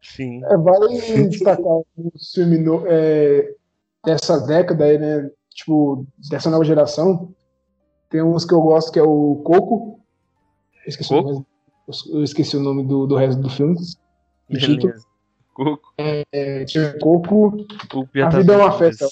Sim. 0.00 0.44
É, 0.44 0.56
vale 0.56 1.28
destacar 1.28 1.64
um 1.96 2.10
filme 2.32 2.58
no- 2.58 2.84
é, 2.86 3.54
dessa 4.04 4.38
década 4.46 4.84
aí, 4.84 4.98
né? 4.98 5.30
Tipo, 5.50 6.06
dessa 6.30 6.50
nova 6.50 6.64
geração. 6.64 7.34
Tem 8.08 8.22
uns 8.22 8.44
que 8.44 8.54
eu 8.54 8.60
gosto 8.60 8.92
que 8.92 8.98
é 8.98 9.02
o 9.02 9.42
Coco. 9.44 10.00
Eu 10.84 10.88
esqueci, 10.88 11.08
Coco? 11.08 11.28
O, 11.28 11.32
nome, 11.32 11.46
eu 12.12 12.22
esqueci 12.22 12.56
o 12.56 12.60
nome 12.60 12.84
do, 12.84 13.06
do 13.06 13.16
resto 13.16 13.40
do 13.40 13.48
filme. 13.48 13.76
Beleza. 14.48 15.04
Coco. 15.54 15.92
É, 15.98 16.64
tinha 16.64 16.98
Coco, 16.98 17.56
O 17.94 18.08
A 18.24 18.28
Vida 18.30 18.54
é 18.54 18.56
uma 18.56 18.72
Festa. 18.78 19.06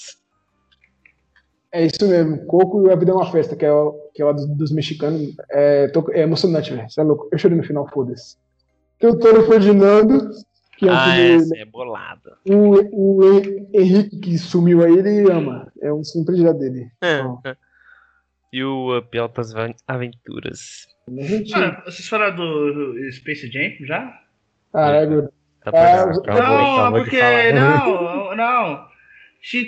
é 1.71 1.85
isso 1.85 2.07
mesmo, 2.07 2.45
Coco 2.45 2.87
e 2.87 2.91
A 2.91 2.95
Vida 2.95 3.11
é 3.11 3.15
uma 3.15 3.31
Festa, 3.31 3.55
que 3.55 3.65
é, 3.65 3.71
o- 3.71 3.93
que 4.13 4.21
é 4.21 4.25
lá 4.25 4.31
dos, 4.33 4.45
dos 4.47 4.71
mexicanos. 4.71 5.35
É, 5.49 5.87
tô- 5.89 6.11
é 6.11 6.21
emocionante, 6.21 6.73
velho. 6.73 6.89
Você 6.89 6.99
é 6.99 7.03
louco. 7.03 7.29
Eu 7.31 7.37
chorei 7.37 7.57
no 7.57 7.63
final, 7.63 7.87
foda-se. 7.89 8.35
Tem 8.99 9.09
o 9.09 9.17
Toro 9.17 9.47
Ferdinando, 9.47 10.29
que 10.77 10.87
é 10.87 10.91
Ah, 10.91 11.17
essa 11.17 11.57
é 11.57 11.65
bolada. 11.65 12.37
O, 12.47 13.19
o 13.19 13.23
Hen- 13.39 13.67
Henrique 13.73 14.19
que 14.19 14.37
sumiu 14.37 14.83
aí, 14.83 14.97
ele 14.97 15.31
ama. 15.31 15.71
É 15.81 15.91
um 15.93 16.03
filme 16.03 16.25
predileto 16.25 16.59
dele. 16.59 16.91
E 18.53 18.61
o 18.65 18.97
Up 18.97 19.17
Altas 19.17 19.55
Aven- 19.55 19.75
Aventuras. 19.87 20.85
Gente, 21.09 21.51
Mano, 21.53 21.77
vocês 21.85 22.05
falaram 22.09 22.35
do 22.35 23.11
Space 23.13 23.49
Jam 23.49 23.71
já? 23.87 24.13
caralho. 24.73 25.31
Tá 25.63 25.71
pra 25.71 26.09
os- 26.09 26.17
acabou, 26.19 26.57
não, 26.57 26.91
de 26.93 26.99
porque. 26.99 27.51
Não, 27.53 28.35
não. 28.35 28.91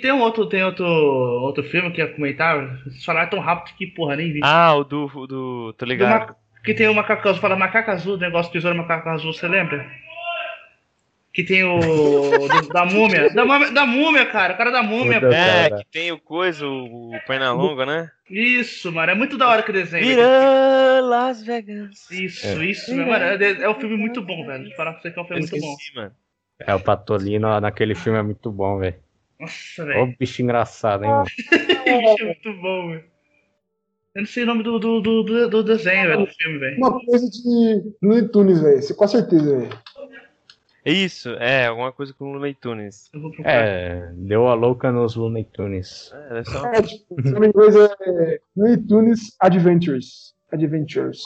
Tem 0.02 0.12
um 0.12 0.22
outro, 0.22 0.46
tem 0.48 0.64
outro, 0.64 0.86
outro 0.86 1.64
filme 1.64 1.91
que 1.91 2.00
ia 2.02 2.08
comentar. 2.14 2.58
Vocês 2.84 3.04
falaram 3.04 3.30
tão 3.30 3.39
rápido 3.39 3.76
que, 3.76 3.88
porra, 3.88 4.16
nem 4.16 4.32
vi. 4.32 4.39
Ah, 4.44 4.76
o 4.76 4.84
do. 4.84 5.08
do 5.28 5.74
tô 5.74 5.86
Do 5.86 5.89
ligado. 5.89 6.28
ma- 6.28 6.36
Que 6.64 6.74
tem 6.74 6.88
o 6.88 6.94
macaco 6.94 7.28
azul, 7.28 7.41
fala 7.41 7.56
macaco 7.56 7.91
azul, 7.91 8.16
o 8.16 8.18
negócio 8.20 8.50
do 8.52 8.54
tesouro 8.54 8.78
macaco 8.78 9.10
azul, 9.10 9.34
você 9.34 9.48
lembra? 9.48 9.86
Que 11.34 11.44
tem 11.44 11.64
o. 11.64 11.80
do- 11.80 12.68
da 12.70 12.86
múmia. 12.86 13.30
Da, 13.34 13.44
múmia. 13.44 13.72
da 13.72 13.86
múmia, 13.88 14.26
cara. 14.28 14.54
O 14.54 14.58
cara 14.58 14.70
da 14.70 14.84
múmia. 14.84 15.20
Puta, 15.20 15.34
É, 15.36 15.70
cara. 15.70 15.82
que 15.84 15.92
tem 15.92 16.12
o 16.12 16.20
coisa, 16.20 16.66
o, 16.68 17.16
o 17.16 17.20
Pernalonga, 17.26 17.86
né? 17.88 18.12
Isso, 18.30 18.92
mano. 18.92 19.12
É 19.12 19.16
muito 19.16 19.36
da 19.38 19.50
hora 19.50 19.64
que 19.64 19.72
o 19.72 19.74
desenho. 19.74 20.06
Vira 20.06 21.02
Las 21.02 21.44
Vegas. 21.44 22.10
Isso, 22.12 22.46
É. 22.46 22.66
isso, 22.66 22.94
meu, 22.96 23.08
mano. 23.08 23.26
É, 23.26 23.64
é 23.64 23.70
um 23.70 23.74
filme 23.80 23.98
muito 23.98 24.22
bom, 24.22 24.46
velho. 24.46 24.66
Vou 24.66 24.76
falar 24.76 24.94
pra 24.94 25.02
você 25.02 25.10
que 25.12 25.18
é 25.20 25.22
um 25.22 25.26
Eu 25.26 25.28
filme 25.28 25.50
muito 25.50 25.62
bom. 25.62 25.76
mano. 26.02 26.12
É, 26.60 26.76
o 26.76 26.80
Patolino 26.80 27.60
naquele 27.60 27.96
filme 27.96 28.20
é 28.20 28.22
muito 28.24 28.52
bom, 28.52 28.78
velho. 28.78 28.96
Nossa, 29.40 29.82
Ô 29.82 29.86
velho. 29.88 30.16
bicho 30.20 30.42
engraçado, 30.44 31.04
hein, 31.04 31.10
mano? 31.10 31.26
é 32.22 32.24
muito 32.26 32.54
bom, 32.62 32.90
velho. 32.92 33.04
Eu 34.16 34.22
não 34.22 34.28
sei 34.28 34.44
o 34.44 34.46
nome 34.46 34.62
do, 34.62 34.78
do, 34.78 35.02
do, 35.02 35.50
do- 35.50 35.64
desenho, 35.64 36.08
velho, 36.10 36.26
do 36.28 36.32
filme, 36.32 36.60
velho. 36.60 36.78
Uma 36.78 37.04
coisa 37.04 37.28
de 37.28 37.82
Looney 38.04 38.30
Tunes, 38.30 38.62
velho. 38.62 38.96
Com 38.96 39.08
certeza, 39.08 39.58
velho. 39.58 39.70
Isso, 40.86 41.30
é, 41.40 41.68
alguma 41.68 41.92
coisa 41.92 42.14
com 42.14 42.26
o 42.26 42.34
Looney 42.34 42.54
Tunes. 42.56 43.10
É, 43.46 44.12
deu 44.16 44.48
a 44.48 44.54
louca 44.54 44.92
nos 44.92 45.16
Looney 45.16 45.46
Tunes. 45.46 46.12
É, 46.14 46.40
é 46.40 46.44
só... 46.44 46.66
É, 46.68 46.82
tipo, 46.82 47.16
é 47.20 48.40
Looney 48.56 48.78
Tunes 48.78 49.36
Adventures. 49.40 50.34
Adventures. 50.52 51.22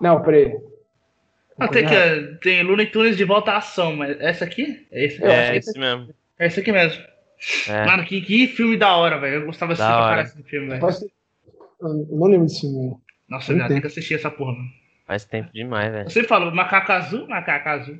Não, 0.00 0.22
peraí. 0.22 0.56
Tem, 1.72 1.86
que, 1.86 2.38
tem 2.42 2.62
Looney 2.62 2.86
Tunes 2.86 3.16
de 3.16 3.24
volta 3.24 3.52
à 3.52 3.56
ação, 3.56 3.96
mas 3.96 4.20
essa 4.20 4.44
aqui? 4.44 4.86
É 4.92 5.04
esse, 5.06 5.24
É, 5.24 5.48
é, 5.48 5.56
esse 5.56 5.78
mesmo. 5.78 6.14
é 6.38 6.46
esse 6.46 6.60
aqui 6.60 6.70
mesmo. 6.70 7.02
É. 7.68 7.84
Mano, 7.86 8.04
que, 8.04 8.20
que 8.20 8.46
filme 8.46 8.76
da 8.76 8.94
hora, 8.96 9.18
velho. 9.18 9.36
Eu 9.40 9.46
gostava 9.46 9.72
de 9.74 9.78
Da 9.78 9.88
pra 9.88 10.06
hora. 10.06 10.22
esse 10.22 10.42
filme, 10.44 10.68
velho. 10.68 10.82
Eu 11.80 11.88
não 12.10 12.26
lembro 12.26 12.46
desse 12.46 12.60
filme. 12.60 12.96
Nossa, 13.28 13.54
tem. 13.68 13.80
que 13.80 13.86
assistir 13.86 14.14
essa 14.14 14.30
porra, 14.30 14.52
mano. 14.52 14.68
Faz 15.06 15.24
tempo 15.24 15.50
demais, 15.52 15.90
velho. 15.92 16.06
Eu 16.06 16.10
sempre 16.10 16.28
falo 16.28 16.54
macaco 16.54 16.92
azul, 16.92 17.26
macaco 17.28 17.68
azul. 17.68 17.98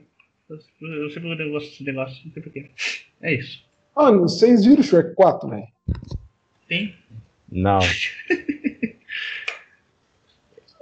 Eu, 0.48 0.58
eu 0.88 1.10
sempre 1.10 1.50
gosto 1.50 1.70
desse 1.70 1.84
negócio, 1.84 2.24
não 2.24 2.32
sei 2.32 2.42
porquê. 2.42 2.70
É 3.20 3.34
isso. 3.34 3.64
Mano, 3.96 4.22
vocês 4.22 4.64
viram 4.64 4.80
o 4.80 4.84
Shrek 4.84 5.14
4, 5.14 5.48
velho? 5.48 5.66
Tem? 6.68 6.94
Não. 7.50 7.78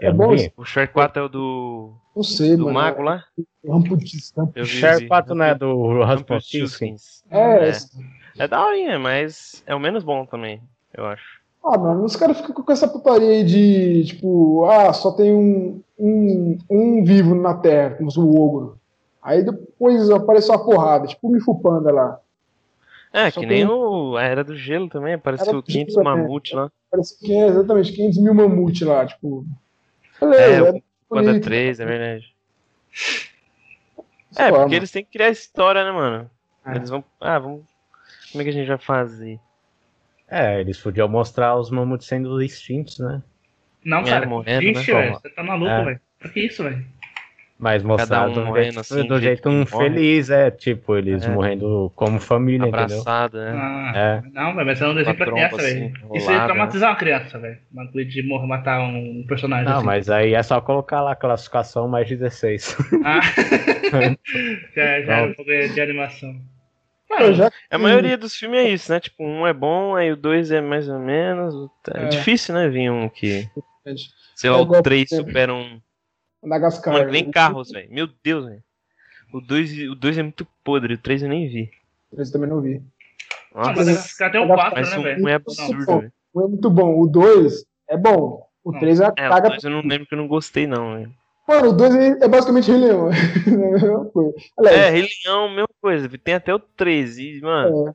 É 0.00 0.12
bom 0.12 0.36
vi. 0.36 0.52
O 0.56 0.64
Shrek 0.64 0.92
4 0.92 1.22
é 1.22 1.24
o 1.24 1.28
do. 1.28 1.94
Não 2.14 2.22
sei, 2.22 2.56
do 2.56 2.64
mano. 2.64 2.74
Mago 2.74 3.02
lá? 3.02 3.24
Ramputista. 3.66 4.46
Shark 4.64 5.02
vi. 5.02 5.08
4 5.08 5.34
não 5.34 5.44
é 5.44 5.54
do 5.54 6.02
Rasputin? 6.02 6.58
Rumpelstiltskin. 6.58 6.96
É, 7.30 7.68
É. 7.68 7.72
É 8.36 8.48
da 8.48 8.64
horinha, 8.66 8.98
mas 8.98 9.62
é 9.64 9.74
o 9.74 9.80
menos 9.80 10.02
bom 10.02 10.26
também, 10.26 10.60
eu 10.92 11.06
acho. 11.06 11.40
Ah, 11.64 11.78
mano, 11.78 12.04
os 12.04 12.16
caras 12.16 12.40
ficam 12.40 12.62
com 12.64 12.72
essa 12.72 12.88
putaria 12.88 13.30
aí 13.30 13.44
de, 13.44 14.04
tipo, 14.04 14.64
ah, 14.66 14.92
só 14.92 15.12
tem 15.12 15.32
um, 15.32 15.80
um, 15.98 16.58
um 16.68 17.04
vivo 17.04 17.34
na 17.34 17.54
Terra, 17.54 17.94
como 17.94 18.10
o 18.14 18.40
ogro. 18.40 18.78
Aí 19.24 19.42
depois 19.42 20.08
apareceu 20.10 20.54
uma 20.54 20.64
porrada, 20.64 21.06
tipo 21.06 21.26
o 21.28 21.32
Mifu 21.32 21.58
Panda 21.60 21.90
lá. 21.90 22.20
É, 23.12 23.30
Só 23.30 23.40
que 23.40 23.46
tem- 23.46 23.64
nem 23.64 23.66
o, 23.66 24.16
a 24.18 24.22
Era 24.22 24.44
do 24.44 24.54
Gelo 24.56 24.88
também, 24.88 25.14
apareceu 25.14 25.46
Era 25.48 25.56
do 25.56 25.62
500 25.62 25.94
Gelo 25.94 26.04
também. 26.04 26.22
mamute 26.22 26.54
lá. 26.54 26.70
Parece 26.90 27.18
que 27.18 27.32
é 27.32 27.46
exatamente 27.46 27.92
500 27.92 28.18
mil 28.18 28.34
mamute 28.34 28.84
lá, 28.84 29.06
tipo. 29.06 29.46
Beleza, 30.20 30.42
É, 30.42 30.56
é, 30.56 30.62
o 30.72 30.82
Panda 31.08 31.28
bonito, 31.30 31.44
3, 31.44 31.80
é 31.80 31.84
verdade. 31.86 32.34
sei 32.92 33.24
É, 34.36 34.42
lá, 34.44 34.50
porque 34.50 34.62
mano. 34.64 34.74
eles 34.74 34.90
têm 34.90 35.04
que 35.04 35.12
criar 35.12 35.30
história, 35.30 35.84
né, 35.84 35.92
mano? 35.92 36.30
É. 36.66 36.76
Eles 36.76 36.90
vão. 36.90 37.04
Ah, 37.20 37.38
vamos. 37.38 37.62
Como 38.32 38.42
é 38.42 38.44
que 38.44 38.50
a 38.50 38.52
gente 38.52 38.68
vai 38.68 38.78
fazer? 38.78 39.38
É, 40.28 40.60
eles 40.60 40.78
podiam 40.80 41.08
mostrar 41.08 41.56
os 41.56 41.70
mamutos 41.70 42.06
sendo 42.06 42.42
extintos, 42.42 42.98
né? 42.98 43.22
Não, 43.84 43.98
É, 44.00 44.04
cara. 44.10 44.26
morrendo, 44.26 44.60
Vixe, 44.60 44.92
né? 44.92 45.00
velho. 45.02 45.14
Você 45.14 45.28
tá 45.30 45.42
maluco, 45.42 45.70
É. 45.70 45.84
velho. 45.84 46.00
Pra 46.18 46.30
que 46.30 46.40
isso, 46.40 46.62
velho? 46.64 46.84
Mas 47.56 47.84
mostrar 47.84 48.28
um 48.28 48.32
do 48.32 48.44
morrendo 48.46 48.64
jeito, 48.64 48.80
assim, 48.80 49.02
do 49.02 49.14
do 49.14 49.20
jeito 49.20 49.48
um 49.48 49.64
feliz, 49.64 50.28
é, 50.28 50.50
tipo, 50.50 50.96
eles 50.96 51.22
É. 51.24 51.30
morrendo 51.30 51.90
como 51.94 52.18
família, 52.20 52.66
entendeu? 52.66 52.84
Abraçado, 52.84 53.38
né? 53.38 53.52
Ah, 53.54 53.92
É. 53.94 54.22
Não, 54.32 54.54
velho, 54.54 54.66
mas 54.66 54.82
é 54.82 54.88
um 54.88 54.94
desenho 54.94 55.16
pra 55.16 55.26
criança, 55.32 55.56
velho. 55.58 55.66
assim, 55.86 55.92
Isso 55.94 56.02
ia 56.14 56.20
enrolada, 56.20 56.44
traumatizar 56.46 56.90
uma 56.90 56.96
criança, 56.96 57.38
velho. 57.38 57.58
Uma 57.72 57.86
coisa 57.92 58.10
de 58.10 58.22
morrer, 58.24 58.46
matar 58.48 58.80
um 58.80 59.24
personagem 59.28 59.66
Não, 59.66 59.76
assim. 59.76 59.86
mas 59.86 60.10
aí 60.10 60.34
é 60.34 60.42
só 60.42 60.60
colocar 60.60 61.00
lá 61.00 61.12
a 61.12 61.16
classificação 61.16 61.86
mais 61.86 62.08
16. 62.08 62.76
Ah. 63.04 63.20
já, 64.74 65.00
já 65.02 65.18
é 65.18 65.22
um 65.22 65.32
pouco 65.34 65.50
de 65.50 65.80
animação. 65.80 66.34
Já 67.34 67.50
A 67.70 67.78
maioria 67.78 68.18
dos 68.18 68.34
filmes 68.34 68.58
é 68.58 68.68
isso, 68.70 68.90
né? 68.90 68.98
Tipo, 68.98 69.22
um 69.24 69.46
é 69.46 69.52
bom, 69.52 69.94
aí 69.94 70.10
o 70.10 70.16
dois 70.16 70.50
é 70.50 70.60
mais 70.60 70.88
ou 70.88 70.98
menos. 70.98 71.54
É, 71.94 72.02
É. 72.02 72.06
difícil, 72.08 72.54
né? 72.54 72.68
Vir 72.68 72.90
um 72.90 73.08
que. 73.08 73.48
Sei 74.34 74.50
É 74.50 74.52
lá, 74.52 74.60
o 74.60 74.82
3 74.82 75.08
por 75.08 75.14
exemplo, 75.14 75.30
supera 75.30 75.54
um. 75.54 75.80
Madagascar. 76.44 76.92
Mano, 76.94 77.06
que 77.06 77.12
nem 77.12 77.30
carros, 77.30 77.70
velho. 77.70 77.88
Meu 77.92 78.08
Deus, 78.22 78.46
velho. 78.46 78.62
O 79.32 79.40
2 79.40 79.88
o 79.90 79.94
dois 79.94 80.16
é 80.18 80.22
muito 80.22 80.46
podre, 80.62 80.94
o 80.94 80.98
3 80.98 81.22
eu 81.22 81.28
nem 81.28 81.48
vi. 81.48 81.70
Esse 82.16 82.32
também 82.32 82.48
não 82.48 82.60
vi. 82.60 82.80
ah, 83.54 83.68
Nossa, 83.72 83.84
mas 83.84 84.20
até 84.20 84.38
o 84.38 84.46
Madagascar- 84.48 84.70
4, 84.72 84.80
mas 84.80 84.90
né, 84.90 84.98
o 84.98 85.02
velho? 85.02 85.24
1 85.24 85.28
é 85.28 85.34
absurdo, 85.34 85.86
velho. 85.86 86.12
Um 86.34 86.40
é 86.44 86.48
muito 86.48 86.70
bom. 86.70 87.00
O 87.00 87.06
2 87.06 87.64
é 87.88 87.96
bom. 87.96 88.46
O 88.62 88.72
Não. 88.72 88.80
3 88.80 89.00
é 89.00 89.04
É, 89.04 89.08
o 89.08 89.14
caga. 89.30 89.48
2 89.50 89.64
eu 89.64 89.70
não 89.70 89.80
lembro 89.82 90.06
que 90.06 90.14
eu 90.14 90.18
não 90.18 90.28
gostei, 90.28 90.66
não, 90.66 90.94
velho. 90.94 91.12
Mano, 91.46 91.68
o 91.70 91.72
2 91.72 91.94
é, 91.94 92.24
é 92.24 92.28
basicamente 92.28 92.70
Rei 92.70 92.80
Leão. 92.80 93.10
É 93.46 93.50
a 93.50 93.56
mesma 93.80 94.04
coisa. 94.06 94.34
Aliás, 94.58 94.78
É, 94.78 94.90
Rei 94.90 95.08
Leão, 95.26 95.48
mesma 95.50 95.68
coisa. 95.82 96.08
Tem 96.18 96.34
até 96.34 96.54
o 96.54 96.58
3 96.58 97.18
e, 97.18 97.40
mano, 97.42 97.88
é, 97.88 97.94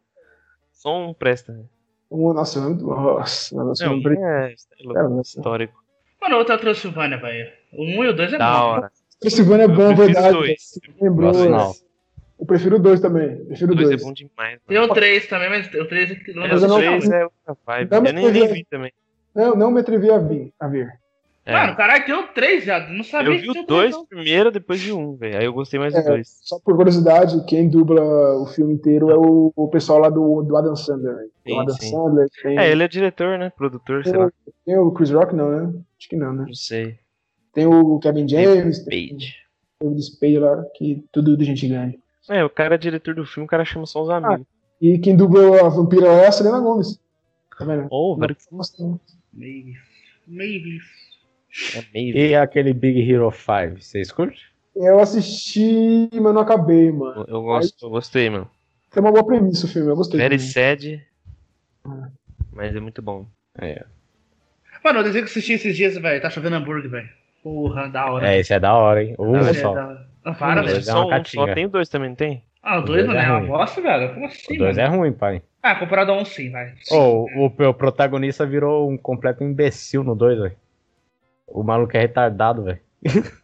só 0.73 0.95
um 1.09 1.13
presta, 1.13 1.53
velho. 1.53 1.69
um, 2.11 2.33
nossa, 2.33 2.59
é 2.59 2.61
muito. 2.61 2.85
Nossa, 2.85 3.55
nossa, 3.63 3.85
Não, 3.85 3.95
um 3.95 4.01
pre- 4.03 4.17
é 4.19 4.53
é, 4.81 5.03
nossa. 5.03 5.39
histórico. 5.39 5.81
Mano, 6.21 6.35
outra 6.37 6.57
Transilvânia, 6.57 7.17
velho. 7.17 7.49
O 7.73 7.83
1 7.83 8.03
e 8.05 8.07
o 8.09 8.13
2 8.15 8.33
é 8.33 8.37
Da 8.37 8.51
bom. 8.51 8.65
hora. 8.67 8.91
Transilvânia 9.19 9.63
é 9.63 9.65
Eu 9.65 9.69
bom, 9.69 9.75
prefiro 9.95 10.05
verdade. 10.05 10.33
dois. 10.33 10.79
Lembrou. 11.01 11.75
Eu 12.39 12.45
prefiro 12.45 12.75
o 12.77 12.79
2 12.79 13.01
também. 13.01 13.45
Prefiro 13.45 13.71
O 13.71 13.73
o 13.73 13.77
2 13.77 13.87
é 13.89 13.91
2. 13.91 14.03
bom 14.03 14.13
demais. 14.13 14.59
Tem 14.67 14.77
o 14.79 14.87
3 14.87 15.27
também, 15.27 15.49
mas 15.49 15.67
o 15.67 15.85
3 15.87 16.11
é 16.11 16.15
que 16.15 16.33
não 16.33 16.45
É, 16.45 16.55
o 16.55 16.59
não- 16.61 16.77
3 16.77 17.09
é 17.09 17.23
outra 17.25 17.57
vibe. 17.65 17.91
Não, 17.91 17.97
Eu 17.97 18.13
nem, 18.13 18.31
nem 18.31 18.43
é- 18.43 18.47
vi 18.47 18.63
também. 18.69 18.93
Não, 19.35 19.55
não 19.55 19.71
me 19.71 19.81
atrevi 19.81 20.09
a 20.09 20.17
vir. 20.17 20.53
A 20.59 20.67
ver. 20.67 20.87
É. 21.45 21.51
Mano, 21.53 21.75
caralho, 21.75 22.05
tem 22.05 22.13
o 22.15 22.27
3 22.27 22.63
já. 22.63 22.79
Não 22.89 23.03
sabia 23.03 23.33
eu 23.33 23.41
vi 23.41 23.49
o 23.59 23.65
2 23.65 23.91
não. 23.91 24.05
primeiro, 24.05 24.51
depois 24.51 24.87
o 24.89 24.97
1, 24.97 25.15
velho. 25.17 25.37
Aí 25.39 25.45
eu 25.45 25.53
gostei 25.53 25.79
mais 25.79 25.93
do 25.93 25.99
É. 25.99 26.03
2. 26.03 26.27
Só 26.43 26.59
por 26.59 26.75
curiosidade, 26.77 27.43
quem 27.45 27.67
dubla 27.67 28.01
o 28.39 28.45
filme 28.45 28.73
inteiro 28.73 29.09
é 29.09 29.15
o, 29.17 29.51
o 29.55 29.67
pessoal 29.67 29.99
lá 29.99 30.09
do, 30.09 30.41
do 30.43 30.55
Adam 30.55 30.75
Sandler. 30.75 31.15
né? 31.15 31.25
Tem 31.43 31.53
o 31.53 31.57
Sim, 31.57 31.61
Adam 31.63 31.75
sim. 31.75 31.89
Sandler, 31.91 32.27
tem, 32.41 32.57
É, 32.59 32.71
ele 32.71 32.83
é 32.83 32.87
diretor, 32.87 33.37
né? 33.39 33.51
Produtor, 33.57 34.03
sei 34.03 34.13
tem, 34.13 34.21
lá. 34.21 34.27
o, 34.27 34.31
tem 34.65 34.77
o 34.77 34.91
Chris 34.91 35.11
Rock, 35.11 35.35
não, 35.35 35.49
né? 35.49 35.73
Acho 35.99 36.09
que 36.09 36.15
não, 36.15 36.33
né? 36.33 36.45
Não 36.47 36.53
sei. 36.53 36.99
Tem 37.53 37.65
o 37.65 37.99
Kevin 37.99 38.27
James, 38.27 38.83
tem 38.83 39.09
Page. 39.09 39.35
o 39.81 39.99
Spade 40.01 40.39
lá, 40.39 40.63
que 40.75 41.03
tudo 41.11 41.35
de 41.35 41.45
gente 41.45 41.67
grande. 41.67 41.99
É, 42.29 42.43
o 42.43 42.49
cara 42.49 42.75
é 42.75 42.77
diretor 42.77 43.15
do 43.15 43.25
filme, 43.25 43.45
o 43.45 43.49
cara 43.49 43.65
chama 43.65 43.85
só 43.85 44.01
os 44.03 44.09
amigos. 44.09 44.45
E 44.81 44.97
quem 44.99 45.15
dubla 45.15 45.65
a 45.65 45.69
vampira 45.69 46.07
é 46.07 46.27
a 46.27 46.31
Selena 46.31 46.59
Gomes. 46.59 46.99
Tá 47.57 47.65
vendo? 47.65 47.87
Oh, 47.89 48.15
velho. 48.15 48.37
Maybe. 49.33 49.77
Maybe. 50.27 50.79
É 51.75 51.83
meio. 51.93 52.15
E 52.15 52.35
aquele 52.35 52.73
Big 52.73 53.01
Hero 53.01 53.31
5, 53.31 53.81
vocês 53.81 54.11
curtem? 54.11 54.39
Eu 54.75 54.99
assisti, 54.99 56.09
mas 56.13 56.33
não 56.33 56.41
acabei, 56.41 56.91
mano. 56.91 57.25
Eu, 57.27 57.41
gosto, 57.41 57.85
eu 57.85 57.89
gostei, 57.89 58.29
mano. 58.29 58.49
Tem 58.91 59.01
uma 59.01 59.11
boa 59.11 59.25
premissa 59.25 59.65
o 59.65 59.69
filme, 59.69 59.89
eu 59.89 59.95
gostei. 59.95 60.19
Very 60.19 60.39
sad. 60.39 61.05
Ah. 61.83 62.09
Mas 62.53 62.75
é 62.75 62.79
muito 62.79 63.01
bom. 63.01 63.27
É, 63.57 63.85
Mano, 64.83 64.99
eu 64.99 65.03
desenho 65.03 65.25
que 65.25 65.31
assisti 65.31 65.53
esses 65.53 65.75
dias, 65.75 65.95
velho. 65.97 66.21
Tá 66.21 66.29
chovendo 66.29 66.55
hambúrguer, 66.55 66.89
velho. 66.89 67.09
Porra, 67.43 67.87
da 67.89 68.11
hora. 68.11 68.27
é 68.33 68.39
esse 68.39 68.53
é 68.53 68.59
da 68.59 68.73
hora, 68.75 69.03
hein? 69.03 69.15
Um 69.17 69.35
É, 69.37 69.53
só. 69.53 69.73
da 69.73 69.87
hora. 69.87 70.07
Ah, 70.25 70.33
para, 70.33 70.61
Hum, 70.61 70.65
velho. 70.65 70.77
é 70.77 70.81
só, 70.81 71.07
um, 71.07 71.25
só 71.25 71.53
tem 71.53 71.65
o 71.65 71.69
2 71.69 71.87
também, 71.89 72.09
não 72.09 72.15
tem? 72.15 72.43
Ah, 72.61 72.77
o 72.77 72.81
o 72.81 72.85
2, 72.85 73.05
dois 73.05 73.07
mano, 73.07 73.19
é 73.19 73.23
é 73.23 73.29
uma 73.29 73.39
ruim. 73.39 73.47
bosta, 73.47 73.81
velho. 73.81 74.13
Como 74.13 74.25
assim, 74.25 74.55
O 74.55 74.57
2 74.57 74.77
mano? 74.77 74.87
é 74.93 74.97
ruim, 74.97 75.13
pai. 75.13 75.41
Ah, 75.63 75.75
comparado 75.75 76.11
a 76.11 76.15
um 76.17 76.25
sim, 76.25 76.51
vai. 76.51 76.73
Ô, 76.91 77.25
o, 77.37 77.45
o 77.45 77.73
protagonista 77.73 78.45
virou 78.45 78.89
um 78.89 78.97
completo 78.97 79.43
imbecil 79.43 80.03
no 80.03 80.15
2, 80.15 80.37
velho. 80.39 80.55
O 81.47 81.63
maluco 81.63 81.95
é 81.95 82.01
retardado, 82.01 82.63
velho. 82.63 82.79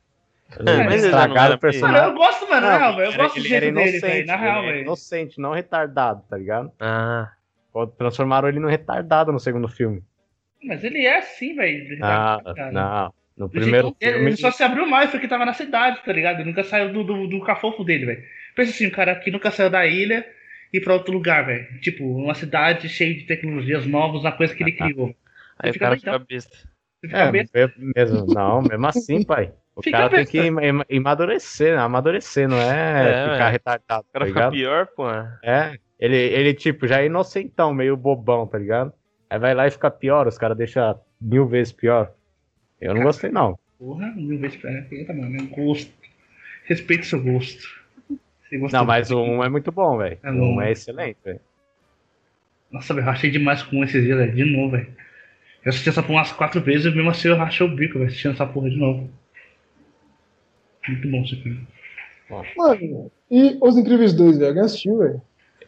mas 0.60 1.04
ele 1.04 1.06
estragaram 1.08 1.50
não 1.50 1.56
o 1.56 1.60
personagem. 1.60 2.02
Mano, 2.02 2.14
eu 2.14 2.18
gosto, 2.18 2.50
mano, 2.50 2.68
na 2.68 2.78
real, 2.78 2.96
velho. 2.96 3.06
Eu 3.08 3.12
Ele- 3.12 3.18
gosto 3.18 3.36
do 3.36 3.42
jeito 3.42 3.54
era 3.56 3.66
dele, 3.66 3.80
inocente, 3.90 4.02
velho. 4.02 4.28
Na 4.28 4.36
real, 4.36 4.62
velho. 4.62 4.82
inocente, 4.82 5.40
não 5.42 5.54
retardado, 5.54 6.22
tá 6.30 6.38
ligado? 6.38 6.72
Ah, 6.80 7.32
Transformaram 7.98 8.48
ele 8.48 8.60
no 8.60 8.70
retardado 8.70 9.34
no 9.34 9.40
segundo 9.40 9.68
filme. 9.68 10.02
Mas 10.64 10.82
ele 10.84 11.06
é 11.06 11.18
assim, 11.18 11.54
velho. 11.56 11.98
Ah, 12.02 12.42
cara. 12.56 12.72
não. 12.72 13.14
No 13.38 13.46
Ele- 13.48 13.62
primeiro 13.62 13.96
ele, 14.00 14.12
filme. 14.14 14.30
ele 14.30 14.38
só 14.38 14.50
se 14.52 14.64
abriu 14.64 14.86
mais 14.88 15.10
porque 15.12 15.28
tava 15.28 15.46
na 15.46 15.54
cidade, 15.54 16.02
tá 16.06 16.14
ligado? 16.14 16.40
Ele 16.40 16.50
nunca 16.50 16.64
saiu 16.64 16.92
do, 16.94 17.04
do, 17.04 17.28
do 17.28 17.42
cafofo 17.44 17.84
dele, 17.84 18.06
velho. 18.06 18.24
Pensa 18.56 18.72
assim, 18.72 18.88
o 18.88 18.92
cara 18.92 19.16
que 19.16 19.30
nunca 19.32 19.52
saiu 19.52 19.70
da 19.70 19.86
ilha 19.86 20.26
e 20.74 20.78
ir 20.78 20.82
pra 20.82 20.94
outro 20.94 21.14
lugar, 21.14 21.46
velho. 21.46 21.68
Tipo, 21.82 22.06
uma 22.06 22.34
cidade 22.34 22.88
cheia 22.88 23.14
de 23.14 23.24
tecnologias 23.26 23.86
novas, 23.86 24.22
uma 24.22 24.32
coisa 24.32 24.56
que 24.56 24.64
ele 24.64 24.72
criou. 24.72 25.14
aí 25.60 25.70
o 25.70 25.74
fica 25.74 25.86
cara 25.86 25.98
fica 25.98 26.20
besta. 26.20 26.56
Você 26.56 27.08
fica 27.08 27.18
É, 27.20 27.32
besta. 27.32 27.72
me- 27.78 27.92
mesmo, 27.96 28.26
não, 28.34 28.62
mesmo 28.62 28.88
assim, 28.88 29.24
pai. 29.24 29.52
O 29.76 29.82
Fica 29.82 29.98
cara 29.98 30.10
tem 30.10 30.20
besta. 30.20 30.32
que 30.32 30.38
ima- 30.46 30.86
amadurecer, 30.90 31.76
né? 31.76 31.82
amadurecer, 31.82 32.48
não 32.48 32.58
é, 32.58 33.10
É, 33.10 33.32
ficar 33.34 33.48
é. 33.48 33.52
retardado, 33.52 34.06
O 34.08 34.12
tá 34.14 34.20
cara 34.20 34.26
fica 34.26 34.40
ligado? 34.40 34.52
pior, 34.54 34.88
pô. 34.96 35.10
É, 35.44 35.78
ele, 36.00 36.16
ele, 36.16 36.54
tipo, 36.54 36.88
já 36.88 37.02
é 37.02 37.08
inocentão, 37.08 37.74
meio 37.74 37.98
bobão, 37.98 38.48
tá 38.48 38.58
ligado? 38.58 38.94
Aí 39.30 39.38
vai 39.38 39.54
lá 39.54 39.68
e 39.68 39.72
fica 39.72 39.92
pior, 39.92 40.26
os 40.28 40.38
caras 40.38 40.56
deixam 40.58 40.98
mil 41.20 41.46
vezes 41.46 41.74
pior. 41.74 42.12
Eu 42.82 42.94
não 42.94 43.04
gostei, 43.04 43.32
não. 43.32 43.58
Porra, 43.80 44.08
mil 44.16 44.40
vezes 44.40 44.58
pra 44.58 44.72
Eita, 44.92 45.14
mano, 45.14 45.38
é 45.38 45.44
gosto. 45.44 45.92
Respeite 46.66 47.06
seu 47.06 47.22
gosto. 47.22 47.84
Não, 48.72 48.86
mas 48.86 49.12
o 49.12 49.22
1 49.22 49.44
é 49.44 49.50
muito 49.50 49.72
bom, 49.72 49.98
velho. 49.98 50.18
É 50.24 50.32
O 50.32 50.36
bom. 50.36 50.56
1 50.58 50.62
é 50.62 50.72
excelente, 50.72 51.18
velho. 51.24 51.40
Nossa, 52.72 52.94
velho, 52.94 53.06
eu 53.06 53.12
rachei 53.12 53.30
demais 53.30 53.64
com 53.64 53.78
um 53.78 53.84
esses 53.84 54.04
dias, 54.04 54.18
velho. 54.18 54.34
De 54.34 54.46
novo, 54.46 54.72
velho. 54.72 54.88
Eu 55.64 55.70
assisti 55.70 55.90
essa 55.90 56.04
porra 56.04 56.20
umas 56.20 56.32
quatro 56.32 56.62
vezes 56.62 56.86
e 56.86 56.96
mesmo 56.96 57.10
assim 57.10 57.28
eu 57.28 57.36
rachei 57.36 57.66
o 57.66 57.76
bico, 57.76 57.96
velho, 57.96 58.08
assistindo 58.08 58.34
essa 58.34 58.46
porra 58.46 58.70
de 58.70 58.78
novo. 58.78 59.10
Muito 60.88 61.10
bom 61.10 61.24
esse 61.24 61.36
filme. 61.38 61.68
Mano, 62.58 63.12
e 63.30 63.58
Os 63.62 63.78
Incríveis 63.78 64.14
2, 64.14 64.38
velho? 64.38 64.50
Alguém 64.50 64.64
assistiu, 64.64 64.98
velho? 65.00 65.22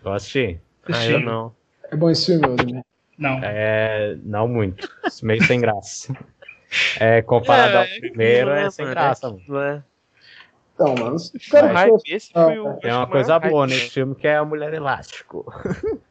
Eu 0.03 0.13
assisti. 0.13 0.59
Ah, 0.91 1.05
eu 1.05 1.19
não. 1.19 1.55
É 1.91 1.95
bom 1.95 2.09
esse 2.09 2.25
filme, 2.27 2.47
Osmar. 2.47 2.83
Não. 3.17 3.39
É, 3.43 4.15
não 4.23 4.47
muito. 4.47 4.87
Meio 5.23 5.43
sem 5.43 5.59
graça. 5.59 6.15
É, 6.99 7.21
comparado 7.21 7.77
ao 7.77 7.85
primeiro, 7.99 8.51
é 8.51 8.69
sem 8.69 8.85
graça, 8.85 9.29
mano. 9.29 9.41
Não 9.47 9.61
é. 9.61 9.83
Então, 10.75 10.93
mano, 10.95 11.15
O 11.15 11.49
caras 11.51 11.71
hype, 11.71 12.01
esse 12.13 12.31
Ah, 12.35 12.45
foi 12.45 12.59
o. 12.59 12.73
Tem 12.75 12.91
uma 12.91 13.03
o 13.03 13.07
coisa 13.07 13.37
hype, 13.39 13.49
boa 13.51 13.65
né? 13.67 13.73
nesse 13.73 13.89
filme 13.91 14.15
que 14.15 14.27
é 14.27 14.37
a 14.37 14.45
Mulher 14.45 14.73
Elástico. 14.73 15.45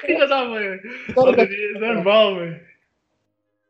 Filha 0.00 0.26
da 0.26 0.44
mãe, 0.44 0.68
velho. 0.68 0.82
Cara, 1.14 1.36
tá 1.36 1.42
É 1.42 1.78
normal, 1.94 2.36
velho. 2.36 2.60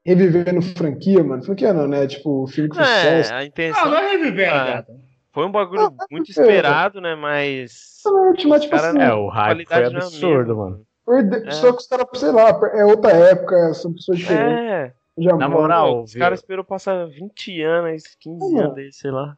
revivendo 0.04 0.62
franquia, 0.62 1.22
mano. 1.22 1.42
Franquia 1.42 1.72
não, 1.72 1.86
né? 1.86 2.06
Tipo, 2.06 2.46
filme 2.46 2.70
que 2.70 2.76
fez 2.76 2.88
sucesso. 2.88 3.32
É, 3.32 3.36
a 3.36 3.38
Não, 3.40 3.46
intenção 3.46 3.90
não 3.90 3.98
é 3.98 4.10
reviver, 4.10 4.52
Ah. 4.52 4.84
foi 5.32 5.46
um 5.46 5.52
bagulho 5.52 5.94
muito 6.10 6.30
esperado, 6.30 7.00
né? 7.00 7.14
Mas. 7.14 8.00
Não, 8.04 8.28
Ultimate, 8.30 8.62
tipo 8.62 8.76
cara 8.76 8.90
assim, 8.90 8.98
É, 9.00 9.14
o 9.14 9.28
hype 9.28 9.66
foi 9.66 9.76
não 9.76 9.82
é 9.82 9.84
a 9.84 9.88
absurdo, 10.06 10.56
mano. 10.56 10.86
Perde- 11.06 11.48
É. 11.48 11.50
Só 11.52 11.72
que 11.72 11.78
os 11.78 11.86
caras, 11.86 12.06
sei 12.14 12.30
lá, 12.32 12.48
é 12.74 12.84
outra 12.84 13.12
época, 13.12 13.74
são 13.74 13.92
pessoas 13.92 14.18
diferentes. 14.18 14.70
É, 14.70 14.94
Já 15.18 15.36
Na 15.36 15.48
moral, 15.48 15.96
pô, 15.96 16.02
os 16.02 16.14
caras 16.14 16.38
esperou 16.40 16.64
passar 16.64 17.06
20 17.06 17.60
anos, 17.62 18.02
15 18.18 18.52
Não. 18.54 18.60
anos 18.62 18.78
aí, 18.78 18.92
sei 18.92 19.10
lá. 19.10 19.36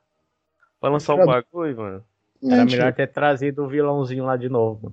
Pra 0.81 0.91
lançar 0.91 1.15
o 1.15 1.19
Cara, 1.19 1.27
bagulho, 1.43 1.77
mano. 1.77 2.05
Era 2.45 2.65
melhor 2.65 2.93
ter 2.93 3.07
trazido 3.09 3.65
o 3.65 3.69
vilãozinho 3.69 4.25
lá 4.25 4.37
de 4.37 4.49
novo. 4.49 4.93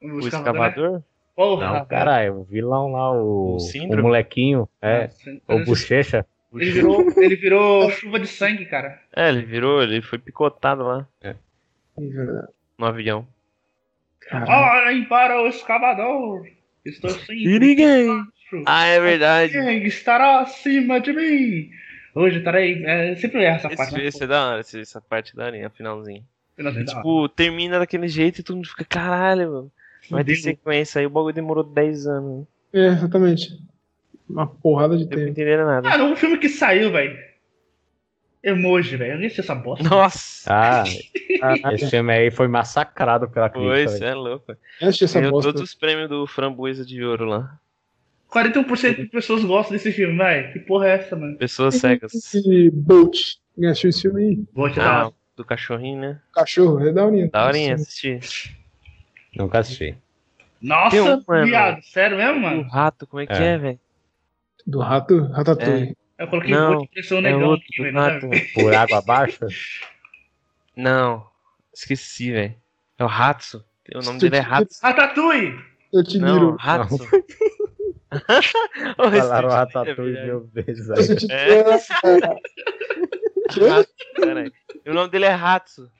mano. 0.00 0.16
O 0.16 0.20
né? 0.20 0.28
escavador? 0.28 1.02
Porra. 1.34 1.78
Não, 1.78 1.84
caralho, 1.86 2.40
o 2.40 2.44
vilão 2.44 2.92
lá, 2.92 3.10
o, 3.12 3.56
O 3.56 3.56
o 3.56 4.02
molequinho, 4.02 4.68
é, 4.82 5.08
o 5.48 5.64
Bochecha. 5.64 6.26
Ele 6.54 6.70
virou, 6.70 7.00
ele 7.16 7.36
virou 7.36 7.90
chuva 7.90 8.20
de 8.20 8.26
sangue, 8.26 8.66
cara. 8.66 9.00
É, 9.16 9.28
ele 9.30 9.42
virou, 9.42 9.82
ele 9.82 10.02
foi 10.02 10.18
picotado 10.18 10.82
lá 10.82 11.06
é 11.22 11.34
no 12.76 12.86
avião. 12.86 13.26
Olhem 14.30 15.04
para 15.04 15.40
o 15.42 15.46
escavador. 15.48 16.46
Estou 16.84 17.10
sem. 17.10 17.36
E 17.38 17.58
ninguém. 17.58 18.08
Ah, 18.66 18.86
é 18.86 19.00
verdade. 19.00 19.52
Quem 19.52 19.84
estará 19.86 20.40
acima 20.40 21.00
de 21.00 21.12
mim? 21.12 21.70
Hoje 22.14 22.38
estarei. 22.38 22.84
É, 22.84 23.14
sempre 23.16 23.42
erra 23.44 23.56
essa 23.56 23.68
parte. 23.70 23.92
Esse, 23.94 23.96
né? 24.02 24.04
esse 24.06 24.24
é 24.24 24.26
da 24.26 24.48
hora, 24.50 24.60
esse- 24.60 24.80
essa 24.80 25.00
parte 25.00 25.34
da 25.34 25.50
linha, 25.50 25.70
finalzinho. 25.70 26.22
Finalzinho 26.56 26.84
da. 26.84 26.94
Tipo, 26.96 27.28
termina 27.30 27.78
daquele 27.78 28.08
jeito 28.08 28.40
e 28.40 28.42
todo 28.42 28.56
mundo 28.56 28.68
fica, 28.68 28.84
caralho, 28.84 29.50
mano. 29.50 29.72
Vai 30.10 30.24
ter 30.24 30.34
sequência 30.36 30.98
aí, 31.00 31.06
o 31.06 31.10
bagulho 31.10 31.34
demorou 31.34 31.62
10 31.64 32.06
anos. 32.06 32.44
É, 32.74 32.88
exatamente. 32.88 33.58
Uma 34.28 34.46
porrada 34.46 34.96
de 34.96 35.04
Não 35.04 35.10
tempo. 35.10 35.28
entender 35.28 35.64
nada. 35.64 35.88
Mano, 35.88 36.04
um 36.12 36.16
filme 36.16 36.36
que 36.38 36.48
saiu, 36.48 36.90
velho. 36.90 37.16
Emoji, 38.42 38.96
velho. 38.96 39.12
Eu 39.12 39.18
nem 39.18 39.28
sei 39.28 39.42
essa 39.44 39.54
bosta. 39.54 39.88
Nossa! 39.88 40.50
Ah, 40.52 40.84
Caralho, 41.40 41.74
esse 41.76 41.90
filme 41.90 42.12
aí 42.12 42.30
foi 42.30 42.48
massacrado 42.48 43.28
pela 43.30 43.48
crítica. 43.48 43.90
velho. 43.98 44.04
é 44.04 44.14
louco. 44.14 44.52
eu 44.80 44.88
assisti 44.88 45.04
essa 45.04 45.20
Ganhou 45.20 45.32
bosta. 45.32 45.52
todos 45.52 45.62
os 45.68 45.74
prêmios 45.74 46.08
do 46.08 46.26
Framboesa 46.26 46.84
de 46.84 47.02
Ouro 47.04 47.24
lá. 47.26 47.58
41% 48.32 48.96
de 48.96 49.06
pessoas 49.06 49.44
gostam 49.44 49.76
desse 49.76 49.92
filme, 49.92 50.16
velho. 50.16 50.52
Que 50.52 50.58
porra 50.60 50.88
é 50.88 50.94
essa, 50.94 51.14
mano? 51.14 51.36
Pessoas 51.36 51.74
cegas. 51.76 52.14
Esse 52.14 52.70
Bolt. 52.70 53.16
Alguém 53.56 53.70
assistiu 53.70 53.90
esse 53.90 54.02
filme 54.02 54.22
aí? 54.56 54.70
Te 54.72 54.76
dar. 54.76 55.06
Ah, 55.06 55.12
do 55.36 55.44
cachorrinho, 55.44 56.00
né? 56.00 56.20
Cachorro, 56.34 56.80
é 56.86 56.92
da 56.92 57.04
horinha. 57.04 57.28
Da 57.30 57.46
horinha 57.46 57.74
assistir. 57.74 58.20
Nunca 59.36 59.58
assisti. 59.58 59.94
Nossa, 60.60 60.96
um, 61.16 61.22
mano. 61.26 61.44
viado. 61.46 61.82
Sério 61.82 62.16
mesmo, 62.16 62.38
O 62.38 62.42
mano? 62.42 62.62
rato, 62.70 63.06
como 63.06 63.20
é 63.20 63.26
que 63.26 63.32
É. 63.34 63.54
é, 63.54 63.58
velho? 63.58 63.80
Do 64.66 64.78
rato, 64.80 65.24
Ratatouille. 65.26 65.96
Eu 66.18 66.28
coloquei 66.28 66.50
Não, 66.52 66.78
um 66.78 66.82
de 66.82 66.88
pressão 66.88 67.18
É 67.18 67.22
negão 67.22 67.48
outro 67.50 67.64
aqui, 67.70 67.82
velho. 67.82 67.94
nada. 67.94 68.20
Por 68.54 68.74
água 68.74 68.98
abaixo? 68.98 69.46
Não, 70.76 71.26
esqueci, 71.74 72.32
velho. 72.32 72.54
É 72.98 73.04
o 73.04 73.06
Ratsu. 73.06 73.64
O 73.94 74.00
nome 74.00 74.18
dele 74.20 74.36
é 74.36 74.40
Ratsu. 74.40 74.78
Ratatouille! 74.82 75.58
Eu 75.92 76.04
te 76.04 76.18
Não, 76.18 76.34
miro. 76.34 76.56
Ratsu. 76.56 77.04
Ô, 78.98 79.04
esse 79.08 79.18
Falaram 79.20 79.48
é 79.50 79.52
Ratatouille 79.54 80.12
verdade. 80.12 80.26
mil 80.26 80.40
vezes 80.52 80.88
Eu 80.88 80.94
aí. 80.96 81.06
É. 81.30 81.62
E 84.84 84.90
o 84.90 84.94
nome 84.94 85.10
dele 85.10 85.26
é 85.26 85.30
Ratsu. 85.30 85.90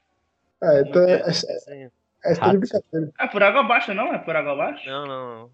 Ah, 0.63 0.81
então, 0.81 1.03
É, 1.03 1.19
de 1.23 2.59
brincadeira. 2.59 3.13
É 3.19 3.27
por 3.27 3.43
água 3.43 3.61
abaixo, 3.61 3.93
não? 3.93 4.15
É 4.15 4.19
por 4.19 4.35
água 4.35 4.53
abaixo? 4.53 4.87
Não, 4.87 5.07
não. 5.07 5.51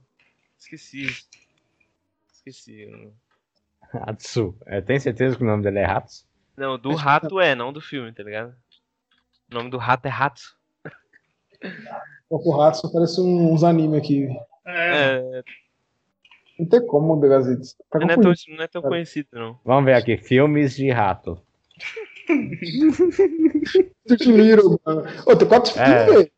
Esqueci. 0.59 1.07
Esqueci. 2.33 3.11
Hatsu. 3.93 4.57
É, 4.67 4.81
tem 4.81 4.99
certeza 4.99 5.37
que 5.37 5.43
o 5.43 5.47
nome 5.47 5.63
dele 5.63 5.79
é 5.81 5.85
Hatsu? 5.87 6.27
Não, 6.57 6.77
do 6.79 6.95
rato 6.95 7.41
é, 7.41 7.55
não 7.55 7.73
do 7.73 7.81
filme, 7.81 8.13
tá 8.13 8.23
ligado? 8.23 8.55
O 9.51 9.55
nome 9.55 9.71
do 9.71 9.79
rato 9.79 10.07
é 10.07 10.09
Ratsu. 10.11 10.57
O 12.31 12.57
rato 12.57 12.79
só 12.79 12.89
parece 12.93 13.21
um- 13.21 13.53
uns 13.53 13.65
anime 13.65 13.97
aqui. 13.97 14.29
É. 14.67 15.17
É, 15.39 15.43
Não 16.59 16.67
tem 16.69 16.85
como, 16.87 17.19
Degazitos. 17.21 17.75
Tá 17.91 17.99
não, 18.01 18.11
é 18.11 18.17
tão, 18.17 18.33
não 18.49 18.65
é 18.65 18.67
tão 18.67 18.83
conhecido, 18.83 19.29
não. 19.33 19.59
Vamos 19.65 19.85
ver 19.85 19.95
aqui, 19.95 20.17
filmes 20.19 20.75
de 20.77 20.91
rato. 20.91 21.41
Little, 24.27 24.81
mano. 24.85 25.03
Ô, 25.27 25.37
tem 25.37 25.49
quatro 25.49 25.79
É. 25.81 25.85
filmes, 25.85 26.15
velho. 26.15 26.31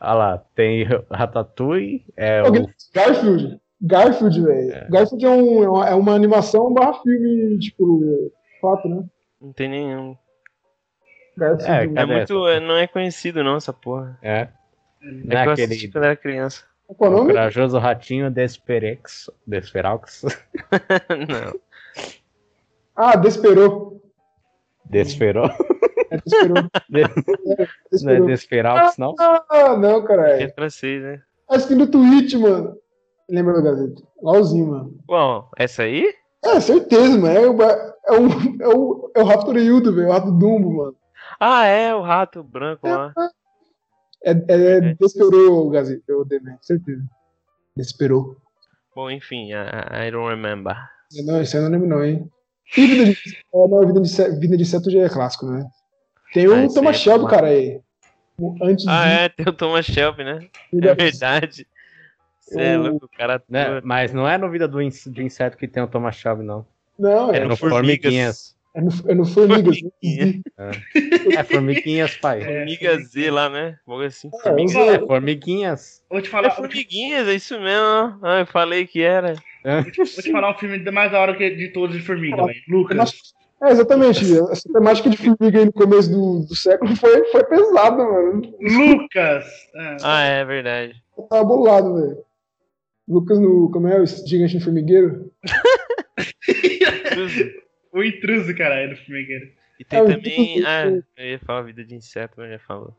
Olha 0.00 0.14
lá, 0.14 0.38
tem 0.54 0.84
Ratatouille, 1.10 2.04
é 2.16 2.42
o... 2.42 2.46
Alguém- 2.46 2.74
Garfield. 2.94 3.60
Garfield, 3.86 4.40
velho. 4.42 4.90
Garfield 4.90 5.24
é, 5.26 5.30
um, 5.30 5.62
é, 5.62 5.68
uma, 5.68 5.88
é 5.90 5.94
uma 5.94 6.14
animação 6.14 6.72
barra 6.72 6.94
filme, 7.02 7.58
tipo, 7.58 8.32
fato, 8.60 8.88
né? 8.88 9.04
Não 9.40 9.52
tem 9.52 9.68
nenhum. 9.68 10.16
Garfield. 11.36 11.70
É, 11.70 11.84
É 11.84 11.88
Cadê 11.94 12.12
muito. 12.14 12.48
é- 12.48 12.60
Não 12.60 12.76
é 12.76 12.86
conhecido, 12.86 13.44
não, 13.44 13.56
essa 13.56 13.72
porra. 13.72 14.18
É, 14.22 14.30
É 14.40 14.48
não 15.02 15.28
que 15.28 15.34
é 15.36 15.46
eu 15.46 15.52
assisti 15.52 15.88
quando 15.88 16.04
era 16.04 16.16
criança. 16.16 16.64
Qual 16.96 17.10
é 17.10 17.14
o 17.14 17.16
o 17.16 17.18
nome? 17.20 17.32
corajoso 17.32 17.78
ratinho 17.78 18.30
Desperex, 18.30 19.30
Desferaux, 19.46 20.22
não. 21.28 21.60
Ah, 22.96 23.16
Desperou. 23.16 24.00
Desferou, 24.86 25.46
É, 26.10 26.18
Desperou. 26.18 26.54
não 26.90 27.00
é 27.00 27.08
Desperou. 27.90 28.26
Desferaux, 28.26 28.96
não? 28.98 29.14
Ah, 29.18 29.76
não, 29.78 29.98
É 30.04 30.06
caralho. 30.06 30.54
francês, 30.54 31.02
né? 31.02 31.22
A 31.50 31.56
skin 31.56 31.76
do 31.78 31.86
Twitch, 31.90 32.34
mano. 32.34 32.76
Lembra 33.28 33.54
do 33.54 33.62
Gazeta? 33.62 34.02
Igualzinho, 34.18 34.66
mano. 34.68 34.98
Bom, 35.06 35.48
essa 35.56 35.82
aí? 35.82 36.12
É, 36.44 36.60
certeza, 36.60 37.16
mano. 37.18 37.28
É, 37.28 37.48
o- 37.48 37.62
é, 37.62 38.12
um, 38.20 38.62
é, 38.62 38.68
o, 38.68 39.12
é 39.16 39.22
o 39.22 39.24
rato 39.24 39.46
Toreildo, 39.46 39.94
velho. 39.94 40.08
O 40.08 40.12
rato 40.12 40.30
Dumbo, 40.30 40.76
mano. 40.76 40.96
Ah, 41.40 41.64
é, 41.64 41.94
o 41.94 42.02
rato 42.02 42.42
branco 42.42 42.86
lá. 42.86 43.14
É, 44.22 44.30
é, 44.30 44.94
Desperou, 44.94 45.70
Gazeta. 45.70 46.02
Eu 46.08 46.24
Demer, 46.24 46.58
certeza. 46.60 47.02
Desperou. 47.76 48.36
Bom, 48.94 49.10
enfim, 49.10 49.52
I, 49.52 50.06
I 50.08 50.10
don't 50.10 50.28
remember. 50.28 50.76
Não, 51.24 51.40
isso 51.42 51.56
aí 51.56 51.62
eu 51.62 51.64
não 51.70 51.72
lembro, 51.72 51.88
não, 51.88 52.04
hein? 52.04 52.30
E 52.76 52.86
Vida 52.86 53.04
de, 53.04 53.12
é, 53.12 53.68
não, 53.68 53.86
vida 53.86 54.00
de, 54.00 54.38
vida 54.40 54.56
de 54.56 54.64
Seto 54.64 54.90
já 54.90 55.00
é 55.02 55.08
clássico, 55.08 55.46
né? 55.46 55.64
Tem 56.32 56.46
o 56.48 56.52
Ah, 56.54 56.68
Thomas 56.74 56.96
aí 56.96 57.00
é 57.00 57.04
Shelby, 57.04 57.24
bom. 57.24 57.30
cara, 57.30 57.46
aí. 57.48 57.80
O- 58.38 58.56
Antes 58.62 58.86
Ah, 58.88 59.04
de 59.06 59.10
é, 59.24 59.28
tem 59.30 59.46
o 59.48 59.52
Thomas 59.52 59.84
Shelby, 59.86 60.24
né? 60.24 60.48
É 60.72 60.94
verdade. 60.94 61.66
Você 62.46 62.60
é 62.60 62.78
O- 62.78 62.82
louco, 62.82 63.06
o 63.06 63.08
cara 63.08 63.42
Né? 63.48 63.80
Mas 63.82 64.12
não 64.12 64.28
é 64.28 64.36
no 64.38 64.50
Vida 64.50 64.68
do 64.68 64.80
In- 64.82 64.88
de 64.90 65.22
Inseto 65.22 65.56
que 65.56 65.66
tem 65.68 65.82
o 65.82 65.86
Thomas 65.88 66.16
Shelby, 66.16 66.42
não. 66.44 66.66
Não, 66.98 67.32
é, 67.32 67.36
Era 67.36 67.44
no 67.44 67.50
no 67.50 67.56
Formiguinhas. 67.56 68.54
é 68.74 68.80
no, 68.80 68.90
é 69.08 69.14
no 69.14 69.24
Formigas. 69.24 69.78
Formiguinha. 69.80 70.42
É 71.36 71.42
Formiguinhas, 71.42 72.16
pai. 72.16 72.44
Formiga 72.44 72.98
Z 72.98 73.30
lá, 73.30 73.48
né? 73.48 73.78
Algo 73.86 74.02
assim. 74.02 74.28
É, 74.32 74.38
Formiga... 74.42 74.78
eu- 74.78 74.90
É 74.94 74.98
Formiguinhas. 75.06 76.02
Vou 76.10 76.20
te 76.20 76.28
É 76.28 76.30
falar, 76.30 76.48
vou 76.50 76.68
te, 76.68 76.72
formiguinhas, 76.74 77.26
é 77.28 77.34
isso 77.34 77.58
mesmo. 77.58 78.18
Ah, 78.22 78.40
eu 78.40 78.46
falei 78.46 78.86
que 78.86 79.00
era. 79.02 79.34
vou 79.64 79.90
te 79.92 80.30
falar 80.30 80.50
um 80.50 80.58
filme 80.58 80.78
mais 80.90 81.10
da 81.10 81.20
hora 81.20 81.34
que 81.36 81.50
de 81.50 81.68
todos 81.70 81.96
de 81.96 82.02
formiga, 82.02 82.44
velho. 82.44 82.60
Lucas. 82.68 83.12
É, 83.62 83.70
exatamente. 83.70 84.24
Essa 84.50 84.70
temática 84.72 85.08
de 85.08 85.16
formiga 85.16 85.58
aí 85.58 85.64
no 85.64 85.72
começo 85.72 86.10
do, 86.10 86.40
do 86.46 86.54
século 86.54 86.94
foi, 86.96 87.24
foi 87.26 87.44
pesada, 87.44 87.96
mano. 87.96 88.42
Lucas! 88.60 89.44
Ah, 89.74 89.96
Ah, 90.02 90.22
é 90.24 90.44
verdade. 90.44 91.02
Eu 91.16 91.24
tava 91.24 91.44
bolado, 91.44 91.94
velho. 91.94 92.18
Lucas 93.08 93.38
no. 93.38 93.70
Como 93.70 93.88
é? 93.88 94.00
O 94.00 94.06
gigante 94.06 94.54
no 94.56 94.60
formigueiro? 94.62 95.32
o 97.92 98.02
intruso, 98.02 98.54
caralho, 98.56 98.90
do 98.90 98.96
formigueiro. 99.04 99.50
E 99.78 99.84
tem 99.84 99.98
É, 100.00 100.04
também. 100.04 100.64
Ah, 100.64 100.86
eu 101.16 101.26
ia 101.26 101.38
falar 101.38 101.62
vida 101.62 101.84
de 101.84 101.94
inseto, 101.94 102.34
mas 102.38 102.50
já 102.50 102.58
falou. 102.58 102.94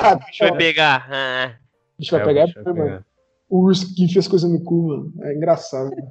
Ah, 0.00 0.14
A 0.14 0.18
gente 0.26 0.38
vai 0.40 0.56
pegar. 0.56 1.06
Ah, 1.10 1.56
a 1.98 2.02
gente 2.02 2.10
vai 2.10 2.20
É, 2.20 2.24
pegar, 2.24 2.44
deixa 2.46 2.60
eu 2.60 2.64
mano. 2.64 2.76
pegar. 2.84 3.04
O 3.48 3.60
urso 3.64 3.94
que 3.94 4.12
fez 4.12 4.28
coisa 4.28 4.46
no 4.48 4.62
cu, 4.62 4.88
mano. 4.88 5.14
É 5.22 5.34
engraçado. 5.34 5.90
mano. 5.90 6.10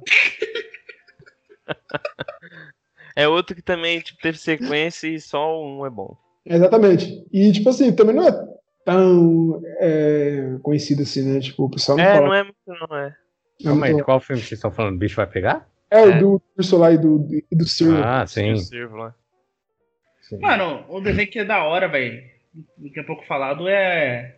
é 3.14 3.28
outro 3.28 3.54
que 3.54 3.62
também 3.62 4.00
tipo, 4.00 4.20
teve 4.20 4.38
sequência 4.38 5.06
e 5.08 5.20
só 5.20 5.62
um 5.62 5.84
é 5.86 5.90
bom. 5.90 6.16
Exatamente. 6.46 7.24
E, 7.32 7.52
tipo 7.52 7.68
assim, 7.68 7.94
também 7.94 8.14
não 8.16 8.26
é 8.26 8.32
tão 8.92 9.60
é, 9.80 10.56
conhecido 10.62 11.02
assim, 11.02 11.22
né? 11.22 11.40
Tipo, 11.40 11.64
o 11.64 11.70
pessoal 11.70 11.98
não 11.98 12.04
É, 12.04 12.14
fala. 12.14 12.26
não 12.26 12.34
é 12.34 12.42
muito, 12.44 12.56
não 12.66 12.96
é. 12.96 13.14
Não, 13.60 13.72
Calma 13.72 13.86
aí, 13.86 13.92
não- 13.92 13.98
de 13.98 14.04
qual 14.04 14.20
filme 14.20 14.40
vocês 14.40 14.52
estão 14.52 14.70
falando? 14.70 14.94
O 14.94 14.98
bicho 14.98 15.16
vai 15.16 15.26
pegar? 15.26 15.68
É, 15.90 16.00
o 16.02 16.10
É. 16.10 16.18
do 16.18 16.42
urso 16.56 16.76
lá 16.78 16.92
e 16.92 16.98
do, 16.98 17.26
e 17.50 17.56
do 17.56 17.64
Sir. 17.66 17.94
Ah, 18.04 18.26
sim. 18.26 18.54
Lá. 18.92 19.14
sim. 20.22 20.38
Mano, 20.38 20.84
um 20.88 21.02
desenho 21.02 21.28
que 21.28 21.38
é 21.40 21.44
da 21.44 21.64
hora, 21.64 21.88
velho. 21.88 22.22
Daqui 22.76 23.00
a 23.00 23.04
pouco 23.04 23.26
falado 23.26 23.68
é. 23.68 24.36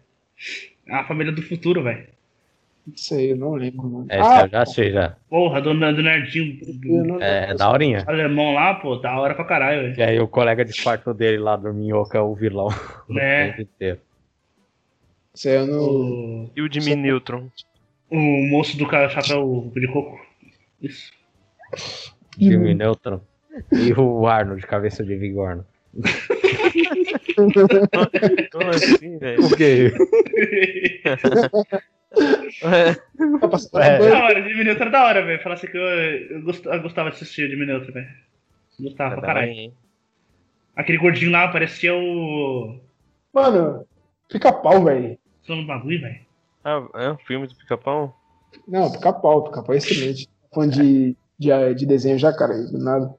A 0.89 1.05
Família 1.05 1.33
do 1.33 1.43
Futuro, 1.43 1.83
velho. 1.83 2.07
Não 2.87 2.97
sei, 2.97 3.33
eu 3.33 3.37
não 3.37 3.53
lembro, 3.55 3.83
mano. 3.89 4.07
É, 4.09 4.19
ah, 4.21 4.43
eu 4.45 4.49
já 4.49 4.63
achei 4.63 4.91
já. 4.91 5.17
Porra, 5.29 5.61
do, 5.61 5.73
do 5.75 6.03
nerdinho 6.03 6.59
eu 6.85 7.05
não- 7.05 7.21
É, 7.23 7.55
da 7.55 7.71
horinha. 7.71 8.05
alemão 8.07 8.55
lá, 8.55 8.75
pô, 8.75 8.97
da 8.97 9.17
hora 9.21 9.35
pra 9.35 9.45
caralho, 9.45 9.83
velho. 9.83 9.99
E 9.99 10.03
aí 10.03 10.19
o 10.19 10.27
colega 10.27 10.65
de 10.65 10.83
quarto 10.83 11.13
dele 11.15 11.39
lá 11.39 11.57
do 11.57 11.73
Minhoca 11.75 12.17
é 12.19 12.21
o 12.21 12.35
vilão. 12.35 12.69
o 13.09 13.19
É. 13.19 13.49
tempo 13.51 13.63
inteiro. 13.63 14.01
Isso 15.35 15.49
aí 15.49 15.55
eu 15.57 15.67
não. 15.67 15.79
O, 15.81 16.51
E 16.57 16.63
o 16.63 16.73
Jimmy 16.73 16.97
Neutron. 16.97 17.49
o 18.11 18.17
moço 18.49 18.77
do 18.77 18.87
cara 18.87 19.09
chapéu 19.09 19.71
de 19.75 19.87
coco. 19.89 20.21
Isso. 20.83 21.13
Jimmy 22.39 22.75
Neutron. 22.75 23.21
E 23.73 23.93
o 23.93 24.27
Arno 24.27 24.57
de 24.57 24.67
cabeça 24.67 25.05
de 25.05 25.17
vigorno. 25.17 25.65
Como 28.53 28.69
assim, 28.71 29.19
velho? 29.19 29.45
O 29.45 29.57
quê? 29.57 29.93
Tá 33.41 33.49
passando 33.49 33.83
É. 33.83 33.99
banho. 33.99 34.11
Da 34.13 34.25
hora, 34.25 34.43
Jimmy 34.49 34.65
Neutron 34.65 34.87
é 34.87 34.91
da 34.91 35.05
hora, 35.05 35.25
velho. 35.25 35.43
Falar 35.43 35.55
assim 35.55 35.67
que 35.69 35.77
eu, 35.77 35.83
eu, 35.83 36.43
gost- 36.43 36.67
eu 36.67 36.83
gostava 36.83 37.11
de 37.11 37.17
assistir 37.17 37.47
o 37.47 37.51
Jimmy 37.51 37.67
Neutron, 37.67 37.93
velho. 37.93 38.09
Gostava 38.81 39.17
pra 39.17 39.27
caralho. 39.27 39.73
Aquele 40.77 40.99
gordinho 40.99 41.31
lá 41.31 41.49
parecia 41.49 41.95
o. 41.95 42.79
Mano, 43.33 43.85
fica 44.31 44.53
pau, 44.53 44.85
velho. 44.85 45.19
Sono 45.43 45.63
do 45.63 45.67
bagulho, 45.67 46.01
velho. 46.01 46.21
Ah, 46.65 46.87
é 46.95 47.11
um 47.13 47.19
filme 47.19 47.47
do 47.47 47.55
pica-pau? 47.55 48.15
Não, 48.69 48.93
fica 48.93 49.13
pau, 49.13 49.47
fica 49.47 49.63
pau 49.63 49.75
é 49.75 49.79
excelente. 49.79 50.29
Fã 50.55 50.69
de, 50.69 51.17
de, 51.39 51.75
de 51.75 51.87
desenho 51.87 52.19
já, 52.19 52.33
cara, 52.33 52.55
do 52.67 52.79
nada. 52.79 53.15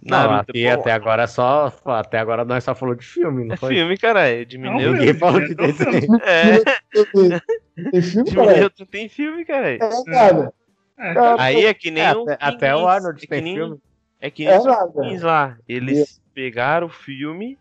Não, 0.00 0.32
até 0.32 0.92
agora 0.92 1.26
só. 1.26 1.72
Até 1.84 2.18
agora 2.18 2.44
nós 2.44 2.62
só 2.64 2.74
falou 2.74 2.94
de 2.94 3.04
filme, 3.04 3.44
não 3.44 3.54
É 3.54 3.56
foi? 3.56 3.74
filme, 3.74 3.98
caralho. 3.98 4.46
Não, 4.58 4.76
Neutron. 4.76 4.92
Ninguém 4.92 5.14
falou 5.14 5.40
de 5.40 5.52
É 5.52 5.72
filme. 5.72 6.00
desenho. 6.00 6.18
É, 7.84 7.90
Tem, 7.90 8.02
filme, 8.02 8.30
cara? 8.34 8.70
Tem 8.90 9.08
filme, 9.08 9.44
caralho. 9.44 9.78
É 9.82 10.10
nada. 10.10 10.54
É, 10.98 11.14
Cara, 11.14 11.42
Aí 11.42 11.64
é 11.64 11.74
que 11.74 11.90
nem 11.90 12.02
É, 12.04 12.16
o 12.16 12.22
até, 12.22 12.38
até 12.40 12.76
o 12.76 12.86
Arnold 12.88 13.18
é 13.18 13.20
que 13.20 13.26
tem 13.28 13.42
nem- 13.42 13.54
filme. 13.54 13.78
É 14.20 14.30
que 14.30 14.44
nem 14.44 14.52
É 14.54 14.58
os 14.58 15.22
lá. 15.22 15.56
Eles 15.68 16.20
pegaram 16.34 16.86
o 16.88 16.90
filme 16.90 17.56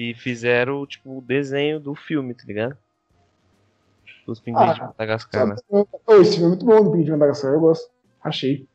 e 0.00 0.14
fizeram, 0.14 0.86
tipo, 0.86 1.18
o 1.18 1.20
desenho 1.20 1.78
do 1.78 1.94
filme, 1.94 2.32
tá 2.32 2.44
ligado? 2.46 2.74
Os 4.26 4.40
pinguins 4.40 4.74
de 4.74 4.80
Ah, 4.80 4.86
Madagascar, 4.86 5.46
né? 5.46 5.56
Ô, 5.68 5.86
esse 6.14 6.36
filme 6.36 6.46
é 6.46 6.48
muito 6.48 6.64
bom 6.64 6.82
do 6.82 6.90
Pinguim 6.90 7.04
de 7.04 7.10
Madagascar, 7.10 7.52
eu 7.52 7.60
gosto. 7.60 7.90
Achei. 8.22 8.66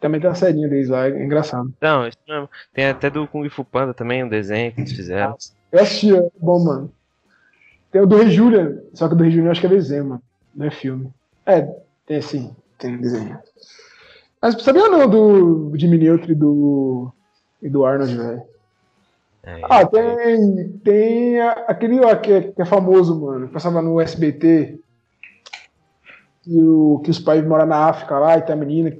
Também 0.00 0.20
tem 0.20 0.30
a 0.30 0.34
serinha 0.34 0.68
deles 0.68 0.88
lá, 0.88 1.06
é 1.06 1.24
engraçado. 1.24 1.72
Não, 1.80 2.06
isso 2.06 2.18
mesmo. 2.26 2.48
Tem 2.72 2.86
até 2.86 3.10
do 3.10 3.28
Kung 3.28 3.48
Fu 3.48 3.64
Panda 3.64 3.94
também, 3.94 4.24
um 4.24 4.28
desenho 4.28 4.72
que 4.72 4.80
eles 4.80 4.92
fizeram. 4.92 5.36
Eu 5.70 5.80
assisti, 5.80 6.16
é 6.16 6.30
bom, 6.40 6.64
mano. 6.64 6.92
Tem 7.92 8.00
o 8.00 8.06
do 8.06 8.16
Rei 8.16 8.30
Julian, 8.30 8.82
só 8.94 9.06
que 9.06 9.14
o 9.14 9.16
do 9.16 9.22
Rei 9.22 9.32
Julian 9.32 9.48
eu 9.48 9.50
acho 9.52 9.60
que 9.60 9.66
é 9.66 9.70
desenho, 9.70 10.04
mano. 10.04 10.22
Não 10.54 10.66
é 10.66 10.70
filme. 10.70 11.12
É, 11.46 11.62
tem 12.06 12.20
sim, 12.22 12.56
tem 12.78 12.96
desenho. 13.00 13.38
Mas 14.42 14.60
sabia 14.62 14.88
não 14.88 15.08
do 15.08 15.72
Jimmy 15.76 15.98
Neutron 15.98 16.32
e 16.32 16.34
do, 16.34 17.12
e 17.62 17.68
do 17.68 17.84
Arnold, 17.84 18.16
velho? 18.16 18.57
É, 19.42 19.60
Ah, 19.64 19.86
tem, 19.86 20.68
tem 20.84 21.40
a- 21.40 21.64
aquele 21.68 22.00
lá 22.00 22.16
que 22.16 22.32
é, 22.32 22.40
que 22.52 22.60
é 22.62 22.64
famoso, 22.64 23.18
mano. 23.20 23.46
que 23.48 23.52
Passava 23.54 23.80
no 23.80 24.00
SBT. 24.00 24.78
Que, 26.42 26.62
o, 26.62 27.00
que 27.04 27.10
os 27.10 27.18
pais 27.18 27.44
moram 27.46 27.66
na 27.66 27.88
África 27.88 28.18
lá 28.18 28.36
e 28.38 28.42
tem 28.42 28.54
a 28.54 28.58
menina. 28.58 28.96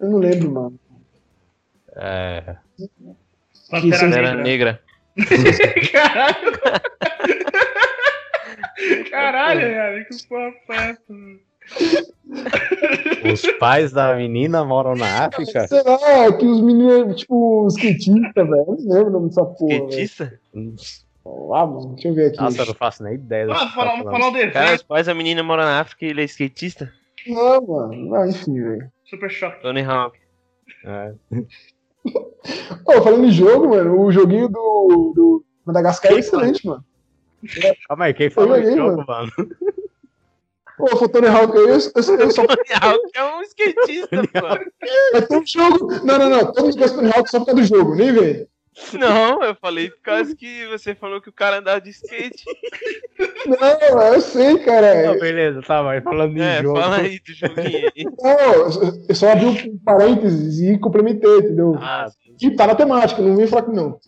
Eu 0.00 0.10
não 0.10 0.18
lembro, 0.18 0.50
mano. 0.50 0.78
É, 1.94 2.56
Pantera 3.70 4.34
Negra. 4.34 4.42
negra. 4.42 4.82
Caralho! 5.92 6.52
Caralho, 9.10 9.60
velho, 9.68 10.06
que 10.08 10.26
porra 10.28 10.52
foi 10.66 10.76
essa? 10.76 11.02
Os 13.32 13.42
pais 13.58 13.92
da 13.92 14.14
menina 14.16 14.64
moram 14.64 14.94
na 14.94 15.26
África? 15.26 15.66
Sei 15.68 15.82
lá, 15.82 16.32
que 16.32 16.46
os 16.46 16.60
meninos, 16.60 17.20
tipo, 17.20 17.66
skatistas, 17.68 18.34
velho. 18.34 18.64
Eu 18.68 18.76
não 18.78 18.94
lembro 18.94 19.08
o 19.08 19.12
nome 19.12 19.28
dessa 19.28 19.44
porra. 19.44 19.74
Skatista? 19.74 20.40
Mano, 21.24 21.94
deixa 21.94 22.08
eu 22.08 22.14
ver 22.14 22.26
aqui. 22.28 22.40
Nossa, 22.40 22.62
eu 22.62 22.66
não 22.66 22.74
faço 22.74 23.02
nem 23.02 23.14
ideia. 23.14 23.46
Ah, 23.50 23.58
tá 23.58 23.68
falar, 23.68 23.94
um 23.94 24.32
desenho. 24.32 24.52
Cara, 24.52 24.74
os 24.74 24.82
pais 24.82 25.06
da 25.06 25.14
menina 25.14 25.42
moram 25.42 25.64
na 25.64 25.80
África 25.80 26.04
e 26.04 26.08
ele 26.08 26.22
é 26.22 26.24
skatista? 26.24 26.92
Não, 27.26 27.64
mano. 27.64 27.94
Não, 27.94 28.28
enfim, 28.28 28.60
velho. 28.60 28.90
Super 29.04 29.30
choque. 29.30 29.62
Tony 29.62 29.82
Hawk. 29.82 30.18
É. 30.84 31.12
Ô, 32.84 33.02
falando 33.02 33.26
em 33.26 33.30
jogo, 33.30 33.68
mano, 33.68 34.00
o 34.00 34.10
joguinho 34.10 34.48
do, 34.48 35.12
do 35.14 35.44
Madagascar 35.64 36.12
é 36.12 36.18
excelente, 36.18 36.66
mano. 36.66 36.84
Calma 37.88 38.06
aí, 38.06 38.14
quem 38.14 38.30
falou 38.30 38.60
de 38.60 38.74
jogo, 38.74 39.04
mano. 39.06 39.32
mano? 39.36 39.56
Ô, 40.78 40.86
foi 40.96 41.06
o 41.06 41.10
Tony 41.10 41.26
Hawk, 41.28 41.54
eu, 41.56 41.68
eu, 41.68 41.68
eu, 41.70 41.78
eu 42.20 42.30
só 42.30 42.46
Tony 42.46 42.68
Hawk 42.80 43.00
é 43.14 43.24
um 43.24 43.42
skatista, 43.42 44.22
pô. 44.32 44.48
Vai 45.12 45.22
ter 45.26 45.36
um 45.36 45.46
jogo. 45.46 45.92
Não, 46.04 46.18
não, 46.18 46.28
não. 46.30 46.52
Todo 46.52 46.64
mundo 46.64 46.76
gosta 46.78 46.96
do 46.96 47.00
Tony 47.02 47.12
Hawk 47.14 47.30
só 47.30 47.38
por 47.40 47.46
causa 47.46 47.60
do 47.62 47.66
jogo, 47.66 47.94
nem 47.94 48.12
vem. 48.12 48.46
Não, 48.98 49.42
eu 49.42 49.54
falei 49.56 49.90
por 49.90 50.00
causa 50.00 50.34
que 50.34 50.66
você 50.68 50.94
falou 50.94 51.20
que 51.20 51.28
o 51.28 51.32
cara 51.32 51.58
andava 51.58 51.78
de 51.78 51.90
skate. 51.90 52.42
Não, 53.46 54.14
eu 54.14 54.20
sei, 54.22 54.58
cara. 54.60 55.08
Não, 55.08 55.18
beleza, 55.18 55.60
tá, 55.60 55.82
mas 55.82 56.02
falando 56.02 56.36
em 56.38 56.40
É, 56.40 56.62
jogo. 56.62 56.80
fala 56.80 56.96
aí 56.96 57.20
do 57.20 57.32
joguinho 57.34 57.90
aí. 57.94 58.04
Não, 58.18 59.04
eu 59.08 59.14
só 59.14 59.30
abri 59.30 59.44
um 59.44 59.78
parênteses 59.84 60.58
e 60.60 60.78
complementei, 60.78 61.36
entendeu? 61.38 61.76
Ah, 61.78 62.06
sim. 62.08 62.34
E 62.40 62.56
tá 62.56 62.66
na 62.66 62.74
temática, 62.74 63.20
não 63.20 63.36
vem 63.36 63.46
falar 63.46 63.64
que 63.64 63.72
não. 63.72 63.98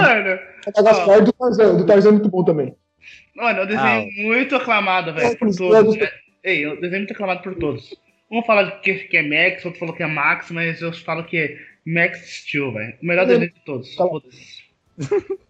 Mano. 0.00 0.38
Madagascar 0.66 1.18
e 1.18 1.22
do 1.22 1.32
Tarzan. 1.32 1.74
Do 1.76 1.86
Tarzan 1.86 2.08
é 2.10 2.12
muito 2.12 2.28
bom 2.28 2.44
também. 2.44 2.76
Mano, 3.34 3.60
é 3.60 3.62
um 3.62 3.66
desenho 3.66 4.10
muito 4.28 4.54
aclamado, 4.56 5.12
velho, 5.14 5.36
por 5.38 5.48
É, 5.48 5.52
todos. 5.56 5.96
é, 5.96 6.12
Ei, 6.44 6.64
é 6.64 6.68
um 6.70 6.76
desenho 6.80 7.00
muito 7.02 7.12
aclamado 7.12 7.42
por 7.42 7.54
todos. 7.56 7.94
Um 8.30 8.42
fala 8.42 8.70
que, 8.80 8.94
que 8.94 9.16
é 9.16 9.22
Max, 9.22 9.64
outro 9.64 9.78
falou 9.80 9.94
que 9.94 10.02
é 10.02 10.06
Max, 10.06 10.50
mas 10.50 10.80
eu 10.80 10.92
falo 10.92 11.24
que 11.24 11.36
é 11.36 11.56
Max 11.86 12.18
Steel, 12.42 12.72
velho. 12.72 12.94
O 13.02 13.06
melhor 13.06 13.26
desenho 13.26 13.52
de 13.52 13.60
todos. 13.64 13.94
Cala- 13.96 14.10
Foda-se. 14.10 14.62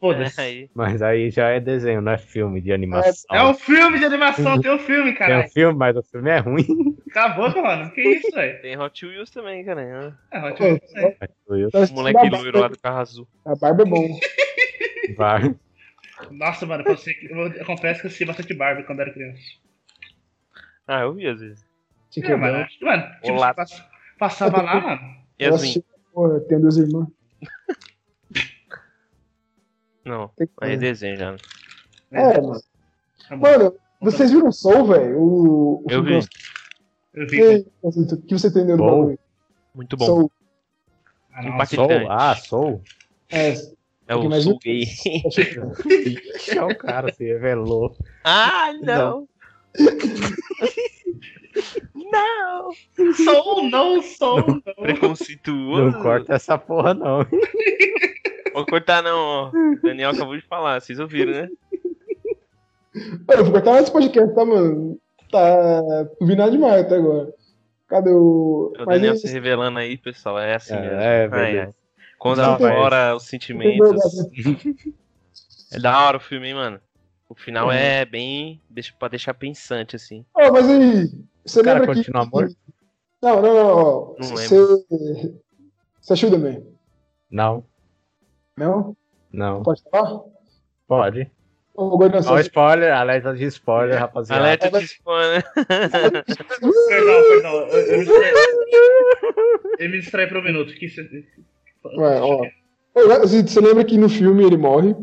Foda-se. 0.00 0.40
É. 0.40 0.68
Mas 0.74 1.03
aí 1.03 1.30
já 1.30 1.48
é 1.50 1.61
desenho, 1.61 2.00
não 2.00 2.12
é 2.12 2.18
filme 2.18 2.61
de 2.61 2.72
animação. 2.72 3.12
É 3.36 3.42
um 3.44 3.55
filme 3.55 3.98
de 3.98 4.05
animação, 4.05 4.61
tem 4.61 4.70
um 4.72 4.78
filme, 4.78 5.12
Tem 5.14 5.38
um 5.38 5.48
filme, 5.48 5.78
mas 5.78 5.96
o 5.96 6.03
filme 6.03 6.30
é 6.30 6.38
ruim. 6.38 6.96
Acabou, 7.11 7.50
mano. 7.62 7.90
Que 7.90 8.00
isso, 8.00 8.30
velho? 8.32 8.61
Tem 8.62 8.78
Hot 8.78 9.05
Wheels 9.07 9.30
também, 9.30 9.64
cara. 9.64 10.16
É, 10.32 10.38
ótimo. 10.38 10.80
É. 10.96 11.16
O 11.90 11.94
moleque 11.94 12.28
loiro 12.30 12.61
lá 12.61 12.68
do 12.68 12.78
carro 12.78 12.98
azul. 12.98 13.28
A 13.44 13.55
barba 13.55 13.82
é 13.82 13.86
bom. 13.86 14.18
Vai. 15.16 15.55
Nossa, 16.30 16.66
mano, 16.66 16.84
eu, 16.86 16.96
que- 16.96 17.26
eu, 17.30 17.52
eu 17.54 17.66
confesso 17.66 18.00
que 18.00 18.06
eu 18.06 18.08
assisti 18.08 18.24
bastante 18.24 18.54
Barbie 18.54 18.84
quando 18.86 19.00
era 19.00 19.12
criança. 19.12 19.40
Ah, 20.86 21.00
eu 21.00 21.14
vi 21.14 21.26
às 21.26 21.40
vezes. 21.40 21.64
Tinha 22.10 22.26
É, 22.26 22.28
que 22.28 22.36
mano, 22.36 22.58
ver. 22.58 22.68
mano 22.82 23.20
tipo, 23.20 23.32
Olá. 23.32 23.54
pass- 23.54 23.82
passava 24.18 24.62
lá, 24.62 24.80
mano. 24.80 25.00
Eu 25.38 25.46
Yasmin. 25.46 25.68
assisti, 25.70 25.84
porra, 26.12 26.40
tem 26.40 26.60
duas 26.60 26.76
irmãs. 26.76 27.08
Não, 30.04 30.28
Tem 30.36 30.46
que 30.46 30.52
aí 30.60 30.72
é 30.72 30.76
desenho 30.76 31.16
já. 31.16 31.40
É, 32.10 32.40
mano. 32.40 32.60
Tá 33.28 33.36
bom. 33.36 33.42
Mano, 33.42 33.78
vocês 34.00 34.30
viram 34.32 34.48
o 34.48 34.52
Soul, 34.52 34.86
velho? 34.86 35.18
O, 35.18 35.84
o 35.84 35.90
Eu 35.90 36.02
vi. 36.02 36.18
Eu 37.14 37.26
vi. 37.28 37.66
O 37.82 38.26
que 38.26 38.34
você 38.34 38.48
entendeu 38.48 38.76
do 38.76 38.82
Bom. 38.82 38.98
bagulho? 39.00 39.18
Muito 39.74 39.96
bom. 39.96 40.06
Soul. 40.06 40.32
Ah, 41.32 41.42
não. 41.42 41.66
Soul? 41.66 42.10
Ah, 42.10 42.34
Soul? 42.34 42.84
É, 43.30 43.54
É 44.09 44.16
o 44.16 44.28
Mas 44.28 44.46
o- 44.46 44.59
Gay. 44.59 44.82
Ixi, 44.82 46.59
o 46.59 46.76
cara 46.76 47.12
se 47.12 47.24
revelou. 47.24 47.96
Ah, 48.24 48.72
não! 48.82 49.28
não! 51.94 52.70
Sou 53.14 53.70
não, 53.70 54.03
sou 54.03 54.36
não. 54.46 54.61
Preconceituoso. 54.82 55.82
Não 55.92 56.03
corta 56.03 56.34
essa 56.34 56.59
porra, 56.59 56.94
não. 56.94 57.26
Vou 58.53 58.66
cortar 58.66 59.03
não, 59.03 59.18
ó. 59.18 59.48
O 59.48 59.80
Daniel 59.82 60.11
acabou 60.11 60.36
de 60.36 60.42
falar, 60.46 60.80
vocês 60.80 60.98
ouviram, 60.98 61.32
né? 61.32 61.48
Eu 63.30 63.44
vou 63.44 63.53
cortar 63.53 63.80
esse 63.80 63.90
podcast, 63.90 64.34
tá, 64.34 64.44
mano? 64.44 64.98
Tá. 65.30 65.62
Não 66.20 66.26
vi 66.26 66.36
nada 66.36 66.50
demais 66.50 66.84
até 66.84 66.96
agora. 66.96 67.32
Cadê 67.88 68.11
o. 68.11 68.72
O 68.78 68.84
Mas 68.86 68.96
Daniel 68.96 69.14
é 69.14 69.16
se 69.16 69.28
revelando 69.28 69.78
aí, 69.78 69.96
pessoal, 69.96 70.38
é 70.38 70.55
assim 70.55 70.74
mesmo. 70.74 70.98
É, 70.98 71.24
é, 71.24 71.70
Quando 72.22 72.38
Não, 72.40 72.54
aflora 72.54 73.16
os 73.16 73.32
Entendeu, 73.34 73.98
sentimentos. 73.98 74.94
É 75.72 75.78
da 75.80 76.04
hora 76.06 76.18
o 76.18 76.20
filme, 76.20 76.46
hein, 76.48 76.54
mano? 76.54 76.80
O 77.28 77.34
final 77.34 77.72
É. 77.72 78.02
é 78.02 78.04
bem. 78.04 78.60
Deixa, 78.70 78.92
pra 78.96 79.08
deixar 79.08 79.34
pensante, 79.34 79.96
assim. 79.96 80.24
Ó, 80.32 80.52
mas 80.52 80.68
aí. 80.70 81.10
Você 81.44 81.60
O 81.60 81.64
cara 81.64 81.80
lembra 81.80 81.94
que. 81.94 82.00
continua 82.00 82.26
morto? 82.26 82.54
Não, 83.20 83.42
não, 83.42 83.54
não. 83.54 83.76
ó. 83.76 84.14
Não 84.20 84.28
Você. 84.28 84.54
Você 86.00 86.12
achou 86.12 86.30
também? 86.30 86.64
Não, 87.28 87.64
Não? 88.56 88.96
não. 89.32 89.62
Pode 89.64 89.82
falar? 89.90 90.20
Pode. 90.86 91.28
Ô, 91.74 91.98
Ó, 92.26 92.38
spoiler, 92.38 92.92
alerta 92.94 93.34
de 93.34 93.44
spoiler, 93.46 93.98
rapaziada. 93.98 94.42
Alerta 94.44 94.70
de 94.70 94.84
spoiler. 94.84 95.42
Perdão, 95.54 97.22
perdão. 97.28 97.52
Eu, 97.68 97.78
eu 97.80 97.98
me 97.98 98.04
distraí. 98.04 98.34
Eu 99.78 99.90
me 99.90 99.98
distraí 100.00 100.26
por 100.28 100.36
um 100.36 100.44
minuto. 100.44 100.72
Que 100.74 100.86
Ué, 101.84 102.20
ó. 102.20 102.42
Ô, 102.94 103.08
Você 103.20 103.42
você 103.42 103.60
lembra 103.60 103.84
que 103.84 103.96
no 103.98 104.08
filme 104.08 104.44
ele 104.44 104.56
morre, 104.56 104.94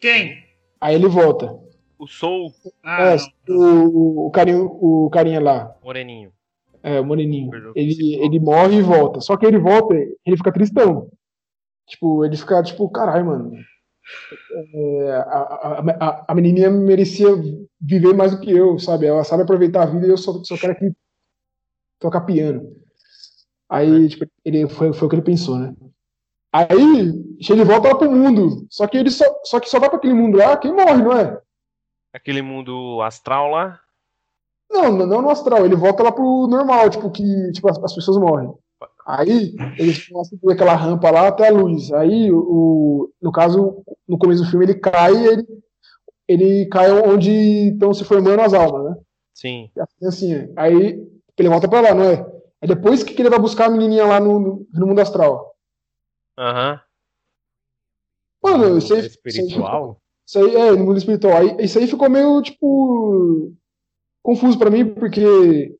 Quem? 0.00 0.36
aí 0.80 0.94
ele 0.94 1.08
volta. 1.08 1.58
O 1.98 2.06
Soul, 2.06 2.52
Ah, 2.82 3.14
é, 3.14 3.16
o, 3.52 4.26
o, 4.26 4.30
carinha, 4.30 4.60
o 4.62 5.08
carinha 5.10 5.40
lá, 5.40 5.76
Moreninho. 5.84 6.32
é, 6.82 6.98
o 7.00 7.04
Moreninho. 7.04 7.50
Ele, 7.76 8.16
ele 8.16 8.40
morre 8.40 8.78
e 8.78 8.82
volta. 8.82 9.20
Só 9.20 9.36
que 9.36 9.46
ele 9.46 9.58
volta, 9.58 9.94
ele 9.94 10.36
fica 10.36 10.52
tristão. 10.52 11.08
Tipo, 11.86 12.24
ele 12.24 12.36
fica 12.36 12.62
tipo, 12.62 12.88
caralho, 12.90 13.26
mano. 13.26 13.52
É, 14.74 15.10
a, 15.12 15.22
a, 15.22 15.80
a, 16.08 16.24
a 16.28 16.34
menininha 16.34 16.70
merecia 16.70 17.28
viver 17.80 18.14
mais 18.14 18.32
do 18.32 18.40
que 18.40 18.50
eu, 18.50 18.78
sabe? 18.78 19.06
Ela 19.06 19.22
sabe 19.24 19.42
aproveitar 19.44 19.82
a 19.82 19.86
vida 19.86 20.06
e 20.06 20.10
eu 20.10 20.16
só, 20.16 20.32
só 20.42 20.56
quero 20.56 20.72
aqui 20.72 20.92
tocar 22.00 22.22
piano. 22.22 22.74
Aí, 23.68 24.08
tipo, 24.08 24.26
ele, 24.44 24.68
foi, 24.68 24.92
foi 24.92 25.06
o 25.06 25.08
que 25.08 25.14
ele 25.16 25.22
pensou, 25.22 25.56
né? 25.58 25.72
Aí, 26.52 27.12
ele 27.48 27.64
volta 27.64 27.88
lá 27.88 27.94
pro 27.96 28.10
mundo. 28.10 28.66
Só 28.70 28.86
que 28.86 28.98
ele 28.98 29.10
só, 29.10 29.24
só 29.44 29.58
que 29.58 29.70
só 29.70 29.78
vai 29.80 29.88
pra 29.88 29.98
aquele 29.98 30.14
mundo 30.14 30.36
lá 30.36 30.56
quem 30.56 30.72
morre, 30.72 31.02
não 31.02 31.12
é? 31.16 31.40
Aquele 32.12 32.42
mundo 32.42 33.00
astral 33.02 33.50
lá. 33.50 33.80
Não, 34.70 34.92
não 34.92 35.22
no 35.22 35.30
astral, 35.30 35.64
ele 35.64 35.74
volta 35.76 36.02
lá 36.02 36.12
pro 36.12 36.46
normal, 36.46 36.88
tipo, 36.90 37.10
que 37.10 37.22
tipo, 37.52 37.68
as, 37.70 37.82
as 37.82 37.94
pessoas 37.94 38.16
morrem. 38.18 38.52
Aí, 39.06 39.54
eles 39.78 40.08
vão 40.10 40.24
subir 40.24 40.52
aquela 40.52 40.74
rampa 40.74 41.10
lá 41.10 41.28
até 41.28 41.48
a 41.48 41.52
luz. 41.52 41.92
Aí, 41.92 42.30
o, 42.30 43.10
no 43.20 43.32
caso, 43.32 43.82
no 44.06 44.18
começo 44.18 44.42
do 44.44 44.50
filme, 44.50 44.64
ele 44.66 44.74
cai 44.74 45.12
e 45.14 45.26
ele, 45.26 45.46
ele 46.28 46.66
cai 46.66 46.90
onde 46.92 47.30
estão 47.72 47.92
se 47.92 48.04
formando 48.04 48.40
as 48.40 48.54
almas, 48.54 48.84
né? 48.84 48.96
Sim. 49.34 49.70
Assim, 49.78 50.06
assim, 50.06 50.52
aí 50.56 51.02
ele 51.38 51.48
volta 51.48 51.68
pra 51.68 51.80
lá, 51.80 51.94
não 51.94 52.04
é? 52.04 52.24
É 52.60 52.66
depois 52.66 53.02
que 53.02 53.20
ele 53.20 53.30
vai 53.30 53.38
buscar 53.40 53.66
a 53.66 53.70
menininha 53.70 54.06
lá 54.06 54.20
no- 54.20 54.64
no 54.72 54.86
mundo 54.86 55.00
astral. 55.00 55.51
Aham. 56.38 56.80
Mano, 58.42 58.78
isso 58.78 58.92
aí, 58.94 59.00
É 59.00 59.06
espiritual? 59.06 60.00
Isso 60.26 60.38
aí, 60.38 60.56
é, 60.56 60.70
no 60.72 60.84
mundo 60.84 60.98
espiritual. 60.98 61.36
Aí, 61.36 61.56
isso 61.60 61.78
aí 61.78 61.86
ficou 61.86 62.08
meio, 62.10 62.42
tipo, 62.42 63.52
confuso 64.22 64.58
pra 64.58 64.70
mim, 64.70 64.94
porque 64.94 65.76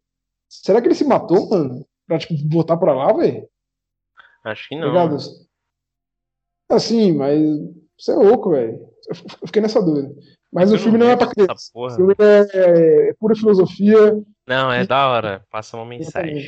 será 0.49 0.81
que 0.81 0.89
ele 0.89 0.95
se 0.95 1.05
matou, 1.05 1.49
mano? 1.51 1.87
Pra, 2.07 2.19
tipo, 2.19 2.35
voltar 2.49 2.77
pra 2.77 2.95
lá, 2.95 3.13
velho? 3.13 3.49
Acho 4.45 4.69
que 4.69 4.75
Tá 4.77 4.81
não. 4.83 4.89
ligado? 4.89 5.17
Assim, 6.71 7.13
mas 7.13 7.41
você 7.99 8.13
é 8.13 8.15
louco, 8.15 8.51
velho. 8.51 8.81
Eu 9.09 9.47
fiquei 9.47 9.61
nessa 9.63 9.83
dúvida. 9.83 10.15
Mas 10.53 10.71
Eu 10.71 10.77
o 10.77 10.81
filme 10.81 10.99
não 10.99 11.09
é 11.09 11.17
pra 11.17 11.29
criança. 11.29 11.53
O 11.71 11.73
porra. 11.73 11.97
filme 11.97 12.15
é, 12.19 13.09
é 13.11 13.15
pura 13.15 13.35
filosofia. 13.35 14.23
Não, 14.47 14.73
é 14.73 14.87
da 14.87 15.09
hora. 15.09 15.45
Passa 15.51 15.77
uma 15.77 15.87
mensagem. 15.87 16.45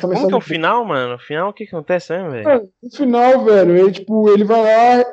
Como 0.00 0.26
que 0.28 0.34
é 0.34 0.36
o 0.36 0.40
final, 0.40 0.84
mano? 0.84 1.14
O 1.14 1.18
final, 1.18 1.50
o 1.50 1.52
que 1.52 1.64
que 1.66 1.74
acontece 1.74 2.12
mesmo, 2.12 2.30
velho? 2.32 2.48
É, 2.48 2.58
No 2.82 2.90
final, 2.96 3.44
velho, 3.44 3.76
ele, 3.76 3.92
tipo, 3.92 4.28
ele 4.30 4.44
vai 4.44 4.62
lá, 4.62 5.04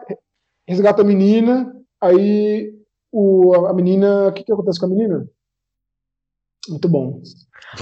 resgata 0.67 1.01
a 1.01 1.05
menina, 1.05 1.75
aí 2.01 2.73
o, 3.11 3.53
a 3.67 3.73
menina. 3.73 4.27
O 4.29 4.33
que, 4.33 4.43
que 4.43 4.51
acontece 4.51 4.79
com 4.79 4.87
a 4.87 4.89
menina? 4.89 5.27
Muito 6.69 6.87
bom. 6.89 7.21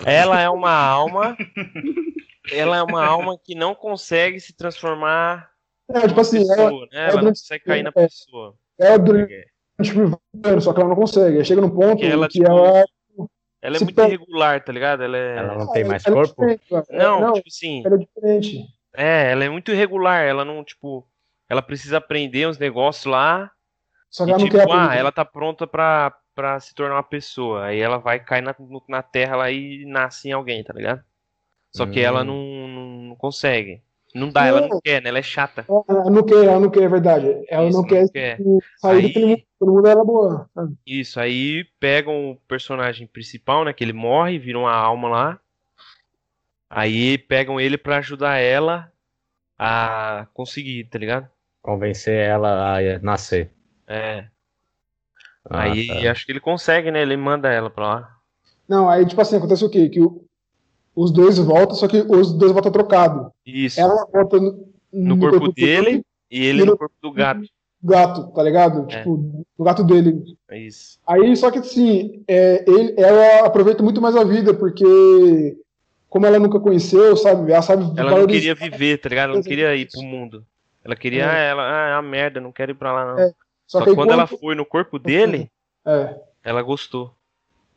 Ela 0.05 0.41
é 0.41 0.49
uma 0.49 0.71
alma. 0.73 1.37
Ela 2.51 2.77
é 2.77 2.83
uma 2.83 3.05
alma 3.05 3.37
que 3.41 3.53
não 3.55 3.75
consegue 3.75 4.39
se 4.39 4.53
transformar 4.53 5.49
É, 5.89 6.07
tipo 6.07 6.19
assim, 6.19 6.39
pessoa, 6.39 6.57
ela, 6.59 6.71
né? 6.71 6.87
Ela 6.91 7.07
não 7.13 7.19
durante- 7.19 7.39
consegue 7.39 7.63
cair 7.63 7.83
na 7.83 7.89
é. 7.89 7.91
pessoa. 7.91 8.55
ela 8.79 8.97
durante 8.97 9.45
tipo, 9.81 10.21
só 10.61 10.73
que 10.73 10.79
ela 10.79 10.89
não 10.89 10.95
consegue. 10.95 11.43
Chega 11.45 11.61
num 11.61 11.69
ponto 11.69 11.91
Porque 11.91 12.05
ela, 12.05 12.27
que 12.27 12.39
tipo, 12.39 12.49
ela. 12.51 12.83
Ela 13.61 13.75
é 13.75 13.79
se 13.79 13.83
muito 13.83 13.95
perde. 13.95 14.15
irregular, 14.15 14.63
tá 14.63 14.71
ligado? 14.71 15.03
Ela 15.03 15.17
é. 15.17 15.37
Ela 15.37 15.55
não 15.55 15.71
tem 15.71 15.83
mais 15.83 16.05
ela 16.05 16.15
é 16.15 16.17
corpo? 16.19 16.41
cara. 16.69 16.85
Não, 16.89 17.21
não, 17.21 17.33
tipo 17.33 17.47
assim. 17.47 17.83
ela 17.85 17.95
é 17.95 17.99
diferente. 17.99 18.65
É, 18.93 19.31
ela 19.31 19.43
é 19.45 19.49
muito 19.49 19.71
irregular. 19.71 20.23
Ela 20.25 20.43
não, 20.43 20.63
tipo. 20.63 21.07
Ela 21.47 21.61
precisa 21.61 21.97
aprender 21.97 22.47
uns 22.47 22.57
negócios 22.57 23.05
lá. 23.05 23.51
Só 24.09 24.25
que 24.25 24.31
E 24.31 24.33
ela 24.33 24.39
não 24.39 24.45
tipo, 24.47 24.57
quer 24.57 24.69
ah, 24.69 24.75
aprender. 24.83 24.99
ela 24.99 25.11
tá 25.11 25.23
pronta 25.23 25.67
pra, 25.67 26.13
pra 26.33 26.59
se 26.59 26.73
tornar 26.73 26.95
uma 26.95 27.03
pessoa. 27.03 27.65
Aí 27.65 27.79
ela 27.79 27.97
vai 27.97 28.19
cair 28.19 28.41
na, 28.41 28.55
na 28.89 29.01
terra 29.03 29.35
lá 29.35 29.51
e 29.51 29.85
nasce 29.85 30.29
em 30.29 30.31
alguém, 30.31 30.63
tá 30.63 30.73
ligado? 30.73 31.03
Só 31.73 31.85
que 31.85 31.99
Hum. 31.99 32.03
ela 32.03 32.23
não, 32.23 32.35
não, 32.67 32.85
não 33.09 33.15
consegue. 33.15 33.81
Não 34.13 34.29
dá, 34.29 34.45
ela 34.45 34.61
não 34.61 34.67
Não. 34.69 34.81
quer, 34.81 35.01
né? 35.01 35.09
Ela 35.09 35.19
é 35.19 35.23
chata. 35.23 35.65
Ela 35.87 36.09
não 36.11 36.23
quer, 36.23 36.43
ela 36.45 36.59
não 36.59 36.69
quer, 36.69 36.83
é 36.83 36.87
verdade. 36.89 37.45
Ela 37.49 37.63
Isso, 37.67 37.73
não 37.77 37.81
não 37.81 37.87
quer, 37.87 38.09
quer. 38.09 38.37
tipo, 38.37 38.59
sair 38.77 38.95
Aí- 38.97 39.01
daquele 39.07 39.25
mundo. 39.25 39.41
Todo 39.59 39.73
mundo 39.73 39.87
era 39.87 40.03
boa. 40.03 40.49
sabe? 40.55 40.75
Isso, 40.85 41.19
aí 41.19 41.63
pegam 41.79 42.31
o 42.31 42.35
personagem 42.47 43.05
principal, 43.07 43.63
né? 43.63 43.71
Que 43.73 43.83
ele 43.83 43.93
morre, 43.93 44.39
vira 44.39 44.57
uma 44.59 44.73
alma 44.73 45.07
lá. 45.07 45.39
Aí 46.69 47.17
pegam 47.17 47.59
ele 47.59 47.77
pra 47.77 47.97
ajudar 47.97 48.37
ela 48.37 48.91
a 49.59 50.27
conseguir, 50.33 50.85
tá 50.85 50.97
ligado? 50.97 51.27
Convencer 51.61 52.15
ela 52.15 52.77
a 52.77 52.99
nascer. 52.99 53.51
É. 53.87 54.25
Ah, 55.49 55.63
aí 55.63 55.87
tá. 55.87 56.11
acho 56.11 56.25
que 56.25 56.31
ele 56.31 56.39
consegue, 56.39 56.89
né? 56.91 57.01
Ele 57.01 57.17
manda 57.17 57.49
ela 57.51 57.69
pra 57.69 57.85
lá. 57.85 58.17
Não, 58.67 58.89
aí, 58.89 59.05
tipo 59.05 59.19
assim, 59.21 59.37
acontece 59.37 59.65
o 59.65 59.69
quê? 59.69 59.89
Que 59.89 59.99
o- 60.01 60.23
os 60.95 61.11
dois 61.11 61.37
voltam, 61.37 61.75
só 61.75 61.87
que 61.87 61.97
os 61.97 62.33
dois 62.33 62.51
voltam 62.51 62.71
trocados. 62.71 63.31
Isso. 63.45 63.79
Ela 63.79 64.05
volta 64.11 64.39
no, 64.39 64.67
no 64.91 65.17
corpo 65.19 65.51
dele 65.53 66.03
e 66.29 66.45
ele 66.45 66.59
no 66.65 66.71
no- 66.71 66.77
corpo 66.77 66.95
do 67.01 67.11
gato. 67.11 67.41
gato, 67.83 68.27
tá 68.33 68.43
ligado? 68.43 68.85
É. 68.91 68.97
Tipo, 68.97 69.45
no 69.57 69.65
gato 69.65 69.83
dele. 69.83 70.21
É 70.49 70.57
isso. 70.59 70.99
Aí, 71.07 71.35
só 71.35 71.49
que 71.49 71.59
assim, 71.59 72.23
é, 72.27 72.63
ele, 72.67 72.93
ela 72.97 73.45
aproveita 73.47 73.81
muito 73.81 74.01
mais 74.01 74.15
a 74.15 74.23
vida, 74.23 74.53
porque 74.53 75.57
como 76.09 76.25
ela 76.25 76.37
nunca 76.39 76.59
conheceu, 76.59 77.15
sabe? 77.15 77.51
Ela 77.51 77.61
sabe 77.61 77.83
Ela 77.97 78.11
não 78.19 78.27
queria 78.27 78.53
viver, 78.53 78.97
tá 78.99 79.07
ligado? 79.09 79.29
Ela 79.29 79.37
não 79.37 79.43
queria 79.43 79.75
ir 79.75 79.87
pro 79.89 80.01
mundo. 80.01 80.45
Ela 80.83 80.95
queria, 80.95 81.23
É. 81.23 81.25
ah, 81.25 81.37
ela, 81.37 81.63
ah, 81.63 81.89
é 81.89 81.95
uma 81.95 82.01
merda, 82.01 82.41
não 82.41 82.51
quero 82.51 82.71
ir 82.71 82.75
pra 82.75 82.91
lá, 82.91 83.05
não. 83.13 83.19
É, 83.19 83.27
Só, 83.67 83.77
Só, 83.77 83.79
que 83.79 83.83
que 83.85 83.89
aí 83.91 83.95
quando 83.95 84.11
ela 84.11 84.27
quando- 84.27 84.39
foi 84.39 84.55
no 84.55 84.65
corpo 84.65 84.99
dele, 84.99 85.49
É, 85.87 86.15
ela 86.43 86.61
gostou 86.61 87.13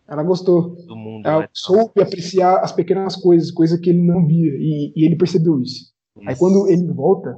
ela 0.09 0.23
gostou. 0.23 0.77
do 0.87 0.97
mundo. 0.97 1.27
Ela 1.27 1.41
né? 1.41 1.49
soube 1.53 2.03
apreciar 2.03 2.59
as 2.59 2.73
pequenas 2.73 3.17
coisas, 3.17 3.51
coisa 3.51 3.79
que 3.79 3.91
ele 3.91 4.03
não 4.03 4.27
via, 4.27 4.53
e, 4.55 4.93
e 4.95 5.05
ele 5.05 5.17
percebeu 5.17 5.61
isso. 5.61 5.93
Aí 6.27 6.33
Isso. 6.33 6.39
quando 6.39 6.69
ele 6.69 6.87
volta, 6.93 7.37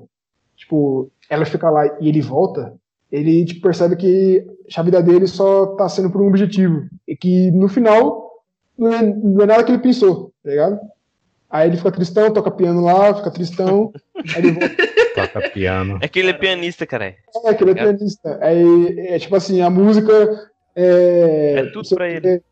tipo, 0.57 1.11
ela 1.31 1.45
fica 1.45 1.71
lá 1.71 1.87
e 2.01 2.09
ele 2.09 2.21
volta, 2.21 2.75
ele 3.11 3.45
tipo, 3.45 3.62
percebe 3.62 3.97
que 3.97 4.45
a 4.77 4.83
vida 4.83 5.03
dele 5.03 5.27
só 5.27 5.75
tá 5.77 5.89
sendo 5.89 6.11
por 6.11 6.21
um 6.21 6.29
objetivo. 6.29 6.87
E 7.09 7.17
que 7.17 7.51
no 7.53 7.69
final 7.69 8.43
não 8.77 8.93
é, 8.93 9.03
não 9.03 9.43
é 9.43 9.47
nada 9.47 9.64
que 9.64 9.73
ele 9.73 9.79
pensou, 9.79 10.33
tá 10.43 10.51
ligado? 10.51 10.79
Aí 11.49 11.69
ele 11.69 11.77
fica 11.77 11.93
tristão, 11.93 12.33
toca 12.33 12.51
piano 12.51 12.83
lá, 12.83 13.14
fica 13.14 13.31
tristão, 13.31 13.93
aí 14.35 14.45
ele 14.45 14.53
volta, 14.53 14.77
Toca 15.14 15.51
piano. 15.51 15.99
É 16.03 16.09
que 16.09 16.19
ele 16.19 16.31
é 16.31 16.35
pianista, 16.35 16.85
cara. 16.85 17.14
é, 17.45 17.55
que 17.55 17.64
ele 17.64 17.71
é 17.71 17.75
pianista. 17.75 18.39
Aí, 18.43 18.99
é 19.09 19.19
tipo 19.19 19.35
assim, 19.35 19.62
a 19.62 19.71
música 19.71 20.12
é. 20.75 21.55
É 21.57 21.67
tudo 21.73 21.89
pra 21.89 22.09
ele. 22.11 22.43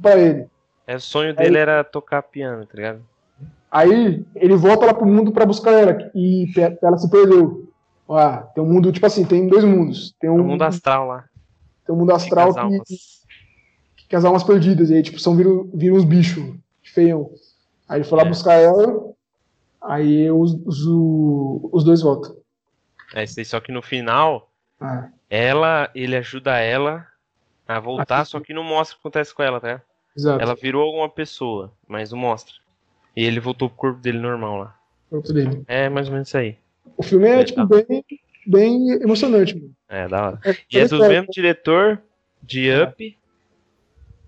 Pra 0.00 0.16
ele. 0.18 0.46
É, 0.86 0.96
o 0.96 1.00
sonho 1.00 1.34
dele 1.34 1.58
era 1.58 1.82
tocar 1.82 2.22
piano, 2.22 2.66
tá 2.66 2.72
ligado? 2.74 3.02
Aí 3.70 4.24
ele 4.36 4.54
volta 4.56 4.86
lá 4.86 4.94
pro 4.94 5.06
mundo 5.06 5.32
pra 5.32 5.44
buscar 5.46 5.72
ela 5.72 6.10
e 6.14 6.46
ela 6.82 6.96
se 6.96 7.10
perdeu. 7.10 7.68
Ah, 8.08 8.38
tem 8.54 8.62
um 8.62 8.70
mundo, 8.72 8.92
tipo 8.92 9.04
assim, 9.06 9.24
tem 9.24 9.48
dois 9.48 9.64
mundos. 9.64 10.14
Tem 10.20 10.28
um, 10.30 10.40
o 10.40 10.44
mundo 10.44 10.62
astral 10.62 11.06
lá. 11.08 11.24
tem 11.86 11.94
um 11.94 11.98
mundo 11.98 12.12
astral 12.12 12.52
que, 12.52 12.60
almas. 12.60 12.88
que 14.08 14.14
as 14.16 14.24
almas 14.24 14.44
perdidas. 14.44 14.90
E 14.90 14.94
aí, 14.94 15.02
tipo, 15.02 15.18
são 15.18 15.34
viram, 15.34 15.68
viram 15.74 15.96
uns 15.96 16.04
bichos 16.04 16.54
feião. 16.84 17.30
Aí 17.88 17.98
ele 17.98 18.04
foi 18.08 18.18
lá 18.18 18.24
É. 18.24 18.28
buscar 18.28 18.54
ela. 18.54 19.10
Aí 19.82 20.30
os, 20.30 20.54
os, 20.64 20.78
os 21.72 21.82
dois 21.84 22.00
voltam. 22.02 22.36
É 23.14 23.24
isso 23.24 23.40
aí, 23.40 23.44
só 23.44 23.58
que 23.60 23.72
no 23.72 23.82
final, 23.82 24.50
Ah, 24.80 25.08
ela, 25.28 25.90
ele 25.94 26.14
ajuda 26.16 26.58
ela 26.58 27.06
a 27.66 27.80
voltar, 27.80 28.24
só 28.24 28.38
que 28.40 28.52
não 28.54 28.62
mostra 28.64 28.94
o 28.94 29.00
que 29.00 29.08
acontece 29.08 29.34
com 29.34 29.42
ela, 29.42 29.60
tá? 29.60 29.80
exato. 30.16 30.40
Ela 30.42 30.54
virou 30.54 30.82
alguma 30.82 31.08
pessoa, 31.08 31.72
mas 31.88 32.12
não 32.12 32.18
mostra. 32.18 32.54
E 33.16 33.24
ele 33.24 33.40
voltou 33.40 33.68
pro 33.68 33.76
corpo 33.78 34.00
dele 34.00 34.18
normal 34.18 34.56
lá. 34.58 34.76
Corpo 35.10 35.32
dele. 35.32 35.62
É 35.66 35.88
mais 35.88 36.06
ou 36.08 36.12
menos 36.12 36.28
isso 36.28 36.36
aí. 36.38 36.56
O 36.96 37.02
filme 37.02 37.26
é, 37.26 37.40
É, 37.40 37.44
tipo, 37.44 37.66
tá. 37.66 37.82
bem, 37.88 38.04
bem 38.46 38.90
emocionante, 39.02 39.54
mano. 39.54 39.70
É, 39.88 40.06
da 40.08 40.26
hora. 40.26 40.40
É, 40.44 40.50
E 40.72 40.78
é 40.78 40.84
do 40.84 40.98
parece- 40.98 41.08
mesmo 41.08 41.28
diretor 41.32 42.02
de 42.42 42.70
Up 42.82 43.18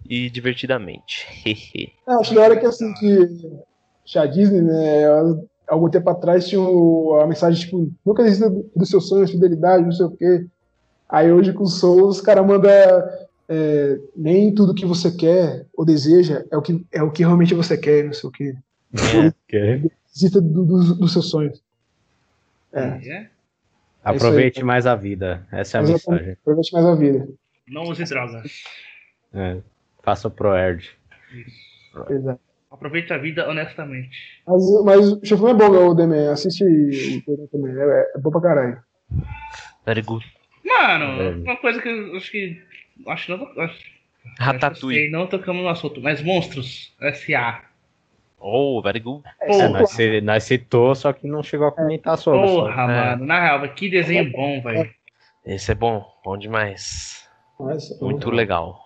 e 0.08 0.30
Divertidamente. 0.30 1.26
É, 2.08 2.12
acho 2.14 2.34
da 2.34 2.42
hora 2.42 2.56
que 2.58 2.66
assim 2.66 2.92
que 2.94 3.28
já 4.04 4.22
a 4.22 4.26
Disney, 4.26 4.62
né, 4.62 5.04
algum 5.68 5.88
tempo 5.90 6.08
atrás 6.08 6.48
tinha 6.48 6.60
o- 6.60 7.18
a 7.20 7.26
mensagem 7.26 7.60
tipo, 7.64 7.92
nunca 8.04 8.22
desista 8.22 8.48
do- 8.48 8.70
dos 8.74 8.88
seus 8.88 9.08
sonhos, 9.08 9.30
fidelidade, 9.30 9.84
não 9.84 9.90
sei 9.92 10.06
o 10.06 10.10
quê. 10.16 10.46
Aí 11.08 11.30
hoje 11.32 11.52
com 11.52 11.64
o 11.64 11.68
Soul, 11.68 12.06
os 12.08 12.20
caras 12.20 12.46
mandam 12.46 12.70
é, 13.48 13.98
nem 14.16 14.54
tudo 14.54 14.74
que 14.74 14.84
você 14.86 15.10
quer 15.14 15.66
ou 15.74 15.84
deseja 15.84 16.44
é 16.50 16.56
o 16.56 16.62
que, 16.62 16.84
é 16.92 17.02
o 17.02 17.10
que 17.10 17.22
realmente 17.22 17.54
você 17.54 17.76
quer, 17.78 18.04
não 18.04 18.12
sei 18.12 18.28
o 18.28 18.32
quê. 18.32 18.54
Ok. 18.94 19.90
Desista 20.12 20.40
do- 20.40 20.64
do- 20.64 20.94
dos 20.96 21.12
seus 21.12 21.30
sonhos. 21.30 21.62
É, 22.72 22.80
É? 23.08 23.30
Aproveite 24.04 24.62
mais 24.62 24.86
a 24.86 24.94
vida. 24.94 25.46
Essa 25.50 25.78
é 25.78 25.80
a 25.80 25.82
Exatamente. 25.82 26.08
mensagem. 26.10 26.32
aproveite 26.40 26.72
mais 26.72 26.86
a 26.86 26.94
vida. 26.94 27.28
Não 27.68 27.82
use 27.82 28.04
drogas. 28.04 28.62
É. 29.34 29.58
Faça 30.02 30.28
o 30.28 30.30
ProErd. 30.30 30.88
Exato. 32.10 32.40
Aproveite 32.70 33.12
a 33.12 33.18
vida 33.18 33.48
honestamente. 33.48 34.10
Mas, 34.46 34.62
mas 34.84 35.12
o 35.12 35.20
filme 35.22 35.50
é 35.50 35.54
bom, 35.54 35.88
o 35.88 35.94
Demen. 35.94 36.28
Assiste 36.28 36.62
o 37.26 37.48
também. 37.48 37.72
É, 37.76 38.12
é 38.14 38.18
bom 38.18 38.30
pra 38.30 38.40
caralho. 38.40 38.78
Very 39.84 40.02
good. 40.02 40.24
Mano, 40.64 41.04
É. 41.22 41.30
uma 41.32 41.56
coisa 41.56 41.80
que 41.82 41.88
eu 41.88 42.16
acho 42.16 42.30
que. 42.30 42.62
Acho 43.08 43.26
que 43.26 43.36
não. 43.36 43.62
Acho, 43.62 43.78
Ratatouille. 44.38 44.98
sei, 45.02 45.10
não 45.10 45.26
tocamos 45.26 45.62
no 45.62 45.68
assunto, 45.68 46.00
mas 46.00 46.22
Monstros 46.22 46.94
S.A. 47.00 47.62
Oh, 48.38 48.80
very 48.82 49.00
good. 49.00 49.22
É, 49.40 49.46
Porra, 49.46 49.68
nós, 49.70 49.90
ci- 49.90 50.20
nós 50.20 50.44
citou, 50.44 50.94
só 50.94 51.12
que 51.12 51.26
não 51.26 51.42
chegou 51.42 51.68
a 51.68 51.72
comentar 51.72 52.18
sobre. 52.18 52.46
só. 52.48 52.54
porra 52.62 52.86
mano. 52.86 53.24
Na 53.24 53.40
real, 53.40 53.68
que 53.74 53.88
desenho 53.88 54.30
bom, 54.30 54.60
velho. 54.62 54.90
Esse 55.44 55.72
é 55.72 55.74
bom, 55.74 56.04
bom 56.24 56.36
demais. 56.36 57.26
Nossa, 57.58 57.96
Muito 58.04 58.30
legal. 58.30 58.78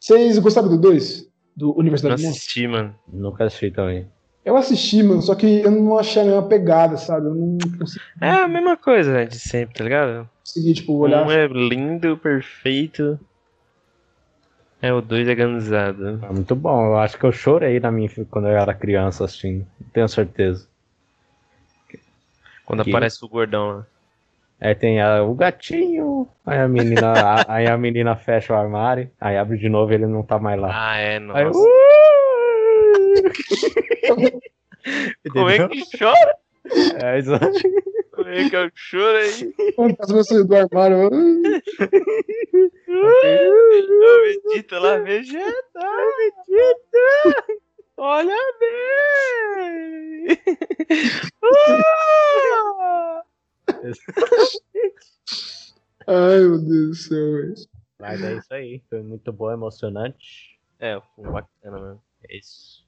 Vocês 0.00 0.38
gostaram 0.38 0.68
do 0.68 0.80
2? 0.80 1.28
Do 1.56 1.68
Não 1.68 1.76
Universidade 1.76 2.22
Monstro? 2.22 2.30
assisti, 2.38 2.66
mano. 2.66 2.98
Nunca 3.06 3.44
assisti 3.44 3.70
também. 3.70 4.10
Eu 4.48 4.56
assisti, 4.56 5.02
mano, 5.02 5.20
só 5.20 5.34
que 5.34 5.60
eu 5.60 5.70
não 5.70 5.98
achei 5.98 6.22
a 6.22 6.24
mesma 6.24 6.42
pegada, 6.48 6.96
sabe? 6.96 7.26
Eu 7.26 7.34
não 7.34 7.58
consegui, 7.78 8.00
É 8.18 8.30
a 8.30 8.48
mesma 8.48 8.78
coisa, 8.78 9.12
né, 9.12 9.26
de 9.26 9.38
sempre, 9.38 9.74
tá 9.74 9.84
ligado? 9.84 10.26
tipo, 10.42 10.94
olhar. 10.94 11.26
Um 11.26 11.30
é 11.30 11.46
lindo, 11.46 12.16
perfeito. 12.16 13.20
É, 14.80 14.90
o 14.90 15.02
dois 15.02 15.28
é 15.28 15.34
ganzado. 15.34 16.18
É 16.24 16.32
muito 16.32 16.56
bom. 16.56 16.86
Eu 16.86 16.98
acho 16.98 17.18
que 17.18 17.24
eu 17.26 17.30
chorei 17.32 17.78
na 17.78 17.92
minha, 17.92 18.08
quando 18.30 18.48
eu 18.48 18.56
era 18.56 18.72
criança 18.72 19.26
assistindo. 19.26 19.66
Tenho 19.92 20.08
certeza. 20.08 20.66
Quando 22.64 22.82
Que- 22.84 22.88
aparece 22.90 23.22
o 23.22 23.28
gordão 23.28 23.68
lá. 23.68 23.86
Aí 24.62 24.74
tem 24.74 24.98
a- 25.02 25.22
o 25.24 25.34
gatinho, 25.34 26.26
aí 26.46 26.58
a 26.58 26.66
menina, 26.66 27.06
a- 27.12 27.52
aí 27.54 27.66
a 27.66 27.76
menina 27.76 28.16
fecha 28.16 28.54
o 28.54 28.56
armário, 28.56 29.10
aí 29.20 29.36
abre 29.36 29.58
de 29.58 29.68
novo 29.68 29.92
e 29.92 29.96
ele 29.96 30.06
não 30.06 30.22
tá 30.22 30.38
mais 30.38 30.58
lá. 30.58 30.70
Ah, 30.72 30.96
é, 30.96 31.16
Aí, 31.16 31.20
nossa. 31.20 31.58
uh! 31.58 31.68
Como 35.32 35.48
é 35.50 35.68
que 35.68 35.98
chora? 35.98 36.36
É, 37.02 37.18
exato. 37.18 37.52
Como 38.12 38.28
é 38.28 38.48
que 38.48 38.56
eu 38.56 38.70
choro 38.74 39.18
aí? 39.18 39.72
Fantasma 39.74 40.24
saiu 40.24 40.46
do 40.46 40.56
armário. 40.56 41.06
Ô, 41.06 41.10
Vegeta 44.22 44.78
lá, 44.78 44.98
Vegeta! 44.98 45.80
Vegeta! 46.46 47.44
Olha 47.96 48.36
bem! 48.60 50.38
Ah! 51.42 53.22
Ai, 56.06 56.40
meu 56.40 56.58
Deus 56.58 56.88
do 56.88 56.94
céu, 56.94 57.32
velho. 57.32 57.54
Mas 58.00 58.22
é 58.22 58.34
isso 58.36 58.54
aí. 58.54 58.82
Foi 58.88 59.02
muito 59.02 59.32
bom, 59.32 59.52
emocionante. 59.52 60.58
É, 60.78 60.96
o 60.96 61.02
filme 61.14 61.30
bacana 61.30 61.78
mesmo. 61.80 62.02
É 62.28 62.36
isso. 62.36 62.87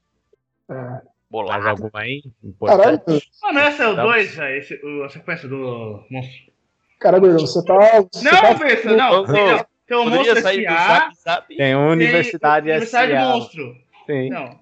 É. 0.71 0.75
Mais 0.75 1.01
Bolado. 1.29 1.67
alguma 1.69 1.91
aí? 2.01 2.21
Caralho, 2.59 2.93
Importante? 2.95 3.31
Mano, 3.41 3.59
esse 3.61 3.81
é 3.81 3.87
o 3.87 3.95
Tá. 3.95 4.03
2, 4.03 4.35
velho. 4.35 4.57
esse- 4.57 4.85
o- 4.85 5.03
A 5.03 5.09
sequência 5.09 5.47
do 5.47 6.05
Monstro. 6.09 6.51
caralho, 6.99 7.33
você 7.39 7.65
tá. 7.65 7.77
Você 8.11 8.25
Não, 8.25 8.41
tá... 8.41 8.53
Bessa, 8.55 8.91
não. 8.97 9.25
Tem, 9.25 9.47
não. 9.47 9.65
Tem 9.87 9.97
o 9.97 10.03
Poderia 10.03 10.17
Monstro 10.33 10.41
sair 10.41 10.57
do 10.65 10.73
S.A. 10.73 10.87
Zap 10.87 11.15
Zap? 11.15 11.55
Tem 11.57 11.75
uma 11.75 11.87
Universidade 11.91 12.65
tem 12.65 12.73
Universidade 12.75 13.11
S.A. 13.13 13.25
Monstro. 13.29 13.75
Sim. 14.05 14.29
Não. 14.29 14.59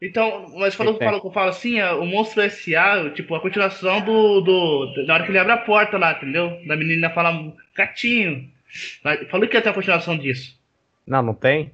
Então, 0.00 0.46
mas 0.56 0.74
falou 0.76 0.92
Que 0.94 0.98
que 1.00 1.04
tem? 1.04 1.08
fala, 1.08 1.20
que 1.28 1.34
fala 1.34 1.50
assim, 1.50 1.78
é, 1.80 1.92
o 1.92 2.06
Monstro 2.06 2.40
S.A., 2.42 3.10
tipo, 3.10 3.34
a 3.34 3.40
continuação 3.40 4.00
do, 4.00 4.40
do. 4.40 5.06
Da 5.06 5.14
hora 5.14 5.24
que 5.24 5.30
ele 5.30 5.38
abre 5.38 5.52
a 5.52 5.56
porta 5.58 5.98
lá, 5.98 6.12
entendeu? 6.12 6.58
Da 6.66 6.76
menina 6.76 7.10
fala 7.10 7.52
gatinho. 7.74 8.48
Falou 9.30 9.48
que 9.48 9.56
ia 9.56 9.62
ter 9.62 9.70
a 9.70 9.74
continuação 9.74 10.16
disso. 10.16 10.56
Não, 11.06 11.22
não 11.22 11.34
tem? 11.34 11.72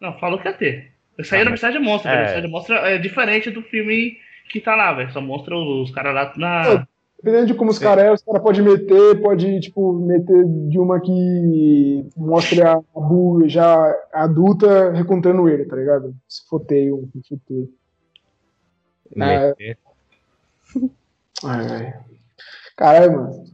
Não, 0.00 0.18
falou 0.18 0.38
que 0.38 0.48
ia 0.48 0.54
ter. 0.54 0.92
Isso 1.18 1.34
aí 1.34 1.40
Ah, 1.40 1.42
é 1.42 1.46
Universidade 1.46 1.78
Monstro, 1.78 2.10
é. 2.10 2.14
Universidade 2.14 2.48
Monstro 2.48 2.74
é 2.76 2.98
diferente 2.98 3.50
do 3.50 3.62
filme 3.62 4.18
que 4.50 4.60
tá 4.60 4.74
lá, 4.76 4.92
velho. 4.92 5.12
Só 5.12 5.20
mostra 5.20 5.56
os 5.56 5.90
caras 5.90 6.14
lá 6.14 6.32
na. 6.36 6.86
Dependendo 7.20 7.46
de 7.48 7.54
como 7.54 7.72
os 7.72 7.80
caras 7.80 8.04
é, 8.04 8.12
os 8.12 8.22
caras 8.22 8.40
podem 8.40 8.62
meter, 8.62 9.20
pode, 9.20 9.58
tipo, 9.58 9.92
meter 9.94 10.44
de 10.68 10.78
uma 10.78 11.00
que 11.00 12.06
mostra 12.16 12.74
a 12.74 13.00
Bu 13.00 13.42
já 13.48 13.92
adulta 14.12 14.92
recontando 14.92 15.48
ele, 15.48 15.64
tá 15.64 15.74
ligado? 15.74 16.14
Se 16.28 16.46
foteio 16.48 17.10
no 17.12 17.22
futuro. 17.24 17.68
É. 19.20 19.76
Ai. 21.44 21.94
Caralho, 22.76 23.12
mano. 23.12 23.44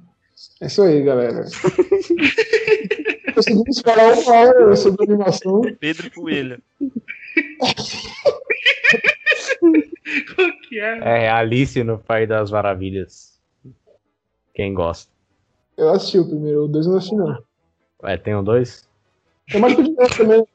É 0.60 0.66
isso 0.66 0.82
aí, 0.82 1.02
galera. 1.02 1.44
Conseguimos 3.34 3.80
falar 3.80 4.12
uma 4.12 4.32
hora 4.32 4.76
sobre 4.76 5.04
animação. 5.04 5.62
Pedro 5.80 6.10
Coelho. 6.10 6.62
Qual 10.34 10.52
que 10.68 10.78
é? 10.78 11.24
É 11.24 11.30
Alice 11.30 11.82
no 11.82 11.98
País 11.98 12.28
das 12.28 12.50
Maravilhas. 12.50 13.40
Quem 14.54 14.74
gosta. 14.74 15.12
Eu 15.76 15.90
assisti 15.90 16.18
o 16.18 16.28
primeiro, 16.28 16.64
o 16.64 16.68
dois 16.68 16.86
eu 16.86 16.92
não 16.92 16.98
assisti, 16.98 17.16
não. 17.16 17.36
É, 18.04 18.16
tem 18.16 18.36
um 18.36 18.44
dois? 18.44 18.88
Tem 19.50 19.60
mais 19.60 19.74
que 19.74 19.80
o 19.80 19.84
dinheiro 19.84 20.16
também. 20.16 20.46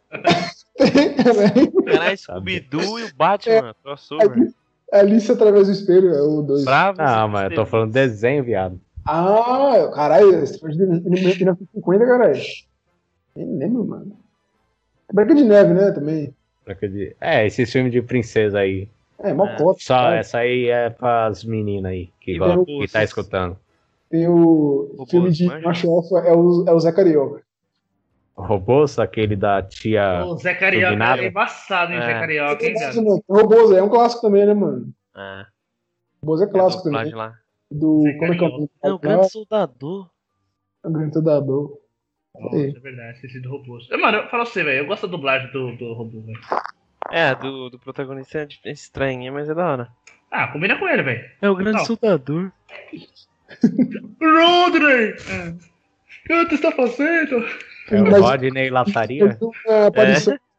Caralho, 1.86 2.18
Scooby-Doo 2.18 3.00
e 3.00 3.04
o 3.04 3.16
Batman. 3.16 3.76
Crossover. 3.84 4.54
Alice 4.92 5.32
através 5.32 5.68
do 5.68 5.74
espelho, 5.74 6.14
é 6.14 6.22
o 6.22 6.42
dois. 6.42 6.64
Bravo. 6.64 7.02
Não, 7.02 7.28
mas 7.28 7.52
eu 7.52 7.56
tô 7.56 7.66
falando 7.66 7.92
desenho, 7.92 8.44
viado. 8.44 8.80
Ah, 9.06 9.92
caralho, 9.94 10.44
esse 10.44 10.60
foi 10.60 10.72
de 10.72 10.78
1950, 10.78 12.06
caralho. 12.06 12.42
Nem 13.36 13.58
lembro, 13.58 13.86
mano. 13.86 14.18
É 15.10 15.14
Branca 15.14 15.36
de 15.36 15.44
Neve, 15.44 15.74
né, 15.74 15.92
também. 15.92 16.34
De- 16.76 17.16
É, 17.20 17.46
esse 17.48 17.66
filme 17.66 17.90
de 17.90 18.02
princesa 18.02 18.60
aí. 18.60 18.88
É, 19.20 19.34
mó 19.34 19.46
É. 19.48 19.58
Só, 19.80 19.96
cara. 19.96 20.18
essa 20.18 20.38
aí 20.40 20.68
é 20.70 20.90
pras 20.90 21.44
meninas 21.44 21.92
aí 21.92 22.10
que, 22.22 22.34
E 22.34 22.38
gostam, 22.38 22.58
robôs. 22.60 22.86
que 22.86 22.92
tá 22.94 23.04
escutando. 23.04 23.58
Tem 24.10 24.28
o 24.28 24.88
Robôs, 24.92 25.10
filme 25.12 25.32
de 25.32 25.46
manja? 25.48 25.68
macho 25.68 25.90
alfa, 25.92 26.20
é 26.28 26.34
o, 26.34 26.66
é 26.68 26.72
o 26.74 26.80
Zé 26.80 26.92
Carioca. 26.92 27.44
Robôs, 28.36 28.98
aquele 28.98 29.36
da 29.36 29.62
tia. 29.62 30.24
O 30.26 30.38
Zé 30.38 30.54
Carioca 30.56 30.88
Turbinado? 30.88 31.22
é 31.22 31.28
embaçado, 31.28 31.92
hein, 31.92 32.00
É. 32.00 32.06
Zé 32.06 32.14
Carioca, 32.14 32.66
hein, 32.66 32.74
cara? 32.76 32.94
Robôs, 33.30 33.72
é 33.72 33.84
um 33.84 33.90
clássico 33.90 34.22
também, 34.22 34.46
né, 34.46 34.54
mano? 34.54 34.88
Ah, 35.14 35.46
Robôs 36.22 36.42
é 36.42 36.48
clássico 36.48 36.88
a 36.88 36.92
também. 36.92 37.14
lá. 37.14 37.36
Do, 37.70 38.02
Zé 38.04 38.14
como 38.14 38.34
é 38.34 38.38
que 38.38 38.44
é 38.44 38.48
o 38.48 38.52
nome? 38.52 38.70
É 38.84 38.92
o 38.92 38.98
grande 39.00 39.30
soldador. 39.30 40.10
É 40.84 40.88
o 40.88 40.92
grande 40.92 41.14
soldador. 41.14 41.78
Nossa, 42.38 42.58
é 42.58 42.80
verdade, 42.80 43.16
esqueci 43.16 43.40
do 43.40 43.50
robô. 43.50 43.80
Mano, 43.92 44.18
fala 44.18 44.28
pra 44.30 44.46
você, 44.46 44.64
velho. 44.64 44.80
Eu 44.80 44.86
gosto 44.86 45.08
da 45.08 45.12
dublagem 45.12 45.52
do, 45.52 45.76
do 45.76 45.94
robô, 45.94 46.22
velho. 46.22 46.40
É, 47.12 47.34
do, 47.36 47.70
do 47.70 47.80
protagonista 47.80 48.40
é 48.40 48.48
é 48.66 48.72
estranha, 48.72 49.32
mas 49.32 49.50
é 49.50 49.54
da 49.56 49.68
hora. 49.68 49.90
Ah, 50.32 50.48
combina 50.48 50.78
com 50.78 50.88
ele, 50.88 51.02
velho. 51.02 51.30
É 51.42 51.50
o 51.50 51.56
grande 51.56 51.80
Não. 51.80 51.86
soldador. 51.86 52.52
Rodney! 54.22 55.16
O 56.30 56.48
que 56.48 56.50
você 56.50 56.56
está 56.56 56.72
fazendo? 56.72 57.46
É 57.90 58.02
o 58.02 58.22
Rodney 58.22 58.70
Lataria. 58.70 59.38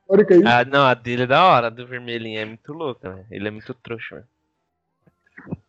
Histórica 0.00 0.34
aí. 0.34 0.42
Ah, 0.44 0.64
não, 0.64 0.86
a 0.86 0.94
dele 0.94 1.22
é 1.22 1.26
da 1.26 1.44
hora, 1.44 1.68
a 1.68 1.70
do 1.70 1.86
vermelhinho 1.86 2.40
é 2.40 2.44
muito 2.44 2.72
louca, 2.72 3.14
né? 3.14 3.24
Ele 3.30 3.46
é 3.46 3.50
muito 3.50 3.72
trouxa, 3.74 4.16
velho. 4.16 4.26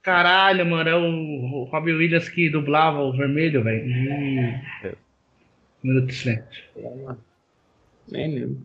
Caralho, 0.02 0.66
mano, 0.66 0.90
é 0.90 0.96
o, 0.96 1.70
o 1.70 1.70
Williams 1.72 2.28
que 2.28 2.50
dublava 2.50 3.00
o 3.00 3.16
vermelho, 3.16 3.64
velho. 3.64 3.86
Hum. 3.86 4.62
Minuto 5.84 6.08
de 6.08 6.14
silêncio. 6.14 6.64
Nem 8.12 8.36
lembro. 8.36 8.58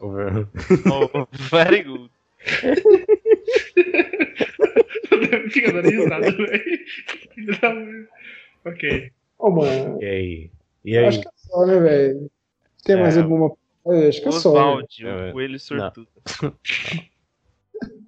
Oh, 0.00 1.26
very 1.50 1.82
good. 1.82 2.10
Fica 5.50 5.72
dando 5.72 5.88
risada, 5.88 6.30
velho. 6.30 6.80
Mãe. 7.62 8.06
Ok. 8.64 9.12
Ô, 9.38 9.50
mano, 9.50 10.02
E 10.02 10.06
aí? 10.06 10.50
E 10.84 10.96
aí? 10.98 11.06
acho 11.06 11.20
que 11.20 11.28
é 11.28 11.30
só, 11.36 11.66
né, 11.66 11.78
velho? 11.80 12.30
Tem 12.84 12.96
mais 12.96 13.16
É. 13.16 13.20
alguma. 13.20 13.52
É, 13.86 14.08
acho 14.08 14.22
que 14.22 14.28
é 14.28 14.32
só. 14.32 14.52
né? 14.52 14.60
Oswald, 14.60 15.06
É. 15.06 15.30
o 15.30 15.32
coelho 15.32 15.58
sortudo. 15.60 16.08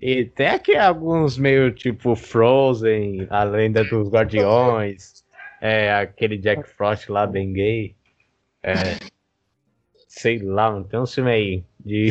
E 0.00 0.24
tem 0.26 0.46
aqui 0.48 0.76
alguns 0.76 1.36
meio 1.38 1.72
tipo 1.72 2.14
Frozen, 2.14 3.26
a 3.30 3.42
lenda 3.44 3.84
dos 3.84 4.08
Guardiões, 4.08 5.24
é, 5.60 5.92
aquele 5.92 6.36
Jack 6.38 6.68
Frost 6.68 7.08
lá 7.08 7.26
bem 7.26 7.52
gay. 7.52 7.95
É, 8.62 8.96
sei 10.08 10.38
lá, 10.38 10.70
não 10.70 10.82
tem 10.82 10.98
um 10.98 11.06
filme 11.06 11.30
aí 11.30 11.64
de. 11.84 12.08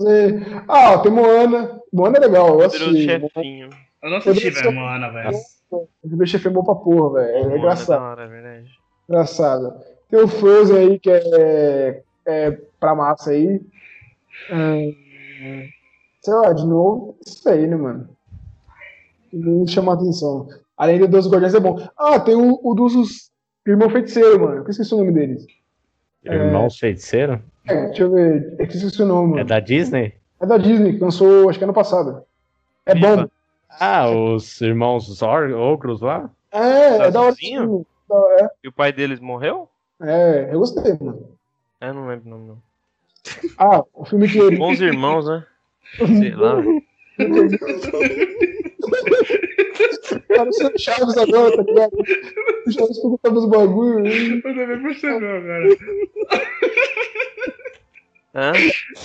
É. 0.00 0.62
Ah, 0.68 0.98
tem 0.98 1.10
Moana. 1.10 1.80
Moana 1.92 2.18
é 2.18 2.20
legal, 2.20 2.60
eu 2.60 2.66
assisti. 2.66 3.04
chefinho. 3.04 3.68
Eu 4.00 4.10
não 4.10 4.18
assisti, 4.18 4.50
velho, 4.50 4.72
Moana, 4.72 5.10
velho. 5.10 5.36
O 5.70 6.26
chefe 6.26 6.46
é 6.46 6.50
bom 6.50 6.62
pra 6.62 6.76
porra, 6.76 7.20
velho. 7.20 7.36
É 7.36 7.42
Moana 7.42 7.56
engraçado. 7.58 8.20
é 8.20 8.26
verdade. 8.28 8.70
Engraçado. 9.08 9.74
Tem 10.08 10.20
o 10.20 10.28
Frozen 10.28 10.76
aí, 10.76 10.98
que 11.00 11.10
é, 11.10 12.02
é 12.26 12.50
pra 12.78 12.94
massa 12.94 13.30
aí. 13.30 13.60
É, 14.50 14.92
sei 16.20 16.34
lá, 16.34 16.52
de 16.52 16.64
novo, 16.66 17.16
isso 17.26 17.48
aí, 17.48 17.66
né, 17.66 17.76
mano? 17.76 18.08
Não 19.32 19.66
chama 19.66 19.94
atenção. 19.94 20.48
Além 20.76 20.98
do 20.98 21.08
dos 21.08 21.26
Guardiões 21.26 21.54
é 21.54 21.60
bom. 21.60 21.76
Ah, 21.96 22.20
tem 22.20 22.34
o, 22.34 22.60
o 22.62 22.74
dos 22.74 23.30
Irmão 23.70 23.90
Feiticeiro, 23.90 24.40
mano. 24.40 24.56
Eu 24.64 24.68
esqueci 24.70 24.94
o 24.94 24.98
nome 24.98 25.12
deles. 25.12 25.46
Irmãos 26.24 26.78
Feiticeiro? 26.78 27.42
É, 27.66 27.86
deixa 27.86 28.02
eu 28.02 28.12
ver. 28.12 28.54
Eu 28.58 28.64
esqueci 28.66 29.02
o 29.02 29.06
nome, 29.06 29.32
É 29.32 29.36
mano. 29.36 29.44
da 29.48 29.60
Disney? 29.60 30.14
É 30.40 30.46
da 30.46 30.56
Disney, 30.56 30.94
que 30.94 31.00
lançou, 31.04 31.48
acho 31.48 31.58
que 31.58 31.64
ano 31.64 31.72
passado. 31.74 32.22
É 32.86 32.94
bom. 32.94 33.10
Viva. 33.16 33.30
Ah, 33.80 34.08
os 34.10 34.60
irmãos 34.60 35.04
Zor 35.14 35.50
Ogros 35.52 36.00
lá? 36.00 36.30
É, 36.50 36.96
é 37.06 37.10
da 37.10 37.20
hora. 37.20 37.34
É, 37.40 38.48
E 38.64 38.68
o 38.68 38.72
pai 38.72 38.92
deles 38.92 39.20
morreu? 39.20 39.68
é, 40.02 40.48
eu 40.52 40.58
gostei, 40.60 40.92
mano. 41.00 41.36
Eu 41.80 41.94
não 41.94 42.08
lembro 42.08 42.26
o 42.26 42.30
nome, 42.30 42.48
não. 42.48 42.58
Ah, 43.58 43.84
o 43.92 44.04
filme 44.06 44.26
que 44.28 44.38
ele. 44.38 44.56
Bons 44.56 44.80
irmãos, 44.80 45.26
né? 45.28 45.44
Sei 46.18 46.34
lá. 46.34 46.62
Tá 50.28 50.44
no 50.44 50.52
seu 50.52 50.70
Chaves 50.78 51.16
agora, 51.16 51.56
tá 51.56 51.62
ligado? 51.62 51.92
O 52.66 52.70
Chaves 52.72 52.98
perguntava 53.00 53.34
os 53.38 53.48
bagulhos. 53.48 54.14
Eu 54.14 54.42
também 54.42 54.82
percebeu, 54.82 55.42
cara. 55.42 55.68
Hã? 58.34 58.52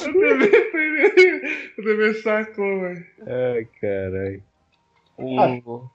Eu 0.06 0.14
também 0.14 0.72
foi. 0.72 1.41
Eu 1.78 1.84
também 1.84 2.14
sacou, 2.16 2.80
velho. 2.82 3.06
Ai, 3.26 3.68
caralho. 3.82 4.43
O... 5.18 5.89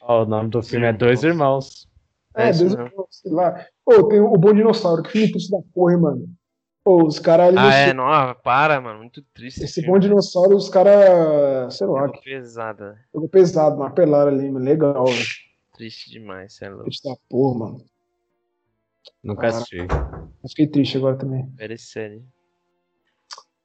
Ó, 0.00 0.22
o 0.22 0.26
nome 0.26 0.48
do 0.50 0.62
filme 0.62 0.86
é 0.86 0.92
Dois 0.92 1.22
Irmãos. 1.22 1.88
É, 2.34 2.48
É 2.48 2.52
Deus, 2.52 2.74
mesmo. 2.76 3.06
sei 3.10 3.32
lá. 3.32 3.66
Pô, 3.84 4.04
tem 4.08 4.20
o 4.20 4.30
Bom 4.36 4.54
Dinossauro, 4.54 5.02
que 5.02 5.10
filme 5.10 5.32
da 5.50 5.58
porra, 5.74 5.92
hein, 5.94 6.00
mano. 6.00 6.28
Pô, 6.82 7.06
os 7.06 7.18
caras. 7.18 7.54
Ah, 7.56 7.74
é, 7.74 7.92
não, 7.92 8.06
ah, 8.06 8.34
para, 8.34 8.80
mano. 8.80 9.00
Muito 9.00 9.22
triste. 9.34 9.64
Esse 9.64 9.84
Bom 9.86 9.98
Dinossauro, 9.98 10.56
os 10.56 10.68
caras. 10.68 11.76
Sei 11.76 11.86
lá, 11.86 12.10
que 12.10 12.22
Pesada. 12.22 12.98
jogou 13.12 13.28
pesado, 13.28 13.76
uma 13.76 13.90
pelada 13.90 14.30
ali, 14.30 14.50
mano. 14.50 14.64
Legal, 14.64 15.04
velho. 15.04 15.24
Triste 15.74 16.10
demais, 16.10 16.54
cê 16.54 16.64
é 16.64 16.68
louco. 16.68 16.84
Triste 16.84 17.08
da 17.08 17.16
porra, 17.28 17.58
mano. 17.58 17.84
Nunca 19.22 19.48
assisti. 19.48 19.78
Eu 19.78 20.48
fiquei 20.48 20.66
triste 20.66 20.96
agora 20.96 21.16
também. 21.16 21.46
Velha 21.54 21.76
série. 21.76 22.22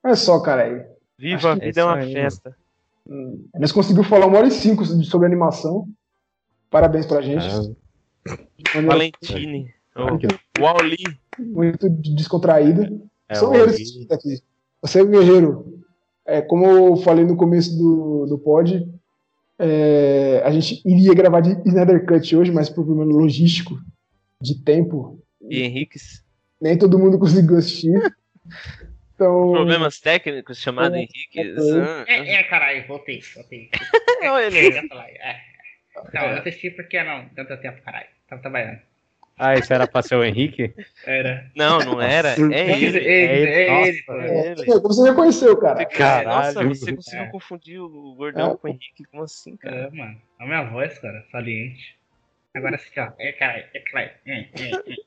Olha 0.03 0.15
só, 0.15 0.39
cara 0.41 0.63
aí. 0.63 0.85
Viva 1.17 1.49
a 1.49 1.51
é 1.53 1.55
vida 1.55 1.65
é 1.65 1.69
isso 1.69 1.85
uma 1.85 1.95
aí, 1.95 2.13
festa. 2.13 2.57
Nós 3.53 3.71
conseguimos 3.71 4.07
falar 4.07 4.25
uma 4.25 4.37
hora 4.37 4.47
e 4.47 4.51
cinco 4.51 4.83
sobre 4.85 5.27
animação. 5.27 5.87
Parabéns 6.69 7.05
pra 7.05 7.21
gente. 7.21 7.45
Ah, 7.45 8.35
De 8.57 9.75
maneira 9.95 10.27
Valentine. 10.27 10.39
Oh, 10.59 10.61
Wally. 10.61 10.97
Muito 11.39 11.89
descontraída. 11.89 12.91
é 13.29 13.35
São 13.35 13.49
o 13.51 13.67
Gui. 13.67 14.07
aqui. 14.11 14.41
Você 14.81 15.01
é 15.01 15.05
guerreiro. 15.05 15.83
É, 16.25 16.41
como 16.41 16.65
eu 16.65 16.95
falei 16.97 17.23
no 17.25 17.35
começo 17.37 17.77
do, 17.77 18.25
do 18.25 18.37
pod, 18.39 18.87
é, 19.59 20.41
a 20.43 20.49
gente 20.51 20.81
iria 20.85 21.13
gravar 21.13 21.41
de 21.41 21.51
Snyder 21.67 22.05
Cut 22.05 22.35
hoje, 22.35 22.51
mas 22.51 22.69
por 22.69 22.83
problema 22.85 23.13
logístico, 23.13 23.77
de 24.41 24.55
tempo, 24.63 25.19
E 25.49 25.61
Henriques. 25.61 26.23
nem 26.59 26.77
todo 26.77 26.97
mundo 26.99 27.19
conseguiu 27.19 27.57
assistir. 27.57 27.91
Então, 29.15 29.53
Problemas 29.53 30.01
técnicos 30.01 30.57
chamado 30.59 30.93
É, 30.93 30.99
Henriques. 31.03 31.57
é. 31.57 32.03
É, 32.05 32.33
é, 32.33 32.43
caralho, 32.43 32.85
voltei, 32.85 33.21
voltei. 33.33 33.69
Olha 34.29 34.43
Eu 34.43 34.51
ele. 34.51 34.77
é. 34.77 35.37
Não, 36.13 36.21
eu 36.23 36.37
assisti 36.39 36.69
porque 36.71 37.01
não, 37.01 37.25
tanto 37.29 37.55
tempo, 37.61 37.81
caralho. 37.81 38.07
Tava 38.27 38.41
trabalhando. 38.41 38.79
Ah, 39.37 39.55
isso 39.55 39.73
era 39.73 39.85
pra 39.85 40.01
ser 40.01 40.15
o 40.15 40.23
Henrique? 40.23 40.73
Era. 41.05 41.45
Não, 41.55 41.79
não 41.79 42.01
era. 42.01 42.29
É 42.29 42.53
É 42.53 42.81
ele, 42.81 42.99
é 42.99 43.87
ele, 43.89 44.01
pô. 44.03 44.13
É 44.13 44.51
ele. 44.51 44.65
você 44.65 45.09
reconheceu, 45.09 45.57
cara? 45.57 45.85
Caralho. 45.85 46.27
Nossa, 46.29 46.63
você 46.63 46.95
conseguiu 46.95 47.21
É. 47.23 47.27
confundir 47.27 47.79
o 47.81 48.15
gordão 48.15 48.53
É. 48.53 48.57
com 48.57 48.67
o 48.67 48.71
Henrique? 48.71 49.03
Como 49.11 49.23
assim, 49.23 49.57
cara? 49.57 49.75
É, 49.75 49.89
mano. 49.89 50.15
A 50.39 50.45
minha 50.45 50.63
voz, 50.69 50.97
cara, 50.99 51.25
saliente. 51.31 51.97
Agora 52.55 52.75
assim, 52.75 52.97
ó. 52.97 53.11
É, 53.19 53.33
caralho, 53.33 53.65
é, 53.73 53.79
caralho. 53.79 54.11
É, 54.25 54.39
é, 54.39 54.71
é. 54.71 54.95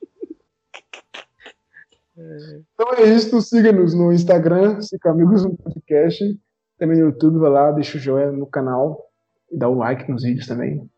Então 2.73 2.93
é 2.97 3.03
isso, 3.03 3.41
siga-nos 3.41 3.93
no 3.93 4.11
Instagram, 4.11 4.81
Fica 4.81 5.09
Amigos 5.09 5.43
no 5.45 5.55
Podcast, 5.55 6.37
também 6.77 6.97
no 6.99 7.05
YouTube, 7.05 7.39
vai 7.39 7.49
lá, 7.49 7.71
deixa 7.71 7.97
o 7.97 7.99
joinha 8.01 8.29
no 8.31 8.45
canal 8.45 9.09
e 9.49 9.57
dá 9.57 9.69
o 9.69 9.73
like 9.75 10.11
nos 10.11 10.23
vídeos 10.23 10.45
também. 10.45 10.89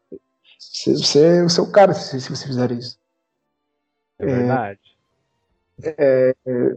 Você, 0.58 0.94
você 0.96 1.38
é 1.38 1.44
o 1.44 1.50
seu 1.50 1.72
cara 1.72 1.94
se, 1.94 2.20
se 2.20 2.28
você 2.28 2.48
fizer 2.48 2.72
isso. 2.72 3.00
É 4.22 4.26
verdade. 4.26 4.80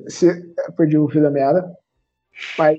Se, 0.09 0.55
eu 0.67 0.73
perdi 0.73 0.97
o 0.97 1.09
fio 1.09 1.23
da 1.23 1.31
meada, 1.31 1.77
mas 2.59 2.79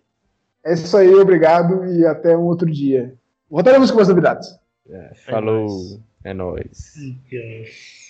é 0.63 0.74
isso 0.74 0.97
aí, 0.97 1.13
obrigado 1.13 1.86
e 1.86 2.05
até 2.05 2.36
um 2.36 2.43
outro 2.43 2.70
dia. 2.70 3.13
Voltaremos 3.49 3.91
com 3.91 3.97
mais 3.97 4.07
novidades. 4.07 4.59
É, 4.89 5.13
falou. 5.16 5.99
É 6.24 6.34
nóis. 6.34 6.93
Deus. 7.30 8.05